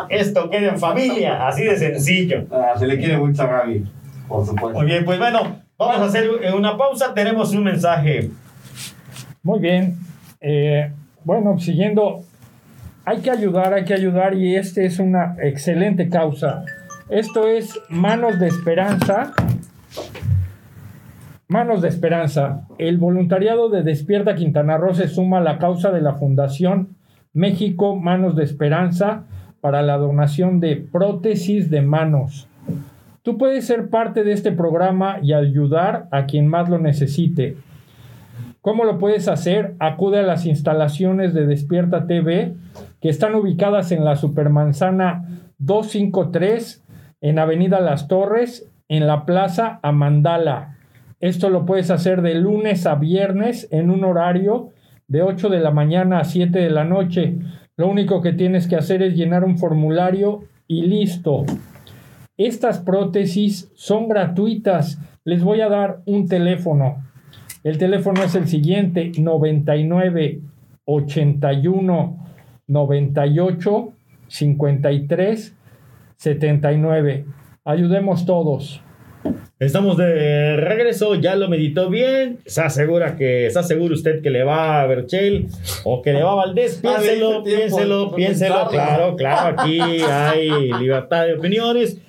esto 0.09 0.47
queda 0.51 0.69
en 0.69 0.77
familia, 0.79 1.47
así 1.47 1.63
de 1.63 1.75
sencillo. 1.75 2.45
Ah, 2.51 2.77
se 2.77 2.85
le 2.85 2.99
quiere 2.99 3.17
mucho 3.17 3.41
a 3.41 3.47
Gaby, 3.47 3.83
por 4.27 4.45
supuesto. 4.45 4.77
Muy 4.77 4.85
bien, 4.85 5.03
pues 5.03 5.17
bueno, 5.17 5.61
vamos 5.75 5.97
a 5.97 6.05
hacer 6.05 6.29
una 6.55 6.77
pausa. 6.77 7.15
Tenemos 7.15 7.51
un 7.51 7.63
mensaje. 7.63 8.29
Muy 9.41 9.59
bien. 9.59 9.97
Eh, 10.39 10.91
bueno, 11.23 11.57
siguiendo, 11.57 12.23
hay 13.05 13.19
que 13.19 13.29
ayudar, 13.29 13.73
hay 13.73 13.85
que 13.85 13.93
ayudar 13.93 14.33
y 14.33 14.55
este 14.55 14.85
es 14.85 14.99
una 14.99 15.35
excelente 15.39 16.09
causa. 16.09 16.65
Esto 17.09 17.47
es 17.47 17.79
Manos 17.87 18.39
de 18.39 18.47
Esperanza. 18.47 19.33
Manos 21.47 21.83
de 21.83 21.89
Esperanza. 21.89 22.67
El 22.79 22.97
voluntariado 22.97 23.69
de 23.69 23.83
Despierta 23.83 24.33
Quintana 24.33 24.77
Roo 24.77 24.95
se 24.95 25.07
suma 25.07 25.37
a 25.37 25.41
la 25.41 25.59
causa 25.59 25.91
de 25.91 26.01
la 26.01 26.15
Fundación 26.15 26.95
México 27.33 27.95
Manos 27.95 28.35
de 28.35 28.43
Esperanza 28.43 29.25
para 29.61 29.83
la 29.83 29.97
donación 29.97 30.59
de 30.59 30.77
prótesis 30.77 31.69
de 31.69 31.81
manos. 31.81 32.47
Tú 33.21 33.37
puedes 33.37 33.65
ser 33.65 33.89
parte 33.89 34.23
de 34.23 34.31
este 34.31 34.51
programa 34.51 35.19
y 35.21 35.33
ayudar 35.33 36.07
a 36.11 36.25
quien 36.25 36.47
más 36.47 36.69
lo 36.69 36.79
necesite. 36.79 37.57
¿Cómo 38.65 38.83
lo 38.83 38.97
puedes 38.97 39.27
hacer? 39.27 39.75
Acude 39.77 40.21
a 40.21 40.23
las 40.23 40.47
instalaciones 40.47 41.35
de 41.35 41.45
Despierta 41.45 42.07
TV 42.07 42.55
que 42.99 43.09
están 43.09 43.35
ubicadas 43.35 43.91
en 43.91 44.03
la 44.03 44.15
Supermanzana 44.15 45.51
253 45.59 46.83
en 47.21 47.37
Avenida 47.37 47.79
Las 47.79 48.07
Torres 48.07 48.67
en 48.87 49.05
la 49.05 49.23
Plaza 49.27 49.79
Amandala. 49.83 50.79
Esto 51.19 51.51
lo 51.51 51.67
puedes 51.67 51.91
hacer 51.91 52.23
de 52.23 52.33
lunes 52.33 52.87
a 52.87 52.95
viernes 52.95 53.67
en 53.69 53.91
un 53.91 54.03
horario 54.03 54.71
de 55.07 55.21
8 55.21 55.49
de 55.49 55.59
la 55.59 55.69
mañana 55.69 56.17
a 56.17 56.23
7 56.23 56.57
de 56.57 56.71
la 56.71 56.85
noche. 56.85 57.37
Lo 57.77 57.87
único 57.87 58.23
que 58.23 58.33
tienes 58.33 58.67
que 58.67 58.77
hacer 58.77 59.03
es 59.03 59.13
llenar 59.13 59.43
un 59.43 59.59
formulario 59.59 60.45
y 60.67 60.87
listo. 60.87 61.45
Estas 62.35 62.79
prótesis 62.79 63.71
son 63.75 64.07
gratuitas. 64.07 64.99
Les 65.23 65.43
voy 65.43 65.61
a 65.61 65.69
dar 65.69 66.01
un 66.07 66.27
teléfono. 66.27 67.05
El 67.65 67.79
teléfono 67.79 68.23
es 68.23 68.35
el 68.35 68.47
siguiente: 68.47 69.11
99 69.17 70.39
81 70.85 72.27
98 72.67 73.93
53 74.27 75.55
79. 76.15 77.25
Ayudemos 77.65 78.27
todos. 78.27 78.81
Estamos 79.57 79.97
de 79.97 80.57
regreso, 80.57 81.15
ya 81.15 81.35
lo 81.35 81.49
meditó 81.49 81.89
bien. 81.89 82.37
¿Se 82.45 82.61
asegura 82.61 83.15
que, 83.15 83.47
está 83.47 83.63
seguro 83.63 83.95
usted 83.95 84.21
que 84.21 84.29
le 84.29 84.43
va 84.43 84.81
a 84.81 84.85
Berchel 84.85 85.47
o 85.85 86.03
que 86.03 86.13
le 86.13 86.21
va 86.21 86.33
a 86.33 86.35
Valdés? 86.35 86.77
Piénselo, 86.83 87.41
piénselo, 87.43 88.11
piénselo. 88.13 88.67
Claro, 88.69 89.15
claro, 89.15 89.59
aquí 89.59 89.79
hay 89.79 90.71
libertad 90.79 91.25
de 91.25 91.33
opiniones. 91.33 91.99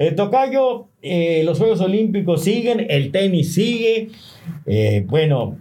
Eh, 0.00 0.12
Tocayo, 0.12 0.86
eh, 1.02 1.42
los 1.44 1.58
Juegos 1.58 1.82
Olímpicos 1.82 2.42
siguen, 2.42 2.86
el 2.88 3.12
tenis 3.12 3.52
sigue. 3.52 4.08
Eh, 4.64 5.04
bueno, 5.06 5.58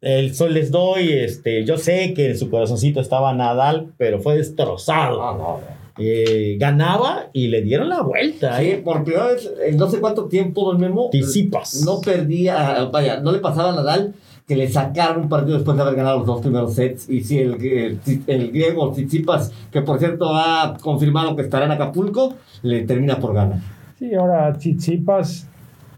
el 0.00 0.34
sol 0.34 0.54
les 0.54 0.70
doy. 0.70 1.12
Este, 1.12 1.66
yo 1.66 1.76
sé 1.76 2.14
que 2.14 2.30
en 2.30 2.38
su 2.38 2.48
corazoncito 2.48 3.02
estaba 3.02 3.34
Nadal, 3.34 3.92
pero 3.98 4.20
fue 4.20 4.38
destrozado. 4.38 5.22
Ah, 5.22 5.36
no. 5.36 5.60
Eh, 6.02 6.56
ganaba 6.58 7.28
y 7.34 7.48
le 7.48 7.60
dieron 7.60 7.90
la 7.90 8.00
vuelta. 8.00 8.58
Sí, 8.58 8.70
¿eh? 8.70 8.80
por 8.82 9.04
primera 9.04 9.26
vez 9.26 9.52
en 9.66 9.76
no 9.76 9.90
sé 9.90 10.00
cuánto 10.00 10.24
tiempo, 10.24 10.64
don 10.64 10.80
Memo, 10.80 11.10
Tisipas. 11.12 11.82
no 11.84 12.00
perdía, 12.00 12.88
vaya, 12.90 13.20
no 13.20 13.32
le 13.32 13.38
pasaba 13.40 13.74
a 13.74 13.76
Nadal 13.76 14.14
que 14.46 14.56
le 14.56 14.68
sacaron 14.68 15.22
un 15.22 15.28
partido 15.28 15.54
después 15.56 15.76
de 15.76 15.82
haber 15.82 15.94
ganado 15.96 16.18
los 16.18 16.26
dos 16.26 16.40
primeros 16.42 16.74
sets. 16.74 17.08
Y 17.08 17.22
sí, 17.22 17.38
el, 17.38 17.54
el, 17.54 17.98
el 18.26 18.50
griego 18.52 18.90
Tsitsipas, 18.92 19.52
que 19.70 19.80
por 19.82 19.98
cierto 19.98 20.34
ha 20.34 20.76
confirmado 20.82 21.34
que 21.34 21.42
estará 21.42 21.64
en 21.66 21.72
Acapulco, 21.72 22.34
le 22.62 22.82
termina 22.82 23.18
por 23.18 23.32
ganar. 23.34 23.58
Sí, 23.98 24.14
ahora 24.14 24.52
Tsitsipas 24.52 25.48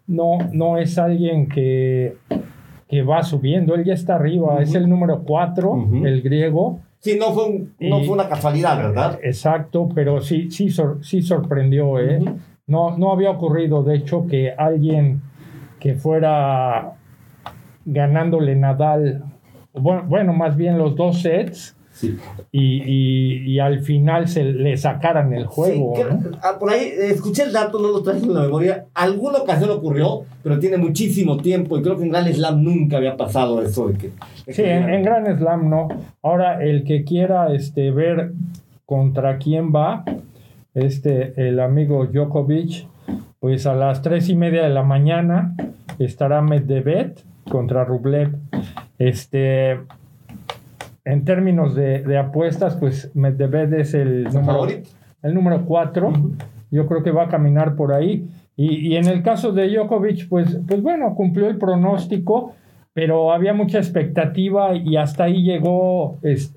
no, 0.06 0.38
no 0.52 0.78
es 0.78 0.96
alguien 0.98 1.48
que, 1.48 2.16
que 2.88 3.02
va 3.02 3.22
subiendo, 3.24 3.74
él 3.74 3.84
ya 3.84 3.94
está 3.94 4.14
arriba, 4.14 4.62
es 4.62 4.74
el 4.76 4.88
número 4.88 5.22
4, 5.24 5.70
Ujú. 5.72 6.06
el 6.06 6.22
griego. 6.22 6.78
Sí, 7.00 7.16
no 7.18 7.32
fue, 7.32 7.44
un- 7.48 7.74
no 7.80 8.00
Y- 8.00 8.04
fue 8.04 8.14
una 8.14 8.28
casualidad, 8.28 8.76
¿verdad? 8.78 9.18
Exacto, 9.22 9.88
pero 9.94 10.20
sí, 10.20 10.50
sí, 10.52 10.70
sor- 10.70 10.98
sí 11.02 11.20
sorprendió, 11.22 11.98
¿eh? 11.98 12.20
No, 12.68 12.96
no 12.96 13.12
había 13.12 13.30
ocurrido, 13.30 13.82
de 13.82 13.96
hecho, 13.96 14.26
que 14.28 14.52
alguien 14.52 15.20
que 15.80 15.94
fuera 15.94 16.92
ganándole 17.86 18.54
Nadal, 18.56 19.22
bueno, 19.72 20.04
bueno 20.06 20.32
más 20.34 20.56
bien 20.56 20.76
los 20.76 20.94
dos 20.96 21.22
sets, 21.22 21.72
Sí. 21.92 22.14
y, 22.52 22.82
y- 22.82 23.52
y 23.52 23.58
al 23.58 23.80
final 23.80 24.28
se 24.28 24.44
le 24.44 24.76
sacaran 24.76 25.32
el 25.32 25.46
juego. 25.46 25.94
Sí, 25.96 26.02
que- 26.02 26.08
¿no? 26.10 26.36
ah, 26.42 26.58
por 26.60 26.68
ahí 26.70 26.80
eh, 26.82 27.10
escuché 27.12 27.44
el 27.44 27.52
dato, 27.54 27.80
no 27.80 27.88
lo 27.88 28.02
traje 28.02 28.18
en 28.20 28.34
la 28.34 28.42
memoria. 28.42 28.84
Alguna 28.92 29.38
ocasión 29.38 29.70
ocurrió, 29.70 30.24
pero 30.42 30.58
tiene 30.58 30.76
muchísimo 30.76 31.38
tiempo 31.38 31.78
y 31.78 31.82
creo 31.82 31.96
que 31.96 32.02
en 32.02 32.10
Grand 32.10 32.28
Slam 32.30 32.62
nunca 32.62 32.98
había 32.98 33.16
pasado 33.16 33.62
eso 33.62 33.88
de 33.88 33.94
que. 33.96 34.06
de 34.46 34.52
Sí, 34.52 34.62
que- 34.62 34.74
en, 34.74 34.90
en 34.90 35.02
Grand 35.04 35.38
Slam 35.38 35.70
no. 35.70 35.88
Ahora, 36.22 36.62
el 36.62 36.84
que 36.84 37.02
quiera 37.02 37.54
este, 37.54 37.90
ver 37.90 38.32
contra 38.84 39.38
quién 39.38 39.72
va, 39.74 40.04
este, 40.74 41.32
el 41.48 41.58
amigo 41.60 42.04
Djokovic, 42.04 42.86
pues 43.40 43.66
a 43.66 43.74
las 43.74 44.02
tres 44.02 44.28
y 44.28 44.34
media 44.34 44.64
de 44.64 44.68
la 44.70 44.82
mañana 44.82 45.54
estará 45.98 46.42
Medvedev 46.42 47.14
contra 47.48 47.84
Rublev. 47.84 48.34
Este, 48.98 49.80
en 51.04 51.24
términos 51.24 51.74
de, 51.74 52.02
de 52.02 52.18
apuestas, 52.18 52.76
pues 52.76 53.10
Medvedev 53.14 53.74
es 53.74 53.94
el 53.94 54.26
¿Es 54.26 54.34
el 54.34 54.40
número, 54.40 54.52
favorito? 54.52 54.88
el 55.22 55.34
número 55.34 55.64
cuatro. 55.64 56.12
Yo 56.70 56.86
creo 56.86 57.02
que 57.02 57.10
va 57.12 57.24
a 57.24 57.28
caminar 57.28 57.76
por 57.76 57.92
ahí. 57.92 58.28
Y, 58.56 58.88
y 58.88 58.96
en 58.96 59.06
el 59.06 59.22
caso 59.22 59.52
de 59.52 59.68
Djokovic, 59.68 60.28
pues, 60.28 60.58
pues 60.66 60.82
bueno, 60.82 61.14
cumplió 61.14 61.46
el 61.48 61.58
pronóstico, 61.58 62.54
pero 62.92 63.32
había 63.32 63.52
mucha 63.52 63.78
expectativa 63.78 64.74
y 64.74 64.96
hasta 64.96 65.24
ahí 65.24 65.42
llegó 65.42 66.18
Es-. 66.22 66.52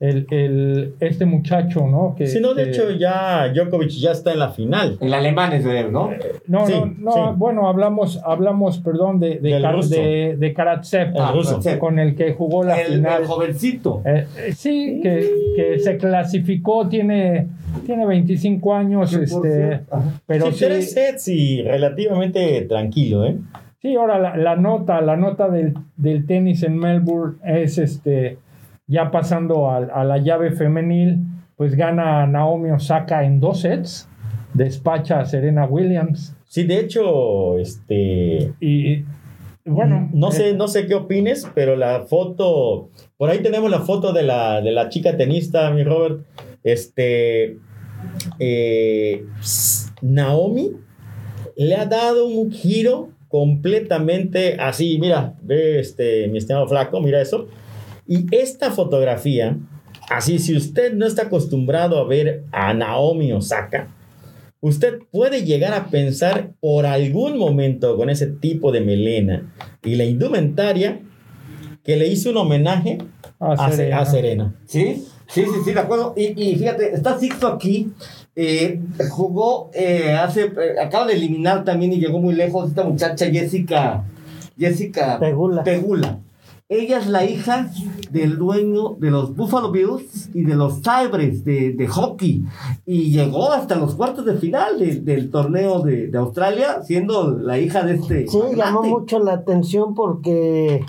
El, 0.00 0.26
el- 0.30 0.94
este 1.00 1.26
muchacho, 1.26 1.86
¿no? 1.88 2.14
Que, 2.16 2.26
Si 2.28 2.38
no, 2.40 2.54
de 2.54 2.64
que- 2.64 2.70
hecho, 2.70 2.90
ya 2.92 3.48
Djokovic 3.52 3.88
ya 3.90 4.12
está 4.12 4.32
en 4.32 4.38
la 4.38 4.50
final. 4.50 4.96
El 5.00 5.12
alemán 5.12 5.52
es 5.52 5.64
de 5.64 5.80
él, 5.80 5.92
¿no? 5.92 6.10
No, 6.46 6.66
Sí, 6.66 6.74
no, 6.74 6.94
no, 6.98 7.12
sí. 7.12 7.20
bueno, 7.36 7.68
hablamos, 7.68 8.20
hablamos, 8.24 8.78
perdón, 8.78 9.18
de, 9.18 9.40
de, 9.40 9.60
Kar- 9.60 9.84
de, 9.88 10.36
de 10.38 10.52
Karatsev. 10.54 11.12
Karatsev. 11.14 11.78
con 11.80 11.98
el 11.98 12.14
que 12.14 12.32
jugó 12.34 12.62
la 12.62 12.80
El, 12.80 12.94
final. 12.94 13.22
el 13.22 13.26
jovencito. 13.26 14.02
Eh, 14.04 14.26
eh, 14.38 14.52
sí, 14.52 15.00
que, 15.02 15.30
que 15.56 15.78
se 15.80 15.96
clasificó, 15.96 16.88
tiene, 16.88 17.48
tiene 17.84 18.06
25 18.06 18.74
años, 18.74 19.12
este, 19.14 19.80
pero 20.26 20.46
sí, 20.46 20.52
sí, 20.58 20.64
tres 20.64 20.92
sets 20.92 21.28
y 21.28 21.62
relativamente 21.62 22.62
tranquilo, 22.62 23.24
¿eh? 23.26 23.36
sí, 23.82 23.94
ahora 23.96 24.18
la, 24.18 24.36
la 24.36 24.56
nota, 24.56 25.00
la 25.00 25.16
nota 25.16 25.48
del, 25.48 25.74
del 25.96 26.26
tenis 26.26 26.62
en 26.62 26.76
Melbourne 26.78 27.38
es 27.44 27.78
este, 27.78 28.38
ya 28.88 29.10
pasando 29.12 29.70
a, 29.70 29.76
a 29.76 30.04
la 30.04 30.18
llave 30.18 30.50
femenil, 30.50 31.20
pues 31.56 31.76
gana 31.76 32.26
Naomi 32.26 32.70
Osaka 32.70 33.24
en 33.24 33.38
dos 33.38 33.60
sets, 33.60 34.08
despacha 34.54 35.20
a 35.20 35.24
Serena 35.24 35.66
Williams 35.66 36.34
Sí, 36.48 36.64
de 36.64 36.80
hecho, 36.80 37.58
este. 37.58 38.54
y, 38.58 39.04
bueno, 39.66 40.08
no 40.14 40.30
eh, 40.30 40.32
sé, 40.32 40.54
no 40.54 40.66
sé 40.66 40.86
qué 40.86 40.94
opines, 40.94 41.46
pero 41.54 41.76
la 41.76 42.06
foto, 42.06 42.88
por 43.18 43.28
ahí 43.28 43.40
tenemos 43.40 43.70
la 43.70 43.80
foto 43.80 44.14
de 44.14 44.22
la, 44.22 44.62
de 44.62 44.72
la 44.72 44.88
chica 44.88 45.16
tenista, 45.16 45.70
mi 45.70 45.84
Robert. 45.84 46.24
Este, 46.64 47.58
eh, 48.38 49.24
Naomi 50.00 50.72
le 51.56 51.74
ha 51.74 51.84
dado 51.84 52.26
un 52.26 52.50
giro 52.50 53.10
completamente 53.28 54.56
así, 54.58 54.98
mira, 54.98 55.34
ve 55.42 55.80
este, 55.80 56.28
mi 56.28 56.38
estimado 56.38 56.66
flaco, 56.66 57.02
mira 57.02 57.20
eso. 57.20 57.48
Y 58.08 58.26
esta 58.34 58.70
fotografía, 58.72 59.56
así, 60.10 60.38
si 60.40 60.56
usted 60.56 60.94
no 60.94 61.06
está 61.06 61.22
acostumbrado 61.24 61.98
a 61.98 62.04
ver 62.08 62.44
a 62.50 62.72
Naomi 62.74 63.32
Osaka, 63.32 63.88
usted 64.60 64.98
puede 65.12 65.44
llegar 65.44 65.74
a 65.74 65.86
pensar 65.88 66.52
por 66.60 66.86
algún 66.86 67.38
momento 67.38 67.96
con 67.96 68.10
ese 68.10 68.26
tipo 68.26 68.72
de 68.72 68.80
melena 68.80 69.52
y 69.84 69.94
la 69.96 70.04
indumentaria 70.04 71.00
que 71.84 71.96
le 71.96 72.08
hizo 72.08 72.30
un 72.30 72.38
homenaje 72.38 72.98
a 73.38 73.52
a, 73.52 73.70
Se- 73.70 73.76
Serena. 73.76 73.98
a 74.00 74.04
Serena. 74.06 74.54
Sí, 74.66 75.04
sí, 75.28 75.44
sí, 75.44 75.60
sí, 75.64 75.72
de 75.72 75.80
acuerdo. 75.80 76.14
Y, 76.16 76.24
y 76.42 76.56
fíjate, 76.56 76.92
está 76.94 77.18
Sixto 77.18 77.46
aquí. 77.46 77.92
eh, 78.34 78.80
jugó 79.10 79.70
eh, 79.74 80.12
hace. 80.12 80.44
eh, 80.46 80.80
acaba 80.82 81.06
de 81.06 81.14
eliminar 81.14 81.64
también 81.64 81.92
y 81.92 82.00
llegó 82.00 82.18
muy 82.18 82.34
lejos 82.34 82.68
esta 82.70 82.84
muchacha 82.84 83.26
Jessica. 83.30 84.04
Jessica 84.58 85.18
Pegula. 85.20 85.62
Pegula. 85.62 86.18
Ella 86.70 86.98
es 86.98 87.06
la 87.06 87.24
hija 87.24 87.70
del 88.10 88.36
dueño 88.36 88.96
de 88.98 89.10
los 89.10 89.34
Buffalo 89.34 89.70
Bills 89.72 90.28
y 90.34 90.42
de 90.44 90.54
los 90.54 90.82
Sabres 90.82 91.42
de, 91.42 91.72
de 91.72 91.88
hockey. 91.88 92.44
Y 92.84 93.10
llegó 93.10 93.50
hasta 93.52 93.74
los 93.76 93.94
cuartos 93.94 94.26
de 94.26 94.34
final 94.34 94.78
de- 94.78 94.96
del 95.00 95.30
torneo 95.30 95.80
de, 95.80 96.08
de 96.08 96.18
Australia, 96.18 96.82
siendo 96.82 97.30
la 97.38 97.58
hija 97.58 97.84
de 97.84 97.94
este. 97.94 98.28
Sí, 98.28 98.38
llamó 98.54 98.82
mucho 98.82 99.18
la 99.18 99.32
atención 99.32 99.94
porque 99.94 100.84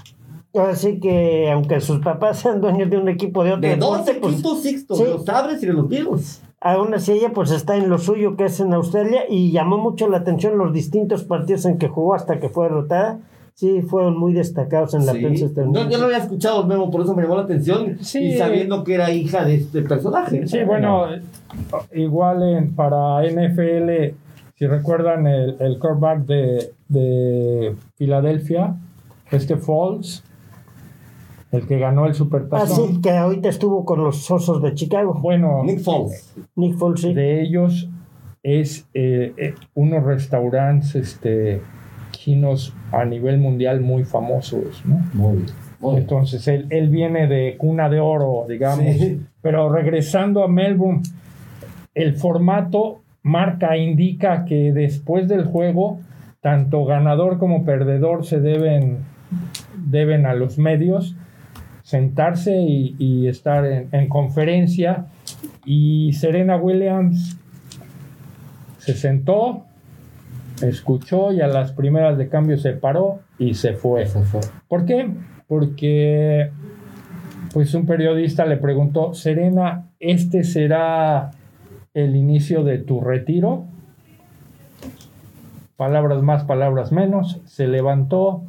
así 0.53 0.99
que 0.99 1.49
aunque 1.49 1.79
sus 1.79 1.99
papás 1.99 2.39
sean 2.39 2.59
dueños 2.59 2.89
de 2.89 2.97
un 2.97 3.07
equipo 3.07 3.43
de 3.45 3.51
otro 3.53 3.61
De 3.69 3.75
dos 3.77 4.05
deporte, 4.05 4.19
pues, 4.19 4.33
equipos 4.33 4.61
Sixto, 4.61 4.95
sí. 4.95 5.03
de 5.03 5.09
los 5.11 5.23
Sabres 5.25 5.63
y 5.63 5.65
de 5.67 5.73
los 5.73 5.87
Bills. 5.87 6.41
aún 6.59 6.93
así 6.93 7.13
ella 7.13 7.31
pues 7.33 7.51
está 7.51 7.77
en 7.77 7.87
lo 7.87 7.99
suyo 7.99 8.35
que 8.35 8.45
es 8.45 8.59
en 8.59 8.73
Australia 8.73 9.21
y 9.29 9.51
llamó 9.51 9.77
mucho 9.77 10.09
la 10.09 10.17
atención 10.17 10.57
los 10.57 10.73
distintos 10.73 11.23
partidos 11.23 11.63
en 11.65 11.77
que 11.77 11.87
jugó 11.87 12.15
hasta 12.15 12.39
que 12.41 12.49
fue 12.49 12.65
derrotada. 12.65 13.19
Sí, 13.59 13.81
fueron 13.81 14.17
muy 14.17 14.31
destacados 14.31 14.93
en 14.93 15.05
la 15.05 15.11
Sí. 15.11 15.19
prensa 15.19 15.43
No, 15.43 15.49
estadounidense. 15.49 15.91
yo 15.91 15.97
no 15.97 16.05
había 16.05 16.17
escuchado, 16.19 16.65
Memo, 16.65 16.89
por 16.89 17.01
eso 17.01 17.13
me 17.13 17.23
llamó 17.23 17.35
la 17.35 17.41
atención. 17.41 17.97
Sí. 17.99 18.19
Y 18.19 18.37
sabiendo 18.37 18.85
que 18.85 18.93
era 18.93 19.11
hija 19.11 19.43
de 19.43 19.55
este 19.55 19.81
personaje. 19.81 20.47
Sí, 20.47 20.63
bueno, 20.63 21.07
igual 21.93 22.41
en, 22.43 22.73
para 22.73 23.21
NFL, 23.25 24.15
si 24.55 24.65
recuerdan 24.65 25.27
el, 25.27 25.57
el 25.59 25.77
quarterback 25.77 26.19
de, 26.25 26.71
de 26.87 27.75
Filadelfia, 27.97 28.75
este 29.29 29.57
Falls, 29.57 30.23
el 31.51 31.67
que 31.67 31.79
ganó 31.79 32.05
el 32.05 32.11
Ah, 32.11 32.13
Supertazón. 32.13 32.87
sí, 32.95 33.01
que 33.01 33.11
ahorita 33.11 33.49
estuvo 33.49 33.83
con 33.83 34.01
los 34.03 34.31
Osos 34.31 34.61
de 34.61 34.73
Chicago. 34.73 35.15
Bueno, 35.21 35.63
Nick 35.65 35.81
Foles. 35.81 36.33
Nick 36.55 36.77
Foles, 36.77 37.01
sí. 37.01 37.13
de 37.13 37.41
ellos 37.41 37.89
es 38.41 38.87
eh, 38.93 39.33
eh, 39.35 39.53
unos 39.73 40.01
restaurantes 40.05 40.95
este, 40.95 41.61
chinos 42.19 42.73
a 42.91 43.05
nivel 43.05 43.37
mundial 43.37 43.79
muy 43.79 44.03
famosos, 44.03 44.83
¿no? 44.85 44.97
Muy 45.13 45.37
bien. 45.37 45.47
muy 45.79 45.91
bien. 45.91 46.03
Entonces 46.03 46.47
él, 46.49 46.67
él 46.69 46.89
viene 46.89 47.27
de 47.27 47.55
cuna 47.57 47.87
de 47.89 47.99
oro, 48.01 48.45
digamos. 48.47 48.97
Sí. 48.97 49.21
Pero 49.41 49.71
regresando 49.71 50.43
a 50.43 50.49
Melbourne, 50.49 51.01
el 51.95 52.15
formato 52.15 52.99
marca, 53.23 53.77
indica 53.77 54.43
que 54.45 54.73
después 54.73 55.27
del 55.29 55.45
juego, 55.45 55.99
tanto 56.41 56.83
ganador 56.83 57.37
como 57.37 57.63
perdedor 57.63 58.25
se 58.25 58.41
deben, 58.41 58.97
deben 59.77 60.25
a 60.25 60.33
los 60.33 60.57
medios 60.57 61.15
sentarse 61.83 62.55
y, 62.57 62.95
y 62.99 63.27
estar 63.27 63.65
en, 63.65 63.87
en 63.93 64.09
conferencia. 64.09 65.05
Y 65.65 66.11
Serena 66.13 66.57
Williams 66.57 67.37
se 68.77 68.93
sentó, 68.93 69.65
escuchó 70.63 71.31
y 71.31 71.41
a 71.41 71.47
las 71.47 71.71
primeras 71.71 72.17
de 72.17 72.29
cambio 72.29 72.57
se 72.57 72.73
paró 72.73 73.19
y 73.37 73.53
se 73.53 73.73
fue. 73.73 74.05
¿Por 74.67 74.85
qué? 74.85 75.09
Porque 75.47 76.51
pues 77.53 77.73
un 77.73 77.85
periodista 77.85 78.45
le 78.45 78.57
preguntó, 78.57 79.13
Serena, 79.13 79.87
¿este 79.99 80.43
será 80.43 81.31
el 81.93 82.15
inicio 82.15 82.63
de 82.63 82.77
tu 82.77 83.01
retiro? 83.01 83.65
Palabras 85.77 86.21
más, 86.21 86.43
palabras 86.43 86.91
menos. 86.91 87.41
Se 87.45 87.67
levantó 87.67 88.43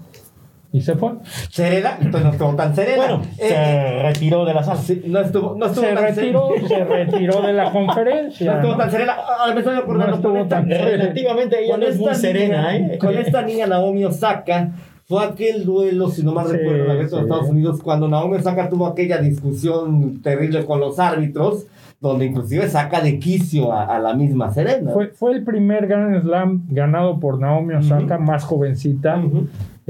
y 0.73 0.81
se 0.83 0.95
fue. 0.95 1.13
Serena, 1.51 1.99
pues 2.11 2.23
no 2.25 2.31
estuvo 2.31 2.55
tan 2.55 2.75
serena. 2.77 2.97
Bueno, 3.07 3.23
Eh, 3.39 3.49
se 3.49 4.03
retiró 4.03 4.45
de 4.45 4.55
la 4.55 4.63
sala. 4.63 4.81
sí, 4.81 5.03
no 5.07 5.21
estuvo, 5.21 5.55
no 5.57 5.67
estuvo 5.67 5.85
Se 5.85 5.95
tan 5.95 6.05
retiró, 6.05 6.49
se 6.69 6.85
retiró 6.85 7.43
de 7.43 7.53
la 7.53 7.65
No 7.71 7.73
conferencia. 7.73 8.55
estuvo 8.55 8.73
¿no? 8.73 8.77
tan 8.79 8.91
serena. 8.91 9.15
Ahora 9.41 9.55
me 9.55 9.61
estoy 9.61 9.77
acordando. 9.77 10.07
No 10.11 10.17
estuvo 10.17 10.45
tan 10.47 10.69
serena. 10.69 10.87
Relativamente 11.05 11.65
ella 11.65 11.77
no 11.77 11.87
es 11.87 11.99
muy 11.99 12.15
serena, 12.15 12.73
niña- 12.73 12.95
¿eh? 12.95 12.99
Con 12.99 13.17
esta 13.17 13.43
niña 13.43 13.67
Naomi 13.67 14.05
Osaka. 14.05 14.71
Fue 15.07 15.25
aquel 15.25 15.65
duelo, 15.65 16.09
si 16.09 16.23
no 16.23 16.33
mal 16.33 16.47
Sí, 16.47 16.53
recuerdo, 16.53 16.85
la 16.85 16.95
vez 16.95 17.11
de 17.11 17.17
sí. 17.17 17.23
Estados 17.25 17.49
Unidos, 17.49 17.83
cuando 17.83 18.07
Naomi 18.07 18.37
Osaka 18.37 18.69
tuvo 18.69 18.87
aquella 18.87 19.19
discusión 19.19 20.23
terrible 20.23 20.65
con 20.65 20.79
los 20.79 21.01
árbitros, 21.01 21.67
donde 22.01 22.27
inclusive 22.27 22.69
saca 22.69 23.01
de 23.01 23.19
quicio 23.19 23.73
a, 23.73 23.85
a 23.97 23.99
la 23.99 24.15
misma 24.15 24.53
Serena. 24.53 24.93
Fue, 24.93 25.09
fue 25.09 25.33
el 25.33 25.43
primer 25.43 25.89
Grand 25.89 26.23
Slam 26.23 26.63
ganado 26.69 27.19
por 27.19 27.41
Naomi 27.41 27.75
Osaka, 27.75 28.19
más 28.19 28.45
jovencita. 28.45 29.21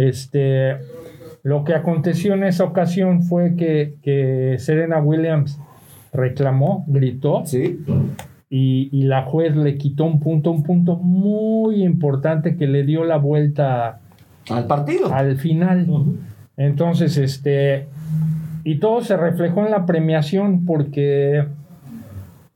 Este, 0.08 0.76
lo 1.42 1.64
que 1.64 1.74
aconteció 1.74 2.32
en 2.34 2.44
esa 2.44 2.64
ocasión 2.64 3.22
fue 3.22 3.54
que, 3.56 3.96
que 4.02 4.56
Serena 4.58 4.98
Williams 5.00 5.58
reclamó, 6.12 6.84
gritó, 6.88 7.42
Sí. 7.44 7.80
y, 8.48 8.88
y 8.92 9.02
la 9.02 9.22
juez 9.24 9.54
le 9.56 9.76
quitó 9.76 10.04
un 10.04 10.18
punto, 10.20 10.50
un 10.50 10.62
punto 10.62 10.96
muy 10.96 11.82
importante 11.84 12.56
que 12.56 12.66
le 12.66 12.84
dio 12.84 13.04
la 13.04 13.16
vuelta 13.18 14.00
Al 14.48 14.66
partido. 14.66 15.12
al 15.12 15.36
final. 15.36 15.86
Entonces, 16.56 17.16
este, 17.18 17.86
y 18.64 18.76
todo 18.78 19.02
se 19.02 19.16
reflejó 19.16 19.64
en 19.64 19.70
la 19.70 19.84
premiación 19.86 20.64
porque 20.64 21.44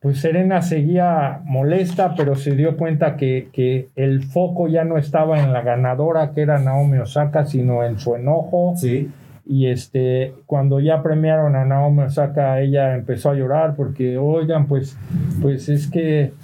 pues 0.04 0.20
Serena 0.20 0.60
seguía 0.60 1.40
molesta, 1.46 2.14
pero 2.14 2.34
se 2.34 2.54
dio 2.54 2.76
cuenta 2.76 3.16
que, 3.16 3.48
que 3.54 3.88
el 3.96 4.22
foco 4.22 4.68
ya 4.68 4.84
no 4.84 4.98
estaba 4.98 5.42
en 5.42 5.54
la 5.54 5.62
ganadora, 5.62 6.32
que 6.32 6.42
era 6.42 6.58
Naomi 6.58 6.98
Osaka, 6.98 7.46
sino 7.46 7.82
en 7.82 7.98
su 7.98 8.14
enojo. 8.14 8.74
Sí. 8.76 9.10
Y 9.46 9.68
este, 9.68 10.34
cuando 10.44 10.78
ya 10.78 11.02
premiaron 11.02 11.56
a 11.56 11.64
Naomi 11.64 12.02
Osaka, 12.02 12.60
ella 12.60 12.94
empezó 12.94 13.30
a 13.30 13.34
llorar 13.34 13.76
porque, 13.76 14.18
oigan, 14.18 14.66
pues, 14.66 14.94
pues 15.40 15.70
es 15.70 15.90
que, 15.90 16.34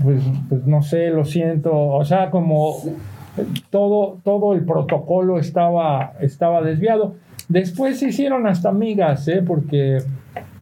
pues, 0.00 0.22
pues 0.48 0.64
no 0.64 0.80
sé, 0.80 1.10
lo 1.10 1.24
siento. 1.24 1.76
O 1.76 2.04
sea, 2.04 2.30
como 2.30 2.76
todo, 3.70 4.20
todo 4.22 4.54
el 4.54 4.64
protocolo 4.64 5.40
estaba, 5.40 6.12
estaba 6.20 6.62
desviado. 6.62 7.16
Después 7.48 7.98
se 7.98 8.10
hicieron 8.10 8.46
hasta 8.46 8.68
amigas, 8.68 9.26
¿eh? 9.26 9.42
Porque 9.44 9.98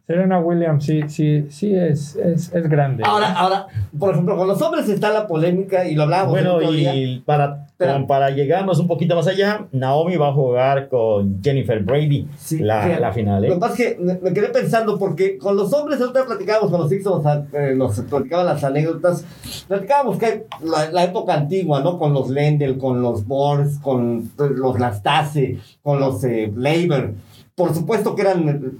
Serena 0.07 0.39
Williams 0.39 0.85
sí, 0.85 1.01
sí, 1.09 1.45
sí 1.49 1.75
es, 1.75 2.15
es, 2.15 2.53
es 2.53 2.69
grande. 2.69 3.03
Ahora, 3.05 3.33
ahora, 3.33 3.67
por 3.99 4.13
ejemplo, 4.13 4.37
con 4.37 4.47
los 4.47 4.61
hombres 4.61 4.87
está 4.87 5.11
la 5.11 5.27
polémica 5.27 5.85
y 5.85 5.95
lo 5.95 6.03
hablábamos 6.03 6.31
Bueno, 6.31 6.59
día. 6.59 6.95
y 6.95 7.19
para, 7.19 7.67
Pero- 7.75 7.91
como 7.91 8.07
para 8.07 8.29
llegarnos 8.29 8.79
un 8.79 8.87
poquito 8.87 9.17
más 9.17 9.27
allá, 9.27 9.65
Naomi 9.73 10.15
va 10.15 10.29
a 10.29 10.33
jugar 10.33 10.87
con 10.87 11.43
Jennifer 11.43 11.83
Brady 11.83 12.25
Sí, 12.37 12.59
la, 12.59 12.99
la 12.99 13.11
final. 13.11 13.43
¿eh? 13.43 13.49
Lo 13.49 13.55
que 13.55 13.59
pasa 13.59 13.73
es 13.73 13.79
que 13.79 13.97
me, 14.01 14.13
me 14.19 14.31
quedé 14.31 14.47
pensando 14.47 14.97
porque 14.97 15.37
con 15.37 15.57
los 15.57 15.73
hombres, 15.73 15.99
ahorita 15.99 16.25
platicábamos 16.25 16.71
con 16.71 16.79
los 16.79 16.89
Sixtos, 16.89 17.21
eh, 17.51 17.73
nos 17.75 17.99
platicaban 17.99 18.45
las 18.45 18.63
anécdotas, 18.63 19.25
platicábamos 19.67 20.17
que 20.17 20.45
la, 20.63 20.89
la 20.89 21.03
época 21.03 21.33
antigua, 21.33 21.81
¿no? 21.81 21.99
Con 21.99 22.13
los 22.13 22.29
Lendl, 22.29 22.77
con 22.77 23.01
los 23.01 23.27
Bors, 23.27 23.77
con 23.79 24.31
eh, 24.39 24.43
los 24.55 24.79
Lastase, 24.79 25.57
con 25.83 25.99
los 25.99 26.23
eh, 26.23 26.49
Leiber, 26.55 27.13
por 27.55 27.73
supuesto 27.73 28.15
que 28.15 28.21
eran. 28.21 28.77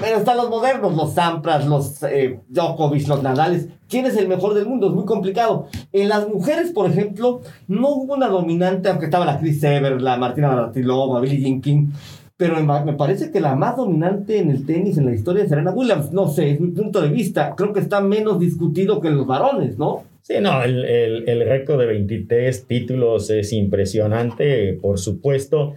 Pero 0.00 0.18
están 0.18 0.36
los 0.36 0.48
modernos, 0.48 0.94
los 0.94 1.14
Sampras, 1.14 1.66
los 1.66 2.02
eh, 2.04 2.40
Djokovic, 2.48 3.08
los 3.08 3.22
Nadales. 3.22 3.68
¿Quién 3.88 4.06
es 4.06 4.16
el 4.16 4.28
mejor 4.28 4.54
del 4.54 4.66
mundo? 4.66 4.88
Es 4.88 4.92
muy 4.92 5.04
complicado. 5.04 5.66
En 5.92 6.08
las 6.08 6.28
mujeres, 6.28 6.70
por 6.70 6.88
ejemplo, 6.90 7.40
no 7.66 7.88
hubo 7.90 8.14
una 8.14 8.28
dominante, 8.28 8.88
aunque 8.88 9.06
estaba 9.06 9.24
la 9.24 9.38
Chris 9.38 9.62
Ever, 9.64 10.00
la 10.00 10.16
Martina 10.16 10.48
Navratilova, 10.48 11.20
Billie 11.20 11.40
Jean 11.40 11.60
King. 11.60 11.88
Pero 12.36 12.62
me 12.62 12.92
parece 12.92 13.32
que 13.32 13.40
la 13.40 13.56
más 13.56 13.76
dominante 13.76 14.38
en 14.38 14.50
el 14.50 14.64
tenis 14.64 14.96
en 14.96 15.06
la 15.06 15.14
historia 15.14 15.42
es 15.42 15.48
Serena 15.48 15.72
Williams. 15.72 16.12
No 16.12 16.28
sé, 16.28 16.52
es 16.52 16.60
mi 16.60 16.68
punto 16.68 17.00
de 17.00 17.08
vista. 17.08 17.54
Creo 17.56 17.72
que 17.72 17.80
está 17.80 18.00
menos 18.00 18.38
discutido 18.38 19.00
que 19.00 19.08
en 19.08 19.16
los 19.16 19.26
varones, 19.26 19.76
¿no? 19.76 20.04
Sí, 20.22 20.34
no, 20.40 20.62
el, 20.62 20.84
el, 20.84 21.28
el 21.28 21.48
récord 21.48 21.80
de 21.80 21.86
23 21.86 22.66
títulos 22.66 23.30
es 23.30 23.52
impresionante, 23.52 24.74
por 24.74 25.00
supuesto. 25.00 25.74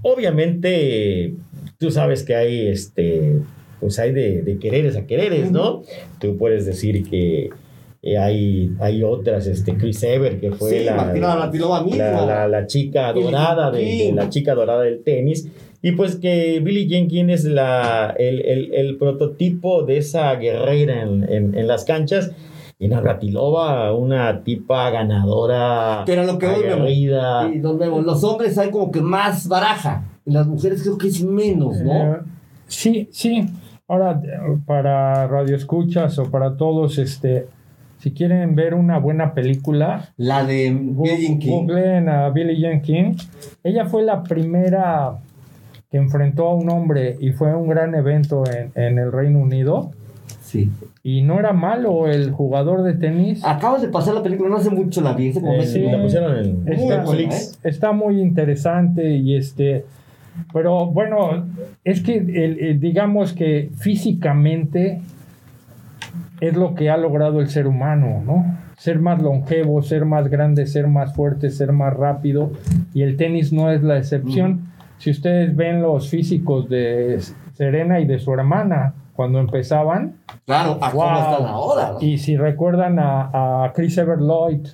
Obviamente, 0.00 1.34
tú 1.78 1.90
sabes 1.90 2.22
que 2.22 2.34
hay, 2.36 2.68
este, 2.68 3.40
pues 3.80 3.98
hay 3.98 4.12
de, 4.12 4.42
de 4.42 4.58
quereres 4.58 4.96
a 4.96 5.06
quereres, 5.06 5.50
¿no? 5.52 5.82
Tú 6.18 6.36
puedes 6.36 6.66
decir 6.66 7.08
que 7.08 7.50
eh, 8.02 8.16
hay, 8.18 8.72
hay 8.80 9.02
otras, 9.02 9.46
este, 9.46 9.76
Chris 9.76 10.02
Ever, 10.02 10.38
que 10.40 10.52
fue 10.52 10.70
Sí, 10.80 10.84
la, 10.84 10.94
Martina 10.94 11.34
la, 11.98 12.26
la- 12.26 12.48
la 12.48 12.66
chica 12.66 13.12
dorada 13.12 13.70
de, 13.70 13.78
de 14.06 14.12
la 14.12 14.28
chica 14.28 14.54
dorada 14.54 14.82
del 14.82 15.02
tenis 15.02 15.48
y 15.82 15.92
pues 15.92 16.16
que 16.16 16.60
Billie 16.60 16.86
Jean 16.88 17.08
King 17.08 17.26
es 17.28 17.44
la, 17.44 18.14
el, 18.18 18.40
el- 18.44 18.74
el 18.74 18.96
prototipo 18.98 19.82
de 19.84 19.98
esa 19.98 20.34
guerrera 20.36 21.02
en, 21.02 21.24
en- 21.28 21.56
en 21.58 21.66
las 21.66 21.84
canchas 21.84 22.30
y 22.80 22.86
Navratilova 22.88 23.92
una 23.92 24.44
tipa 24.44 24.90
ganadora 24.90 26.04
Pero 26.06 26.24
lo 26.24 26.38
que 26.38 26.46
Memo, 26.46 26.56
aguerrida. 26.58 27.50
Y 27.52 27.58
don 27.58 27.78
Memo, 27.78 28.00
los 28.00 28.22
hombres 28.24 28.56
hay 28.58 28.70
como 28.70 28.90
que 28.92 29.00
más 29.00 29.48
baraja. 29.48 30.04
En 30.24 30.34
las 30.34 30.46
mujeres 30.46 30.82
creo 30.82 30.98
que 30.98 31.08
es 31.08 31.22
menos, 31.24 31.80
¿no? 31.80 31.92
Eh, 32.14 32.18
sí, 32.68 33.08
sí. 33.10 33.44
Ahora, 33.88 34.20
eh, 34.22 34.58
para 34.66 35.26
radioescuchas 35.26 36.18
o 36.18 36.30
para 36.30 36.56
todos, 36.56 36.98
este, 36.98 37.46
si 37.98 38.12
quieren 38.12 38.54
ver 38.54 38.74
una 38.74 38.98
buena 38.98 39.32
película, 39.34 40.10
La 40.16 40.44
de 40.44 40.70
Billie 40.70 41.16
Jean 41.38 41.38
googleen 41.40 42.08
a 42.08 42.28
Billie 42.30 42.56
Jean 42.60 42.80
King. 42.82 43.14
Ella 43.64 43.86
fue 43.86 44.02
la 44.02 44.22
primera 44.22 45.12
que 45.90 45.96
enfrentó 45.96 46.48
a 46.48 46.54
un 46.54 46.68
hombre 46.70 47.16
y 47.18 47.30
fue 47.32 47.54
un 47.56 47.66
gran 47.68 47.94
evento 47.94 48.44
en, 48.46 48.70
en 48.74 48.98
el 48.98 49.10
Reino 49.10 49.38
Unido. 49.40 49.90
Sí. 50.42 50.70
Y 51.02 51.22
no 51.22 51.38
era 51.38 51.52
malo 51.52 52.06
el 52.08 52.30
jugador 52.30 52.82
de 52.82 52.94
tenis. 52.94 53.42
Acabas 53.44 53.82
de 53.82 53.88
pasar 53.88 54.14
la 54.14 54.22
película, 54.22 54.48
no 54.50 54.56
hace 54.56 54.70
mucho 54.70 55.00
la 55.00 55.12
vi, 55.14 55.28
Eh, 55.28 55.66
sí. 55.66 55.80
La 55.82 56.00
pusieron 56.02 56.36
en 56.38 56.68
Está, 56.72 56.98
Netflix. 56.98 57.58
está 57.62 57.92
muy 57.92 58.20
interesante 58.20 59.10
y 59.16 59.34
este 59.36 59.84
pero 60.52 60.86
bueno 60.86 61.46
es 61.84 62.00
que 62.02 62.16
el- 62.16 62.58
el- 62.60 62.80
digamos 62.80 63.32
que 63.32 63.70
físicamente 63.78 65.00
es 66.40 66.56
lo 66.56 66.74
que 66.74 66.90
ha 66.90 66.96
logrado 66.96 67.40
el 67.40 67.48
ser 67.48 67.66
humano 67.66 68.22
no 68.24 68.44
ser 68.76 68.98
más 69.00 69.20
longevo 69.20 69.82
ser 69.82 70.04
más 70.04 70.28
grande 70.28 70.66
ser 70.66 70.86
más 70.86 71.14
fuerte 71.14 71.50
ser 71.50 71.72
más 71.72 71.92
rápido 71.94 72.52
y 72.94 73.02
el 73.02 73.16
tenis 73.16 73.52
no 73.52 73.70
es 73.70 73.82
la 73.82 73.98
excepción 73.98 74.68
si 74.98 75.10
ustedes 75.10 75.54
ven 75.54 75.82
los 75.82 76.08
físicos 76.08 76.68
de 76.68 77.20
Serena 77.54 78.00
y 78.00 78.06
de 78.06 78.18
su 78.18 78.32
hermana 78.32 78.94
cuando 79.14 79.40
empezaban 79.40 80.14
Claro, 80.46 80.78
a 80.80 80.90
cómo 80.92 81.02
wow. 81.04 81.18
están 81.18 81.46
ahora. 81.46 81.90
¿no? 81.94 82.00
y 82.00 82.18
si 82.18 82.36
recuerdan 82.36 82.98
a, 83.00 83.64
a 83.64 83.72
Chris 83.74 83.98
Everloyd 83.98 84.66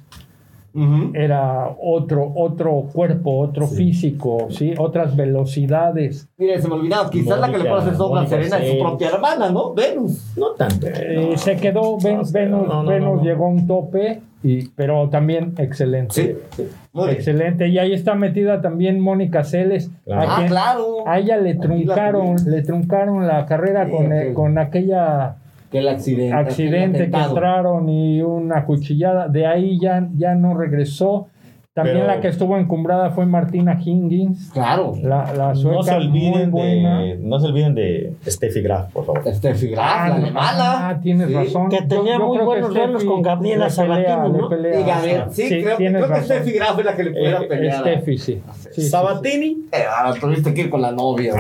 Era 1.14 1.68
otro, 1.81 2.33
otro 2.35 2.87
cuerpo, 2.93 3.39
otro 3.39 3.66
físico, 3.68 4.49
¿sí? 4.51 4.75
Otras 4.77 5.14
velocidades. 5.14 6.29
Mira, 6.37 6.61
se 6.61 6.66
me 6.68 6.75
olvidaba, 6.75 7.09
quizás 7.11 7.39
la 7.39 7.51
que 7.51 7.59
le 7.59 7.64
puede 7.64 7.83
hacer 7.83 7.95
sombra 7.97 8.27
Serena 8.27 8.59
es 8.59 8.72
su 8.72 8.79
propia 8.81 9.09
hermana, 9.11 9.51
¿no? 9.51 9.72
Venus. 9.72 10.33
No 10.37 10.51
tanto. 10.53 10.87
Eh, 10.89 11.29
no. 11.31 11.39
se 11.39 11.57
quedó, 11.57 11.97
Ven- 11.99 12.18
No, 12.18 12.22
Venus, 12.33 12.66
no, 12.68 12.83
no, 12.83 12.89
Venus 12.91 13.09
no, 13.09 13.16
no. 13.16 13.22
llegó 13.22 13.45
a 13.47 13.49
un 13.49 13.66
tope, 13.68 14.20
y, 14.43 14.68
pero 14.70 15.09
también 15.11 15.55
excelente. 15.59 16.14
Sí, 16.14 16.35
sí. 16.57 16.68
Muy 16.93 17.05
bien. 17.07 17.16
Excelente. 17.16 17.68
Y 17.68 17.79
ahí 17.79 17.93
está 17.93 18.14
metida 18.14 18.61
también 18.61 19.01
Mónica 19.01 19.45
Celes. 19.45 19.91
Claro. 20.05 20.29
a, 20.31 20.37
Ah, 20.39 20.47
claro. 20.47 20.85
a 21.09 21.18
ella 21.20 21.37
le 21.37 21.51
Aquí 21.51 21.61
truncaron, 21.61 22.37
le 22.47 22.62
truncaron 22.62 23.27
la 23.27 23.47
carrera 23.47 23.87
Sí, 23.87 23.91
con, 23.93 24.12
eh, 24.12 24.33
con 24.35 24.59
aquella 24.59 25.37
Que 25.75 25.81
el 25.81 25.89
accidente. 25.89 26.33
accidente 26.33 27.11
que 27.11 27.16
entraron 27.20 27.89
y 27.89 28.22
una 28.22 28.64
cuchillada. 28.64 29.27
De 29.27 29.45
ahí 29.47 29.79
ya, 29.81 30.09
ya 30.16 30.35
no 30.37 30.55
regresó. 30.57 31.27
También 31.72 31.97
Pero- 31.97 32.07
la 32.07 32.20
que 32.20 32.29
estuvo 32.29 32.57
encumbrada 32.57 33.11
fue 33.11 33.27
Martina 33.27 33.77
Hingis. 33.85 34.51
Claro. 34.53 34.93
La, 35.03 35.35
la 35.35 35.57
sueca 35.57 35.77
no 35.79 35.83
se 35.83 35.95
olviden 35.97 36.51
muy 36.53 36.61
buena. 36.61 37.01
de 37.01 37.16
no 37.16 37.41
se 37.41 37.47
olviden 37.49 37.75
de 37.75 38.12
Steffi 38.25 38.61
Graf, 38.62 38.93
por 38.93 39.05
favor. 39.05 39.22
Steffi 39.35 39.66
Graf, 39.70 39.85
la 39.85 39.93
Ah, 40.12 40.14
alemana. 40.14 40.89
ah, 40.91 41.01
tienes 41.03 41.27
Sí. 41.27 41.35
razón. 41.35 41.68
Que 41.70 41.83
tenía 41.83 42.20
muy 42.20 42.39
buenos 42.39 42.72
duelos 42.72 43.03
con 43.05 43.20
Gabriela 43.22 43.66
pelea, 43.66 43.70
Sabatini, 43.70 44.33
le 44.33 44.39
¿no? 44.39 44.49
pelea. 44.49 44.81
Y 44.81 44.85
Gabriel, 44.85 45.22
sí, 45.33 45.49
creo, 45.49 45.77
creo 45.77 46.09
que. 46.09 46.20
Steffi 46.22 46.53
Graf 46.53 46.79
es 46.79 46.85
la 46.85 46.95
que 46.95 47.03
le 47.03 47.11
pudiera 47.11 47.41
Eh, 47.43 47.47
pelear. 47.49 47.81
Steffi, 47.81 48.18
sí. 48.18 48.41
Sí, 48.53 48.68
sí, 48.70 48.83
Sabatini, 48.83 49.57
Eh, 49.72 49.79
ahora 49.99 50.14
tuviste 50.20 50.55
que 50.55 50.61
ir 50.61 50.70
con 50.70 50.81
la 50.81 50.93
novia. 50.93 51.33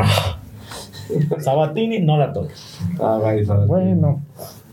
Sabatini, 1.38 2.00
no 2.00 2.16
la 2.16 2.32
toques, 2.32 2.78
Ah, 3.00 3.20
sí. 3.36 3.44
Sabatini. 3.44 3.68
Bueno, 3.68 4.22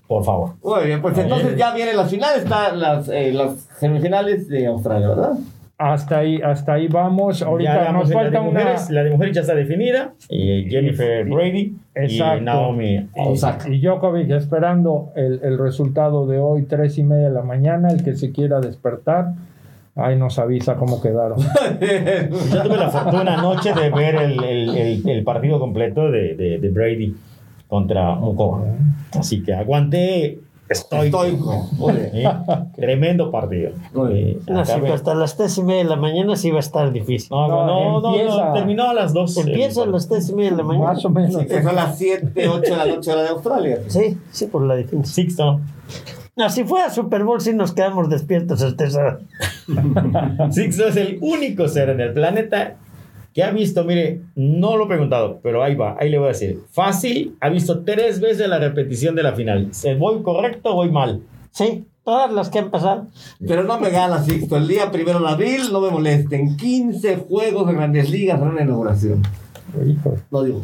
por 0.08 0.24
favor. 0.24 0.52
Muy 0.64 0.86
bien, 0.86 1.02
pues 1.02 1.18
entonces 1.18 1.56
ya 1.58 1.74
vienen 1.74 1.96
las 1.98 2.10
finales, 2.10 2.44
están 2.44 2.80
las, 2.80 3.08
eh, 3.10 3.32
las 3.34 3.68
semifinales 3.80 4.48
de 4.48 4.68
Australia, 4.68 5.10
¿verdad? 5.10 5.34
hasta 5.78 6.20
ahí, 6.20 6.40
hasta 6.44 6.74
ahí 6.74 6.88
vamos. 6.88 7.42
Ahorita 7.42 7.92
nos 7.92 8.08
de 8.08 8.14
la 8.14 8.22
falta 8.22 8.40
de 8.40 8.48
una. 8.48 8.60
mujeres, 8.60 8.90
La 8.92 9.04
de 9.04 9.10
mujeres 9.10 9.34
ya 9.36 9.42
está 9.42 9.56
definida. 9.56 10.14
Y 10.30 10.70
Jennifer 10.70 11.28
y- 11.28 11.32
Brady 11.32 11.76
Exacto. 11.96 12.38
y 12.38 12.42
Naomi 12.46 13.10
Osaka. 13.18 13.68
Y 13.68 13.82
Djokovic 13.82 14.30
esperando 14.30 15.10
el, 15.16 15.40
el 15.42 15.58
resultado 15.58 16.28
de 16.28 16.38
hoy, 16.38 16.64
tres 16.64 17.00
y 17.00 17.04
media 17.04 17.30
de 17.30 17.34
la 17.34 17.42
mañana. 17.42 17.88
El 17.90 18.04
que 18.04 18.14
se 18.16 18.32
quiera 18.32 18.60
despertar, 18.60 19.30
ahí 19.96 20.16
nos 20.18 20.40
avisa 20.40 20.76
cómo 20.76 21.02
quedaron. 21.02 21.38
Yo 21.40 22.64
tuve 22.64 22.78
la 22.78 22.90
fortuna 22.90 23.36
anoche 23.40 23.74
de 23.74 23.90
ver 23.90 24.16
el, 24.16 24.44
el- 24.44 24.78
el- 24.78 25.10
el 25.10 25.24
partido 25.24 25.60
completo 25.60 26.10
de, 26.12 26.36
de- 26.36 26.60
de 26.60 26.70
Brady 26.70 27.16
contra 27.68 28.16
Mukova. 28.16 28.64
Así 29.18 29.44
que 29.44 29.54
aguanté 29.54 30.40
estoico. 30.70 31.24
Estoico. 31.26 31.92
¿eh? 31.92 32.26
Tremendo 32.78 33.30
partido. 33.30 33.72
Eh, 34.10 34.40
No, 34.48 34.64
sí, 34.66 34.72
hasta 34.94 35.14
las 35.16 35.36
tres 35.36 35.58
y 35.58 35.64
media 35.64 35.84
de 35.84 35.90
la 35.90 35.96
mañana 35.98 36.36
sí 36.38 36.50
va 36.52 36.58
a 36.58 36.60
estar 36.62 36.92
difícil. 36.94 37.28
no, 37.32 37.48
no, 37.50 38.00
no, 38.02 38.16
empieza- 38.16 38.46
no, 38.48 38.54
terminó 38.54 38.90
a 38.90 38.94
las 38.94 39.14
dos. 39.14 39.36
Empieza 39.38 39.84
a 39.84 39.86
las 39.88 40.08
tres 40.08 40.30
y 40.30 40.34
media 40.36 40.52
de 40.52 40.58
la 40.58 40.64
mañana. 40.64 40.86
Más 40.94 41.04
o 41.06 41.10
menos. 41.10 41.42
Sí, 41.42 41.48
son 41.62 41.76
las 41.76 41.98
7, 41.98 42.48
8 42.48 42.62
de 42.62 42.78
la 42.78 42.86
noche 42.86 43.12
hora 43.12 43.24
de 43.24 43.30
Australia. 43.30 43.80
Sí, 43.88 44.18
sí, 44.32 44.48
por 44.48 44.62
la 44.64 44.76
diferencia. 44.78 45.14
Sixto. 45.14 45.60
No, 46.36 46.50
si 46.50 46.64
fuera 46.64 46.90
Super 46.90 47.24
Bowl, 47.24 47.42
sí 47.42 47.54
nos 47.54 47.74
quedamos 47.74 48.10
despiertos 48.10 48.62
hasta 48.62 48.86
esa 48.86 49.00
hora. 49.00 49.20
Sixto 50.52 50.88
es 50.88 50.96
el 50.96 51.18
único 51.22 51.68
ser 51.68 51.90
en 51.90 52.00
el 52.00 52.14
planeta 52.14 52.76
que 53.34 53.44
ha 53.44 53.52
visto, 53.52 53.84
mire, 53.84 54.22
no 54.36 54.78
lo 54.78 54.86
he 54.86 54.88
preguntado, 54.88 55.40
pero 55.42 55.64
ahí 55.64 55.76
va, 55.76 55.96
ahí 56.00 56.10
le 56.10 56.18
voy 56.18 56.26
a 56.26 56.30
decir. 56.30 56.64
Fácil, 56.72 57.38
ha 57.40 57.50
visto 57.50 57.84
tres 57.84 58.20
veces 58.20 58.48
la 58.48 58.60
repetición 58.60 59.16
de 59.16 59.24
la 59.24 59.34
final. 59.34 59.70
¿Se 59.72 59.96
¿Voy 59.96 60.22
correcto 60.22 60.72
o 60.72 60.76
voy 60.76 60.92
mal? 60.92 61.22
Sí, 61.52 61.86
todas 62.04 62.32
las 62.32 62.50
que 62.50 62.60
han 62.60 62.72
pasado. 62.72 63.08
Pero 63.46 63.64
no 63.64 63.80
me 63.80 63.90
gana 63.90 64.22
Sixto. 64.22 64.58
El 64.58 64.68
día 64.68 64.92
primero 64.92 65.20
de 65.20 65.30
abril, 65.30 65.62
no 65.72 65.82
me 65.82 65.90
molesten. 65.90 66.58
15 66.58 67.18
juegos 67.18 67.68
de 67.68 67.74
grandes 67.74 68.10
ligas 68.10 68.42
en 68.42 68.48
una 68.48 68.62
inauguración. 68.62 69.22
Hijo. 69.86 70.16
No 70.30 70.44
digo. 70.44 70.62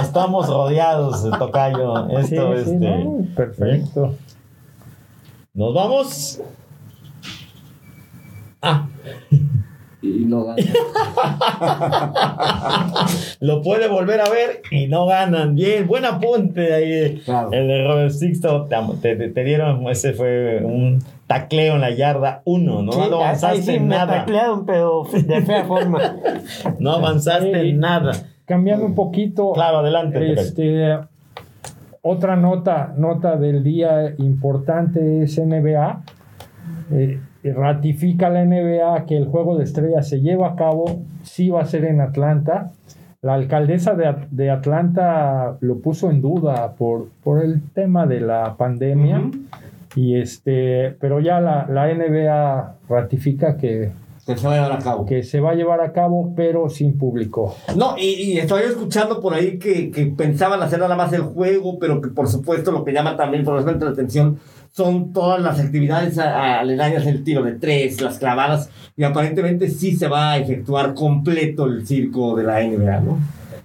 Estamos 0.00 0.48
rodeados, 0.48 1.28
Tocayo. 1.38 2.08
Esto, 2.18 2.54
sí, 2.54 2.60
este, 2.60 2.74
no, 2.76 3.26
perfecto. 3.34 4.14
Nos 5.54 5.74
vamos. 5.74 6.40
Ah, 8.62 8.86
Y 10.00 10.24
no 10.24 10.44
gana. 10.44 10.62
lo 13.40 13.60
puede 13.62 13.88
volver 13.88 14.20
a 14.20 14.30
ver 14.30 14.62
y 14.70 14.86
no 14.86 15.06
ganan. 15.06 15.54
Bien, 15.54 15.86
buen 15.86 16.04
apunte 16.04 16.72
ahí. 16.72 17.20
Claro. 17.24 17.52
El 17.52 17.68
de 17.68 17.84
Robert 17.86 18.10
Sixto, 18.12 18.66
te, 19.00 19.44
dieron, 19.44 19.86
ese 19.88 20.12
fue 20.14 20.62
un 20.64 21.00
tacleo 21.26 21.74
en 21.74 21.80
la 21.82 21.90
yarda 21.90 22.42
1, 22.46 22.82
¿no? 22.82 22.92
Sí, 22.92 22.98
no 23.10 23.16
avanzaste 23.20 23.62
sí 23.62 23.74
en 23.74 23.88
me 23.88 23.96
nada. 23.96 24.18
taclearon, 24.20 24.64
pero 24.66 25.04
de 25.12 25.42
fea 25.42 25.64
forma. 25.64 26.16
No 26.78 26.92
avanzaste 26.92 27.62
Sí. 27.62 27.68
en 27.70 27.80
nada. 27.80 28.12
Cambiando 28.44 28.86
un 28.86 28.94
poquito. 28.94 29.52
Claro, 29.52 29.78
adelante. 29.78 30.32
Este, 30.32 30.98
otra 32.02 32.36
nota, 32.36 32.92
nota 32.96 33.36
del 33.36 33.62
día 33.62 34.14
importante 34.18 35.22
es 35.22 35.38
NBA. 35.38 36.02
Eh, 36.90 37.20
ratifica 37.44 38.28
la 38.28 38.44
NBA 38.44 39.06
que 39.06 39.16
el 39.16 39.26
juego 39.26 39.56
de 39.56 39.64
estrellas 39.64 40.08
se 40.08 40.20
lleva 40.20 40.48
a 40.48 40.56
cabo, 40.56 41.00
sí 41.22 41.48
va 41.48 41.62
a 41.62 41.64
ser 41.64 41.84
en 41.84 42.00
Atlanta. 42.00 42.72
La 43.20 43.34
alcaldesa 43.34 43.94
de, 43.94 44.14
de 44.30 44.50
Atlanta 44.50 45.56
lo 45.60 45.78
puso 45.78 46.10
en 46.10 46.20
duda 46.20 46.72
por, 46.72 47.08
por 47.22 47.42
el 47.42 47.62
tema 47.70 48.06
de 48.06 48.20
la 48.20 48.56
pandemia. 48.56 49.22
Y 49.94 50.16
este, 50.16 50.96
pero 51.00 51.20
ya 51.20 51.40
la, 51.40 51.66
la 51.68 51.92
NBA 51.92 52.74
ratifica 52.88 53.56
que 53.56 53.92
Que 54.26 54.36
se 54.36 54.46
va 54.46 54.54
a 54.54 54.56
llevar 54.56 54.72
a 54.72 54.78
cabo. 54.78 55.06
que 55.06 55.22
se 55.24 55.40
va 55.40 55.50
a 55.50 55.54
llevar 55.54 55.80
a 55.80 55.92
cabo, 55.92 56.32
pero 56.36 56.68
sin 56.68 56.96
público. 56.96 57.56
No, 57.76 57.96
y, 57.98 58.04
y 58.04 58.38
estaba 58.38 58.62
yo 58.62 58.68
escuchando 58.68 59.20
por 59.20 59.34
ahí 59.34 59.58
que, 59.58 59.90
que 59.90 60.06
pensaban 60.06 60.62
hacer 60.62 60.78
nada 60.78 60.94
más 60.94 61.12
el 61.12 61.22
juego, 61.22 61.78
pero 61.80 62.00
que 62.00 62.08
por 62.08 62.28
supuesto 62.28 62.70
lo 62.70 62.84
que 62.84 62.92
llama 62.92 63.16
también 63.16 63.42
probablemente 63.42 63.84
la 63.84 63.90
atención 63.90 64.38
son 64.70 65.12
todas 65.12 65.40
las 65.40 65.60
actividades 65.60 66.18
aledañas, 66.18 67.06
el 67.06 67.24
tiro 67.24 67.42
de 67.42 67.52
tres, 67.52 68.00
las 68.00 68.18
clavadas, 68.18 68.70
y 68.96 69.04
aparentemente 69.04 69.68
sí 69.68 69.96
se 69.96 70.08
va 70.08 70.32
a 70.32 70.38
efectuar 70.38 70.94
completo 70.94 71.66
el 71.66 71.86
circo 71.86 72.34
de 72.36 72.44
la 72.44 72.62
NBA, 72.62 73.00
¿no? 73.00 73.18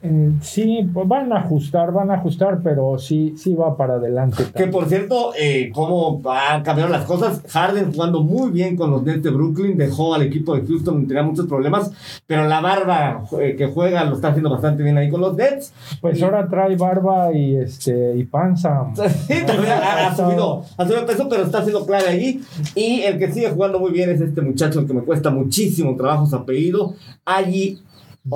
Eh, 0.04 0.32
sí, 0.42 0.88
pues 0.94 1.08
van 1.08 1.34
a 1.34 1.38
ajustar, 1.40 1.92
van 1.92 2.12
a 2.12 2.16
ajustar, 2.16 2.60
pero 2.64 2.98
sí, 3.00 3.34
sí 3.38 3.56
va 3.56 3.76
para 3.76 3.96
adelante. 3.96 4.44
Que 4.56 4.68
por 4.68 4.86
cierto, 4.88 5.32
eh, 5.40 5.72
cómo 5.74 6.22
han 6.30 6.62
cambiado 6.64 6.92
las 6.92 7.06
cosas. 7.06 7.42
Harden 7.50 7.92
jugando 7.92 8.22
muy 8.22 8.52
bien 8.52 8.76
con 8.76 8.92
los 8.92 9.04
Nets 9.04 9.24
de 9.24 9.32
Brooklyn, 9.32 9.76
dejó 9.78 10.14
al 10.14 10.22
equipo 10.22 10.56
de 10.56 10.66
Houston, 10.68 11.08
tenía 11.08 11.24
muchos 11.24 11.48
problemas, 11.48 11.92
pero 12.28 12.48
la 12.48 12.62
barba 12.62 13.24
eh, 13.42 13.56
que 13.58 13.66
juega 13.68 14.04
lo 14.04 14.16
está 14.16 14.28
haciendo 14.30 14.50
bastante 14.52 14.84
bien 14.84 14.98
ahí 14.98 15.10
con 15.10 15.22
los 15.22 15.36
Nets. 15.36 15.74
Pues 16.00 16.20
Y- 16.20 16.24
ahora 16.24 16.48
trae 16.48 16.76
barba 16.76 17.34
y 17.34 17.56
este 17.56 18.16
y 18.16 18.24
panza. 18.26 18.86
Sí, 19.28 19.34
también 19.46 19.72
ha, 19.74 20.08
ha 20.08 20.16
subido, 20.16 20.64
ha 20.78 20.86
subido 20.86 21.06
peso, 21.06 21.28
pero 21.30 21.44
está 21.44 21.60
haciendo 21.60 21.86
clave 21.86 22.08
allí. 22.08 22.42
Y 22.76 23.02
el 23.02 23.18
que 23.18 23.32
sigue 23.32 23.50
jugando 23.50 23.80
muy 23.80 23.92
bien 23.92 24.10
es 24.10 24.22
este 24.22 24.42
muchacho 24.42 24.86
que 24.86 24.94
me 24.94 25.02
cuesta 25.02 25.30
muchísimo 25.32 25.96
trabajo 25.96 26.26
su 26.26 26.36
apellido, 26.36 26.94
allí. 27.26 27.80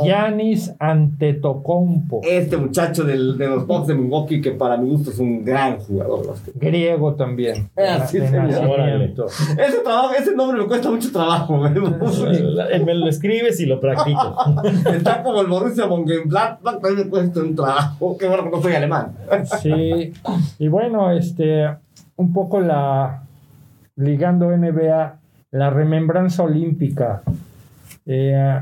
Yanis 0.05 0.73
Antetokounmpo, 0.79 2.21
Este 2.23 2.57
muchacho 2.57 3.03
del- 3.03 3.37
de 3.37 3.47
los 3.47 3.65
Bucks 3.67 3.87
de 3.87 3.95
Milwaukee, 3.95 4.41
que 4.41 4.51
para 4.51 4.77
mi 4.77 4.89
gusto 4.89 5.11
es 5.11 5.19
un 5.19 5.43
gran 5.43 5.77
jugador. 5.79 6.35
griego 6.55 7.15
también. 7.15 7.69
Ah, 7.77 8.05
sí, 8.07 8.19
de 8.19 8.27
señor. 8.27 8.47
nacimiento. 8.79 9.25
Ese, 9.25 9.79
trabajo, 9.83 10.13
ese 10.17 10.35
nombre 10.35 10.57
me 10.61 10.67
cuesta 10.67 10.89
mucho 10.89 11.11
trabajo. 11.11 11.65
¿eh? 11.67 11.71
Me 12.85 12.93
lo 12.93 13.07
escribes 13.07 13.59
y 13.59 13.65
lo 13.65 13.79
practico. 13.79 14.35
Está 14.93 15.23
como 15.23 15.41
el 15.41 15.47
Borussia 15.47 15.87
Mönchengladbach, 15.87 16.79
también 16.81 17.05
me 17.05 17.09
cuesta 17.09 17.39
un 17.41 17.55
trabajo. 17.55 18.17
Qué 18.17 18.27
bueno 18.27 18.43
que 18.45 18.49
no 18.49 18.61
soy 18.61 18.73
alemán. 18.73 19.13
Sí, 19.61 20.13
y 20.59 20.67
bueno, 20.67 21.11
este, 21.11 21.67
un 22.15 22.31
poco 22.33 22.59
la, 22.61 23.23
ligando 23.95 24.49
NBA, 24.55 25.19
la 25.51 25.69
remembranza 25.69 26.43
olímpica. 26.43 27.23
Eh, 28.05 28.59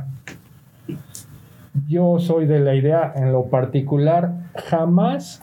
yo 1.87 2.19
soy 2.19 2.45
de 2.45 2.59
la 2.59 2.75
idea, 2.75 3.13
en 3.15 3.31
lo 3.31 3.45
particular, 3.45 4.33
jamás 4.55 5.41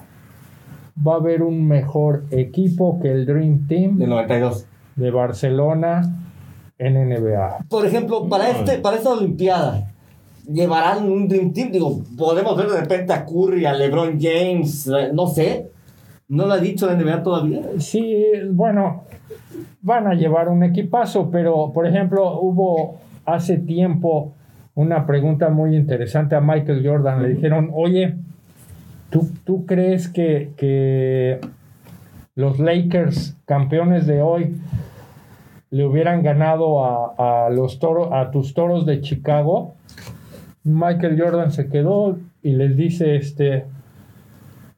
va 1.07 1.15
a 1.15 1.17
haber 1.17 1.43
un 1.43 1.67
mejor 1.67 2.25
equipo 2.31 2.99
que 3.01 3.11
el 3.11 3.27
Dream 3.27 3.67
Team 3.67 3.99
Del 3.99 4.11
92. 4.11 4.67
de 4.97 5.11
Barcelona 5.11 6.03
en 6.79 7.09
NBA. 7.09 7.67
Por 7.69 7.87
ejemplo, 7.87 8.29
para, 8.29 8.51
este, 8.51 8.79
para 8.79 8.97
esta 8.97 9.11
Olimpiada, 9.11 9.93
¿llevarán 10.51 11.11
un 11.11 11.29
Dream 11.29 11.53
Team? 11.53 11.71
Digo, 11.71 12.01
podemos 12.17 12.57
ver 12.57 12.69
de 12.69 12.81
repente 12.81 13.13
a 13.13 13.25
Curry, 13.25 13.65
a 13.67 13.73
LeBron 13.73 14.19
James, 14.21 14.91
no 15.13 15.27
sé. 15.27 15.71
¿No 16.29 16.47
lo 16.47 16.55
ha 16.55 16.59
dicho 16.59 16.87
la 16.87 16.97
NBA 16.97 17.23
todavía? 17.23 17.63
Sí, 17.79 18.25
bueno, 18.51 19.05
van 19.81 20.09
a 20.09 20.15
llevar 20.15 20.49
un 20.49 20.65
equipazo, 20.65 21.31
pero 21.31 21.73
por 21.73 21.87
ejemplo, 21.87 22.41
hubo 22.41 22.99
hace 23.25 23.59
tiempo 23.59 24.35
una 24.77 25.05
pregunta 25.07 25.49
muy 25.49 25.75
interesante 25.75 26.37
a 26.37 26.41
Michael 26.41 26.87
Jordan. 26.87 27.23
Le 27.23 27.31
dijeron, 27.31 27.71
oye, 27.75 28.15
¿tú, 29.11 29.29
tú 29.43 29.67
crees 29.67 30.09
que, 30.09 30.53
que 30.57 31.41
los 32.37 32.61
Lakers, 32.61 33.37
campeones 33.45 34.07
de 34.07 34.23
hoy, 34.23 34.57
le 35.71 35.85
hubieran 35.85 36.23
ganado 36.23 36.85
a, 36.85 37.47
a 37.47 37.51
los 37.51 37.81
toros, 37.81 38.11
a 38.13 38.31
tus 38.31 38.55
toros 38.55 38.87
de 38.87 39.01
Chicago? 39.01 39.75
Michael 40.63 41.21
Jordan 41.21 41.51
se 41.51 41.69
quedó 41.69 42.19
y 42.43 42.53
les 42.53 42.77
dice, 42.77 43.17
este, 43.17 43.65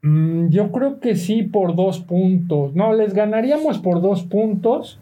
Mm, 0.02 0.48
Yo 0.48 0.70
creo 0.70 1.00
que 1.00 1.16
sí 1.16 1.42
por 1.42 1.74
dos 1.74 2.00
puntos. 2.00 2.74
No, 2.74 2.92
les 2.92 3.14
ganaríamos 3.14 3.78
por 3.78 4.00
dos 4.00 4.22
puntos 4.22 4.98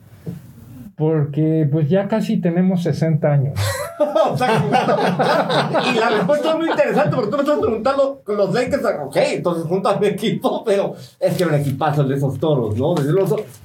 porque 0.96 1.68
pues 1.70 1.90
ya 1.90 2.08
casi 2.08 2.38
tenemos 2.38 2.82
60 2.82 3.30
años. 3.30 3.60
O 4.32 4.36
sea, 4.36 4.48
que- 4.48 5.90
y 5.90 5.98
la 5.98 6.08
respuesta 6.10 6.50
es 6.50 6.56
muy 6.56 6.68
interesante 6.70 7.16
porque 7.16 7.30
tú 7.30 7.36
me 7.36 7.42
estás 7.42 7.58
preguntando 7.58 8.20
con 8.24 8.36
los 8.36 8.52
Lakers. 8.54 8.82
Ok, 9.06 9.16
entonces 9.16 9.64
junto 9.66 9.88
a 9.88 9.98
mi 9.98 10.06
equipo, 10.08 10.62
pero 10.64 10.94
es 11.20 11.34
que 11.36 11.42
era 11.44 11.52
un 11.54 11.60
equipazo 11.60 12.04
de 12.04 12.14
esos 12.16 12.38
toros, 12.38 12.76
¿no? 12.76 12.94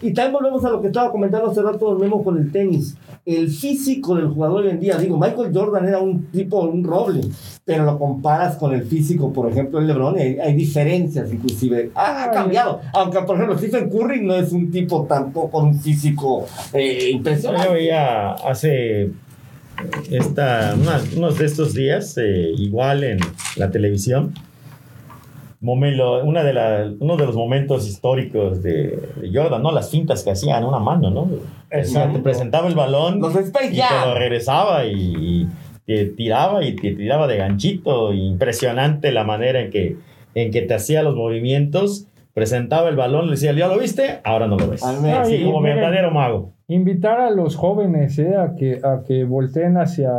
Y 0.01 0.13
también 0.13 0.34
volvemos 0.34 0.63
a 0.65 0.69
lo 0.69 0.82
que 0.82 0.88
estaba 0.88 1.11
comentando 1.11 1.49
hace 1.51 1.61
rato 1.61 1.95
mismo 1.95 2.23
con 2.23 2.38
el 2.38 2.51
tenis. 2.51 2.95
El 3.25 3.49
físico 3.49 4.15
del 4.15 4.27
jugador 4.29 4.63
hoy 4.63 4.69
en 4.71 4.79
día, 4.79 4.97
digo, 4.97 5.17
Michael 5.17 5.51
Jordan 5.53 5.88
era 5.88 5.99
un 5.99 6.25
tipo, 6.32 6.61
un 6.61 6.84
roble, 6.84 7.21
pero 7.65 7.84
lo 7.84 7.99
comparas 7.99 8.55
con 8.57 8.73
el 8.73 8.84
físico, 8.84 9.32
por 9.32 9.49
ejemplo, 9.49 9.79
el 9.79 9.88
LeBron, 9.88 10.17
hay, 10.17 10.39
hay 10.39 10.53
diferencias 10.53 11.32
inclusive. 11.32 11.91
Ha, 11.95 12.23
ha 12.25 12.32
cambiado. 12.32 12.82
Aunque, 12.93 13.19
por 13.21 13.36
ejemplo, 13.36 13.57
Stephen 13.57 13.89
Curry 13.89 14.21
no 14.25 14.36
es 14.36 14.51
un 14.51 14.71
tipo 14.71 15.05
tampoco 15.07 15.51
con 15.51 15.65
un 15.67 15.79
físico 15.79 16.45
eh, 16.73 16.99
Yo 17.11 17.17
impresionante. 17.17 17.69
veía 17.73 18.32
hace 18.32 19.11
esta, 20.09 20.75
una- 20.79 21.01
unos 21.17 21.38
de 21.38 21.45
estos 21.45 21.73
días, 21.73 22.17
eh, 22.17 22.51
igual 22.57 23.03
en 23.03 23.19
la 23.55 23.71
televisión, 23.71 24.34
momento, 25.59 26.23
una 26.23 26.43
de 26.43 26.53
la- 26.53 26.91
uno 26.99 27.17
de 27.17 27.25
los 27.25 27.36
momentos 27.36 27.88
históricos 27.88 28.63
de, 28.63 28.97
de 29.21 29.32
Jordan, 29.34 29.61
¿no? 29.61 29.71
Las 29.71 29.91
fintas 29.91 30.23
que 30.23 30.32
hacían 30.32 30.63
una 30.65 30.79
mano, 30.79 31.11
¿no? 31.11 31.29
Exacto. 31.69 32.17
Te 32.17 32.23
presentaba 32.23 32.67
el 32.67 32.75
balón 32.75 33.19
Los 33.19 33.36
y 33.36 33.41
te 34.01 34.07
lo 34.07 34.15
regresaba 34.15 34.86
y, 34.86 34.93
y 34.95 35.47
te 35.86 36.05
tiraba 36.05 36.63
y 36.63 36.75
te 36.75 36.93
tiraba 36.93 37.27
de 37.27 37.38
ganchito. 37.38 38.11
Impresionante 38.13 39.11
la 39.11 39.23
manera 39.23 39.61
en 39.61 39.69
que, 39.69 39.97
en 40.34 40.51
que 40.51 40.61
te 40.63 40.73
hacía 40.73 41.03
los 41.03 41.15
movimientos. 41.15 42.07
Presentaba 42.34 42.88
el 42.89 42.95
balón, 42.95 43.25
le 43.25 43.32
decía, 43.32 43.51
¿ya 43.51 43.67
lo 43.67 43.77
viste? 43.77 44.19
Ahora 44.23 44.47
no 44.47 44.57
lo 44.57 44.69
ves. 44.69 44.82
Así 45.21 45.43
como 45.43 45.61
verdadero 45.75 46.11
mago. 46.11 46.53
Invitar 46.74 47.19
a 47.19 47.30
los 47.32 47.55
jóvenes 47.55 48.17
eh, 48.19 48.36
a, 48.36 48.55
que, 48.55 48.80
a 48.84 49.03
que 49.05 49.24
volteen 49.26 49.78
hacia 49.78 50.11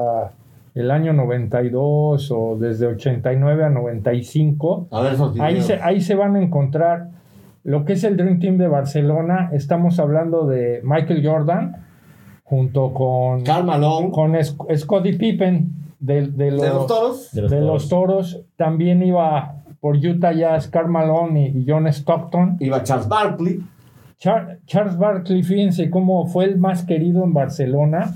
el 0.75 0.91
año 0.91 1.13
92 1.13 2.31
o 2.31 2.57
desde 2.59 2.87
89 2.87 3.65
a 3.65 3.71
95. 3.71 4.89
A 4.91 5.01
ver 5.01 5.15
esos 5.15 5.39
Ahí 5.41 5.55
videos. 5.55 5.67
se, 5.67 5.75
ahí 5.83 6.01
se 6.01 6.15
van 6.15 6.37
a 6.37 6.43
encontrar 6.43 7.09
lo 7.65 7.85
que 7.85 7.93
es 7.95 8.05
el 8.05 8.17
Dream 8.17 8.39
Team 8.41 8.59
de 8.59 8.69
Barcelona. 8.69 9.51
Estamos 9.53 9.99
hablando 9.99 10.47
de 10.47 10.81
Michael 10.85 11.27
Jordan 11.27 11.77
junto 12.45 12.93
con, 12.93 13.43
Karl 13.45 13.65
Malone. 13.65 14.11
con 14.11 14.33
Sc- 14.33 14.77
Scottie 14.77 15.17
Pippen 15.17 15.73
de, 16.01 16.27
de 16.29 16.51
los, 16.51 16.61
de 16.63 16.69
los 16.69 16.87
toros. 16.87 17.31
De 17.33 17.61
los 17.61 17.83
de 17.85 17.89
toros. 17.89 18.41
También 18.57 19.03
iba 19.03 19.57
por 19.81 19.97
Utah 19.97 20.33
Jazz, 20.33 20.69
Karl 20.69 20.89
Malone 20.91 21.49
y, 21.49 21.59
y 21.61 21.65
John 21.69 21.87
Stockton. 21.87 22.57
Iba 22.61 22.83
Charles 22.83 23.09
Barkley. 23.09 23.61
Char- 24.23 24.59
Charles 24.67 24.97
Barkley, 24.97 25.43
fíjense 25.43 25.91
cómo 25.91 26.27
fue 26.27 26.45
el 26.45 26.57
más 26.57 26.85
querido 26.85 27.25
en 27.25 27.33
Barcelona, 27.33 28.15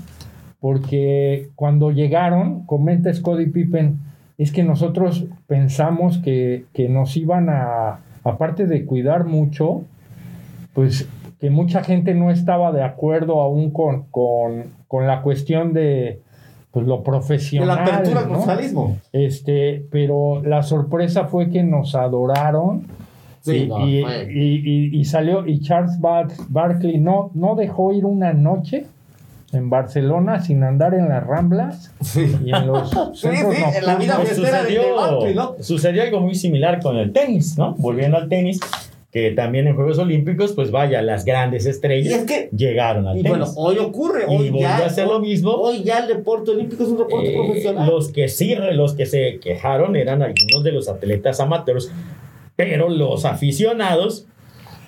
porque 0.61 1.49
cuando 1.55 1.91
llegaron, 1.91 2.65
comenta 2.65 3.13
Scottie 3.13 3.47
Pippen, 3.47 3.99
es 4.37 4.51
que 4.53 4.63
nosotros 4.63 5.25
pensamos 5.47 6.19
que, 6.19 6.65
que 6.73 6.87
nos 6.87 7.17
iban 7.17 7.49
a, 7.49 7.99
aparte 8.23 8.67
de 8.67 8.85
cuidar 8.85 9.25
mucho, 9.25 9.81
pues 10.73 11.09
que 11.39 11.49
mucha 11.49 11.83
gente 11.83 12.13
no 12.13 12.31
estaba 12.31 12.71
de 12.71 12.83
acuerdo 12.83 13.41
aún 13.41 13.71
con, 13.71 14.03
con, 14.09 14.63
con 14.87 15.07
la 15.07 15.21
cuestión 15.21 15.73
de 15.73 16.21
pues, 16.71 16.87
lo 16.87 16.97
De 16.99 17.03
profesional. 17.03 17.67
la 17.67 17.83
apertura 17.83 18.21
al 18.21 18.29
¿no? 18.73 18.95
Este, 19.11 19.85
pero 19.91 20.41
la 20.43 20.63
sorpresa 20.63 21.25
fue 21.25 21.49
que 21.49 21.63
nos 21.63 21.95
adoraron 21.95 22.85
Sí, 23.51 23.57
y, 23.63 23.67
no, 23.67 23.87
y- 23.87 23.99
y- 24.29 24.61
y- 24.65 24.99
y 24.99 25.05
salió, 25.05 25.45
y 25.47 25.59
Charles 25.61 25.99
Bar- 25.99 26.27
Barkley 26.49 26.97
no, 26.99 27.31
no 27.33 27.55
dejó 27.55 27.93
ir 27.93 28.05
una 28.05 28.33
noche 28.33 28.85
en 29.53 29.69
Barcelona 29.69 30.41
sin 30.41 30.61
andar 30.63 30.93
en 30.93 31.07
las 31.09 31.25
ramblas 31.25 31.91
sí. 32.01 32.25
y 32.45 32.53
en 32.53 32.67
los 32.67 32.89
Sí, 33.13 33.29
sí, 33.31 33.63
en 33.77 33.85
la 33.85 33.95
vida. 33.95 34.15
Pues 34.17 34.29
fiestera 34.33 34.63
de- 34.63 34.71
de 34.73 34.91
Barkley, 34.91 35.33
¿no? 35.35 35.47
sucedió, 35.59 35.63
sucedió 35.63 36.03
algo 36.03 36.19
muy 36.21 36.35
similar 36.35 36.81
con 36.81 36.97
el 36.97 37.13
tenis, 37.13 37.57
¿no? 37.57 37.73
Volviendo 37.77 38.17
al 38.17 38.27
tenis, 38.27 38.59
que 39.09 39.31
también 39.31 39.65
en 39.67 39.75
Juegos 39.75 39.97
Olímpicos, 39.99 40.51
pues 40.51 40.69
vaya, 40.69 41.01
las 41.01 41.23
grandes 41.23 41.65
estrellas 41.65 42.11
Y 42.11 42.15
es 42.17 42.23
que- 42.25 42.49
llegaron 42.55 43.07
al 43.07 43.17
Y 43.17 43.23
tenis. 43.23 43.37
bueno, 43.37 43.53
hoy 43.55 43.77
ocurre. 43.77 44.25
Y 44.27 44.35
Hoy 44.35 44.49
volvió 44.49 44.59
ya, 44.67 44.77
a 44.79 44.85
hacer 44.85 45.07
lo 45.07 45.19
mismo. 45.21 45.51
Hoy 45.51 45.81
ya 45.81 45.99
el 45.99 46.09
deporte 46.09 46.51
olímpico 46.51 46.83
es 46.83 46.89
un 46.89 46.97
deporte 46.97 47.33
Eh, 47.33 47.37
profesional. 47.37 47.87
los 47.89 48.09
que 48.09 48.27
sí, 48.27 48.53
los 48.73 48.95
que 48.95 49.05
se 49.05 49.39
quejaron 49.39 49.95
eran 49.95 50.21
algunos 50.21 50.61
de 50.61 50.73
los 50.73 50.89
atletas 50.89 51.39
amateurs, 51.39 51.89
pero 52.57 52.89
los 52.89 53.23
aficionados, 53.23 54.25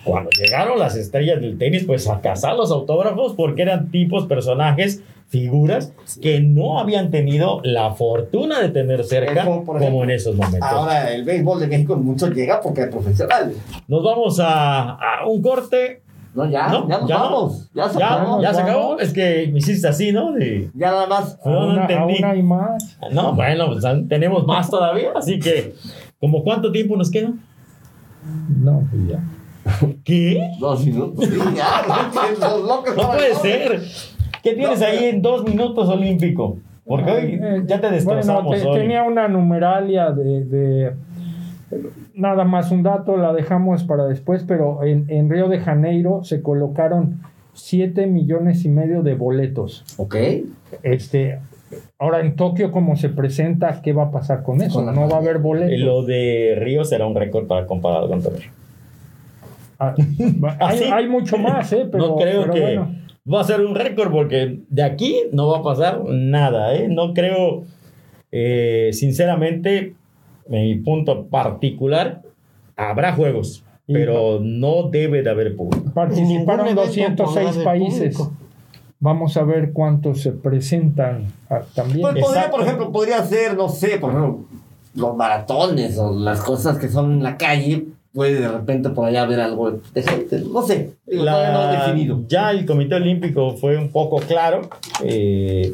cuando 0.03 0.29
llegaron 0.31 0.77
las 0.79 0.95
estrellas 0.97 1.39
del 1.39 1.57
tenis, 1.57 1.85
pues 1.85 2.09
a 2.09 2.19
cazar 2.19 2.55
los 2.57 2.71
autógrafos 2.71 3.33
porque 3.37 3.61
eran 3.61 3.89
tipos, 3.91 4.25
personajes, 4.27 5.01
figuras 5.29 5.93
que 6.21 6.39
no 6.39 6.79
habían 6.79 7.11
tenido 7.11 7.61
la 7.63 7.93
fortuna 7.93 8.59
de 8.59 8.69
tener 8.69 9.03
cerca 9.03 9.31
Es 9.41 9.45
como, 9.45 9.77
ejemplo, 9.77 10.03
en 10.03 10.09
esos 10.09 10.35
momentos. 10.35 10.67
Ahora 10.67 11.13
el 11.13 11.23
béisbol 11.23 11.59
de 11.59 11.67
México 11.67 11.95
mucho 11.95 12.27
llega 12.31 12.59
porque 12.59 12.81
es 12.81 12.87
profesional. 12.87 13.53
Nos 13.87 14.03
vamos 14.03 14.39
a, 14.39 14.93
a 14.95 15.27
un 15.27 15.39
corte 15.43 16.01
No, 16.33 16.49
ya, 16.49 16.69
¿No? 16.69 16.87
ya 16.89 16.97
nos 16.99 17.07
¿Ya 17.09 17.17
no? 17.17 17.23
vamos. 17.23 17.69
Ya 17.75 17.89
se 17.89 17.99
Ya, 17.99 18.13
acabó. 18.15 18.41
ya 18.41 18.53
se 18.53 18.61
vamos. 18.61 18.71
acabó. 18.71 18.99
Es 18.99 19.13
que 19.13 19.49
me 19.53 19.59
hiciste 19.59 19.87
así, 19.87 20.11
¿no? 20.11 20.31
De- 20.31 20.71
Ya 20.73 20.87
nada 20.89 21.05
más. 21.05 21.37
No, 21.45 21.51
no 21.51 21.59
aún, 21.59 21.79
entendí. 21.81 22.23
aún 22.23 22.25
hay 22.25 22.41
más. 22.41 22.97
No, 23.11 23.33
bueno, 23.35 23.67
pues 23.67 23.83
tenemos 24.07 24.47
más 24.47 24.67
todavía. 24.69 25.11
Así 25.15 25.37
que, 25.39 25.75
¿como 26.19 26.43
cuánto 26.43 26.71
tiempo 26.71 26.97
nos 26.97 27.11
queda? 27.11 27.33
No, 28.63 28.83
pues 28.89 29.07
ya. 29.07 29.23
¿Qué? 30.03 30.41
Dos 30.59 30.85
minutos. 30.85 31.25
Sí, 31.25 31.37
ya. 31.55 31.81
Los 32.39 32.61
locos 32.67 32.95
No 32.95 33.07
puede 33.11 33.35
ser. 33.35 33.81
¿Qué 34.43 34.53
tienes 34.55 34.81
ahí 34.81 35.05
en 35.05 35.21
dos 35.21 35.43
minutos 35.43 35.89
olímpico? 35.89 36.57
Porque 36.85 37.11
hoy 37.11 37.39
Eh, 37.41 37.63
ya 37.67 37.79
te 37.79 37.91
destrozamos 37.91 38.45
bueno, 38.45 38.63
te- 38.63 38.67
hoy. 38.69 38.79
tenía 38.79 39.03
una 39.03 39.27
numeralia 39.27 40.11
de, 40.11 40.43
de- 40.45 40.93
Nada 42.15 42.45
más 42.45 42.71
un 42.71 42.81
dato, 42.83 43.15
la 43.15 43.31
dejamos 43.31 43.83
para 43.83 44.05
después, 44.05 44.43
pero 44.47 44.83
en, 44.83 45.05
en 45.07 45.29
Río 45.29 45.47
de 45.49 45.59
Janeiro 45.59 46.23
se 46.23 46.41
colocaron 46.41 47.21
7 47.53 48.07
millones 48.07 48.65
y 48.65 48.69
medio 48.69 49.03
de 49.03 49.13
boletos. 49.15 49.83
Ok. 49.97 50.15
Este, 50.81 51.39
ahora 51.97 52.21
en 52.21 52.35
Tokio, 52.35 52.71
como 52.71 52.95
se 52.95 53.09
presenta, 53.09 53.81
¿qué 53.81 53.93
va 53.93 54.03
a 54.05 54.11
pasar 54.11 54.43
con 54.43 54.61
eso? 54.61 54.81
No 54.81 55.07
va 55.09 55.17
a 55.17 55.19
haber 55.19 55.39
boletos. 55.39 55.79
Lo 55.79 56.03
de 56.03 56.55
Río 56.59 56.83
será 56.83 57.05
un 57.05 57.15
récord 57.15 57.47
para 57.47 57.65
comparado 57.67 58.07
con 58.07 58.21
Torreón. 58.21 58.43
Ah, 59.81 59.95
hay, 59.97 60.57
¿Así? 60.59 60.83
hay 60.83 61.07
mucho 61.07 61.37
más, 61.37 61.71
¿eh? 61.71 61.87
Pero, 61.89 62.07
no 62.09 62.15
creo 62.17 62.41
pero 62.41 62.53
que 62.53 62.59
bueno. 62.59 62.95
va 63.33 63.39
a 63.39 63.43
ser 63.45 63.61
un 63.61 63.75
récord 63.75 64.11
porque 64.11 64.59
de 64.67 64.83
aquí 64.83 65.15
no 65.31 65.47
va 65.47 65.59
a 65.59 65.63
pasar 65.63 66.01
nada, 66.05 66.75
¿eh? 66.75 66.89
No 66.89 67.13
creo, 67.13 67.63
eh, 68.29 68.89
sinceramente, 68.91 69.95
en 70.49 70.63
mi 70.63 70.75
punto 70.75 71.27
particular, 71.27 72.23
habrá 72.75 73.13
juegos, 73.13 73.63
pero 73.87 74.39
no 74.41 74.89
debe 74.89 75.23
de 75.23 75.29
haber 75.29 75.55
público. 75.55 75.91
Participaron 75.93 76.65
Ningún 76.65 76.83
evento 76.89 77.23
206 77.23 77.25
podrá 77.25 77.49
haber 77.51 77.63
países. 77.63 78.17
público. 78.17 78.37
Vamos 79.01 79.37
a 79.37 79.43
ver 79.43 79.71
cuántos 79.71 80.21
se 80.21 80.31
presentan 80.33 81.27
ah, 81.49 81.61
también. 81.73 82.01
Pues 82.01 82.23
podría, 82.23 82.51
por 82.51 82.61
ejemplo, 82.61 82.91
podría 82.91 83.25
ser, 83.25 83.55
no 83.55 83.69
sé, 83.69 83.97
por 83.97 84.09
ejemplo, 84.11 84.39
los 84.95 85.15
maratones 85.15 85.97
o 85.97 86.11
las 86.13 86.41
cosas 86.41 86.77
que 86.77 86.89
son 86.89 87.13
en 87.13 87.23
la 87.23 87.37
calle. 87.37 87.85
Puede 88.13 88.41
de 88.41 88.47
repente 88.49 88.89
por 88.89 89.05
allá 89.07 89.21
haber 89.21 89.39
algo 89.39 89.71
de 89.93 90.03
gente. 90.03 90.41
No 90.51 90.63
sé. 90.63 90.95
No 91.07 91.67
definido. 91.71 92.23
ya 92.27 92.51
el 92.51 92.65
Comité 92.65 92.95
Olímpico 92.95 93.55
fue 93.55 93.77
un 93.77 93.89
poco 93.89 94.17
claro. 94.17 94.61
eh, 95.03 95.73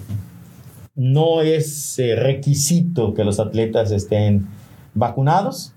no 0.95 1.41
es 1.41 1.97
eh, 1.99 2.15
requisito 2.15 3.13
que 3.13 3.23
los 3.23 3.39
atletas 3.39 3.91
estén 3.91 4.47
vacunados. 4.93 5.73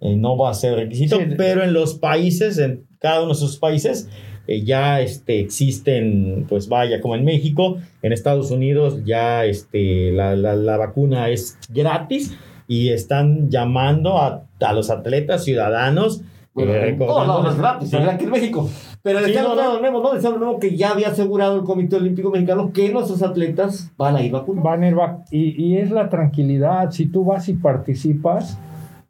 eh, 0.00 0.16
no 0.16 0.36
va 0.36 0.50
a 0.50 0.54
ser 0.54 0.74
requisito, 0.76 1.16
Sí. 1.16 1.24
pero 1.36 1.62
en 1.64 1.72
los 1.72 1.94
países, 1.94 2.58
en 2.58 2.84
cada 2.98 3.20
uno 3.22 3.30
de 3.30 3.34
sus 3.36 3.56
países, 3.56 4.08
eh, 4.46 4.62
ya 4.62 5.00
este, 5.00 5.40
existen, 5.40 6.46
pues 6.48 6.68
vaya, 6.68 7.00
como 7.00 7.14
en 7.16 7.24
México, 7.24 7.78
en 8.02 8.12
Estados 8.12 8.50
Unidos 8.50 9.04
ya 9.04 9.44
este, 9.44 10.12
la, 10.12 10.36
la- 10.36 10.56
la 10.56 10.76
vacuna 10.76 11.28
es 11.30 11.58
gratis 11.70 12.36
y 12.68 12.88
están 12.90 13.50
llamando 13.50 14.18
a, 14.18 14.42
a 14.60 14.72
los 14.72 14.90
atletas 14.90 15.44
ciudadanos. 15.44 16.22
Bueno, 16.54 16.72
eh, 16.72 16.90
en 16.90 16.98
todos 16.98 17.26
lados 17.26 17.52
es 17.52 17.58
gratis, 17.58 17.90
Sí. 17.90 17.96
aquí 17.96 18.24
en 18.24 18.30
México. 18.30 18.68
Pero 19.02 19.18
Sí, 19.18 19.26
decía 19.26 19.42
no, 19.42 19.54
no, 19.56 19.74
no. 19.74 19.80
Memo, 19.80 20.00
¿no? 20.00 20.14
Decía 20.14 20.30
Memo 20.30 20.58
que 20.60 20.76
ya 20.76 20.90
había 20.92 21.08
asegurado 21.08 21.56
el 21.56 21.64
Comité 21.64 21.96
Olímpico 21.96 22.30
Mexicano 22.30 22.70
que 22.72 22.90
nuestros 22.92 23.22
atletas 23.22 23.90
van 23.98 24.16
a 24.16 24.22
ir 24.22 24.30
vacunados. 24.32 24.64
Van 24.64 24.82
a 24.82 24.88
ir 24.88 24.94
vac- 24.94 25.24
y, 25.30 25.62
y 25.62 25.78
es 25.78 25.90
la 25.90 26.08
tranquilidad. 26.08 26.90
Si 26.92 27.06
tú 27.06 27.24
vas 27.24 27.48
y 27.48 27.54
participas, 27.54 28.58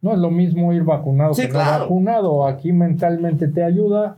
no 0.02 0.12
es 0.12 0.18
lo 0.18 0.30
mismo 0.30 0.72
ir 0.72 0.82
vacunado 0.84 1.34
Sí, 1.34 1.42
que 1.42 1.48
no 1.48 1.54
claro. 1.54 1.84
vacunado. 1.84 2.46
Aquí 2.46 2.72
mentalmente 2.72 3.46
te 3.48 3.62
ayuda. 3.62 4.16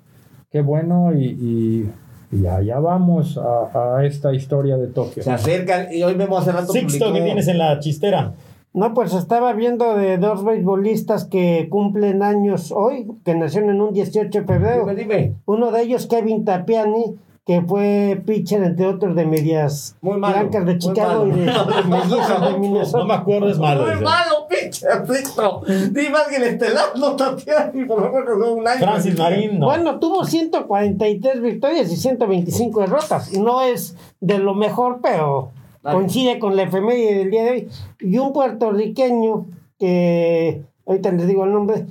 Qué 0.50 0.60
bueno. 0.60 1.12
Y, 1.14 1.24
y, 1.24 1.90
y 2.32 2.46
allá 2.46 2.78
vamos 2.78 3.38
a, 3.38 3.96
a 3.96 4.04
esta 4.04 4.32
historia 4.32 4.76
de 4.76 4.88
Tokio. 4.88 5.22
Se 5.22 5.30
acercan 5.30 5.92
y 5.92 6.02
hoy 6.02 6.14
Memo 6.14 6.38
hace 6.38 6.52
rato 6.52 6.72
Sixto, 6.72 7.12
¿qué 7.12 7.20
tienes 7.20 7.48
en 7.48 7.58
la 7.58 7.78
chistera? 7.78 8.34
No, 8.72 8.92
pues 8.92 9.14
estaba 9.14 9.54
viendo 9.54 9.96
de 9.96 10.18
dos 10.18 10.44
beisbolistas 10.44 11.24
que 11.24 11.68
cumplen 11.70 12.22
años 12.22 12.72
hoy, 12.72 13.06
que 13.24 13.34
nacieron 13.34 13.70
en 13.70 13.80
un 13.80 13.94
18 13.94 14.40
de 14.40 14.44
febrero. 14.44 14.80
Dime, 14.86 14.94
dime. 14.94 15.34
Uno 15.46 15.70
de 15.70 15.80
ellos, 15.82 16.06
Kevin 16.06 16.44
Tapiani, 16.44 17.16
que 17.46 17.62
fue 17.62 18.20
pitcher, 18.26 18.60
entre 18.64 18.86
otros, 18.86 19.14
de 19.14 19.24
medias 19.24 19.96
Muy 20.00 20.18
malo, 20.18 20.34
blancas 20.34 20.66
de 20.66 20.72
muy 20.72 20.78
Chicago 20.80 21.26
y 21.28 21.30
de 21.30 21.36
mellizas 21.36 22.40
de 22.40 22.50
No 22.50 22.58
Minnesota. 22.58 23.04
me 23.04 23.14
acuerdo, 23.14 23.48
es 23.50 23.58
malo. 23.60 23.82
Muy 23.82 23.90
dice. 23.92 24.04
malo, 24.04 24.34
pinche 24.48 24.86
Sixto. 25.14 25.62
Dime 25.92 26.16
alguien 26.24 26.42
estelar, 26.42 26.86
no 26.98 27.14
Tatiana, 27.14 27.70
por 27.86 28.02
favor, 28.02 28.24
que 28.26 28.32
no 28.44 28.52
un 28.54 28.66
año. 28.66 28.78
Francis 28.80 29.16
Marín, 29.16 29.60
no. 29.60 29.66
Bueno, 29.66 30.00
tuvo 30.00 30.24
143 30.24 31.40
victorias 31.40 31.92
y 31.92 31.96
125 31.96 32.80
derrotas. 32.80 33.32
Y 33.32 33.38
no 33.38 33.62
es 33.62 33.94
de 34.20 34.38
lo 34.38 34.54
mejor, 34.54 34.98
pero 35.00 35.52
coincide 35.82 36.40
con 36.40 36.56
la 36.56 36.62
efeméride 36.64 37.14
del 37.18 37.30
día 37.30 37.44
de 37.44 37.50
hoy. 37.50 37.68
Y 38.00 38.18
un 38.18 38.32
puertorriqueño 38.32 39.46
que, 39.78 40.62
ahorita 40.84 41.12
les 41.12 41.28
digo 41.28 41.44
el 41.44 41.52
nombre, 41.52 41.86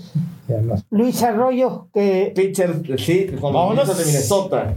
no- 0.50 0.76
Luis 0.90 1.24
Arroyo, 1.24 1.88
que 1.94 2.34
Pitcher, 2.36 2.82
sí. 2.98 3.28
Ministros 3.32 3.98
de 3.98 4.06
Minnesota. 4.06 4.74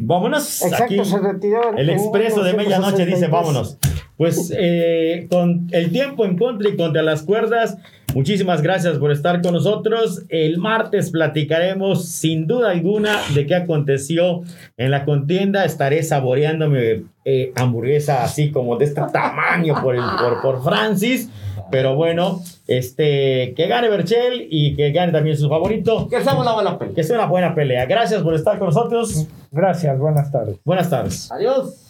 Vámonos. 0.00 0.62
exacto 0.62 0.84
Aquí, 0.84 1.04
se 1.04 1.18
retiró. 1.18 1.76
el 1.76 1.90
expreso 1.90 2.42
de 2.42 2.54
medianoche 2.54 3.04
dice 3.04 3.28
1963. 3.28 3.30
vámonos. 3.30 3.78
Pues 4.16 4.52
eh, 4.54 5.28
con 5.30 5.68
el 5.70 5.92
tiempo 5.92 6.26
en 6.26 6.36
contra 6.36 6.68
y 6.68 6.76
contra 6.76 7.02
las 7.02 7.22
cuerdas, 7.22 7.78
muchísimas 8.14 8.60
gracias 8.60 8.98
por 8.98 9.12
estar 9.12 9.40
con 9.40 9.54
nosotros. 9.54 10.24
El 10.28 10.58
martes 10.58 11.10
platicaremos 11.10 12.06
sin 12.06 12.46
duda 12.46 12.70
alguna 12.70 13.18
de 13.34 13.46
qué 13.46 13.54
aconteció 13.54 14.42
en 14.76 14.90
la 14.90 15.04
contienda. 15.06 15.64
Estaré 15.64 16.02
saboreándome 16.02 17.04
eh, 17.24 17.52
hamburguesa 17.56 18.22
así 18.22 18.50
como 18.50 18.76
de 18.76 18.86
este 18.86 19.00
tamaño 19.12 19.80
por, 19.82 19.94
el, 19.94 20.02
por, 20.18 20.42
por 20.42 20.64
Francis. 20.64 21.30
Pero 21.70 21.94
bueno, 21.94 22.42
este, 22.66 23.54
que 23.56 23.66
gane 23.66 23.88
Berchel 23.88 24.46
y 24.50 24.76
que 24.76 24.92
gane 24.92 25.12
también 25.12 25.36
su 25.36 25.48
favorito. 25.48 26.08
Que 26.08 26.22
sea 26.22 26.34
una 26.34 26.52
buena 26.52 26.78
pelea. 26.78 26.94
Que 26.94 27.04
sea 27.04 27.16
una 27.16 27.26
buena 27.26 27.54
pelea. 27.54 27.86
Gracias 27.86 28.22
por 28.22 28.34
estar 28.34 28.58
con 28.58 28.68
nosotros. 28.68 29.26
Gracias, 29.50 29.98
buenas 29.98 30.30
tardes. 30.30 30.56
Buenas 30.64 30.90
tardes. 30.90 31.30
Adiós. 31.32 31.89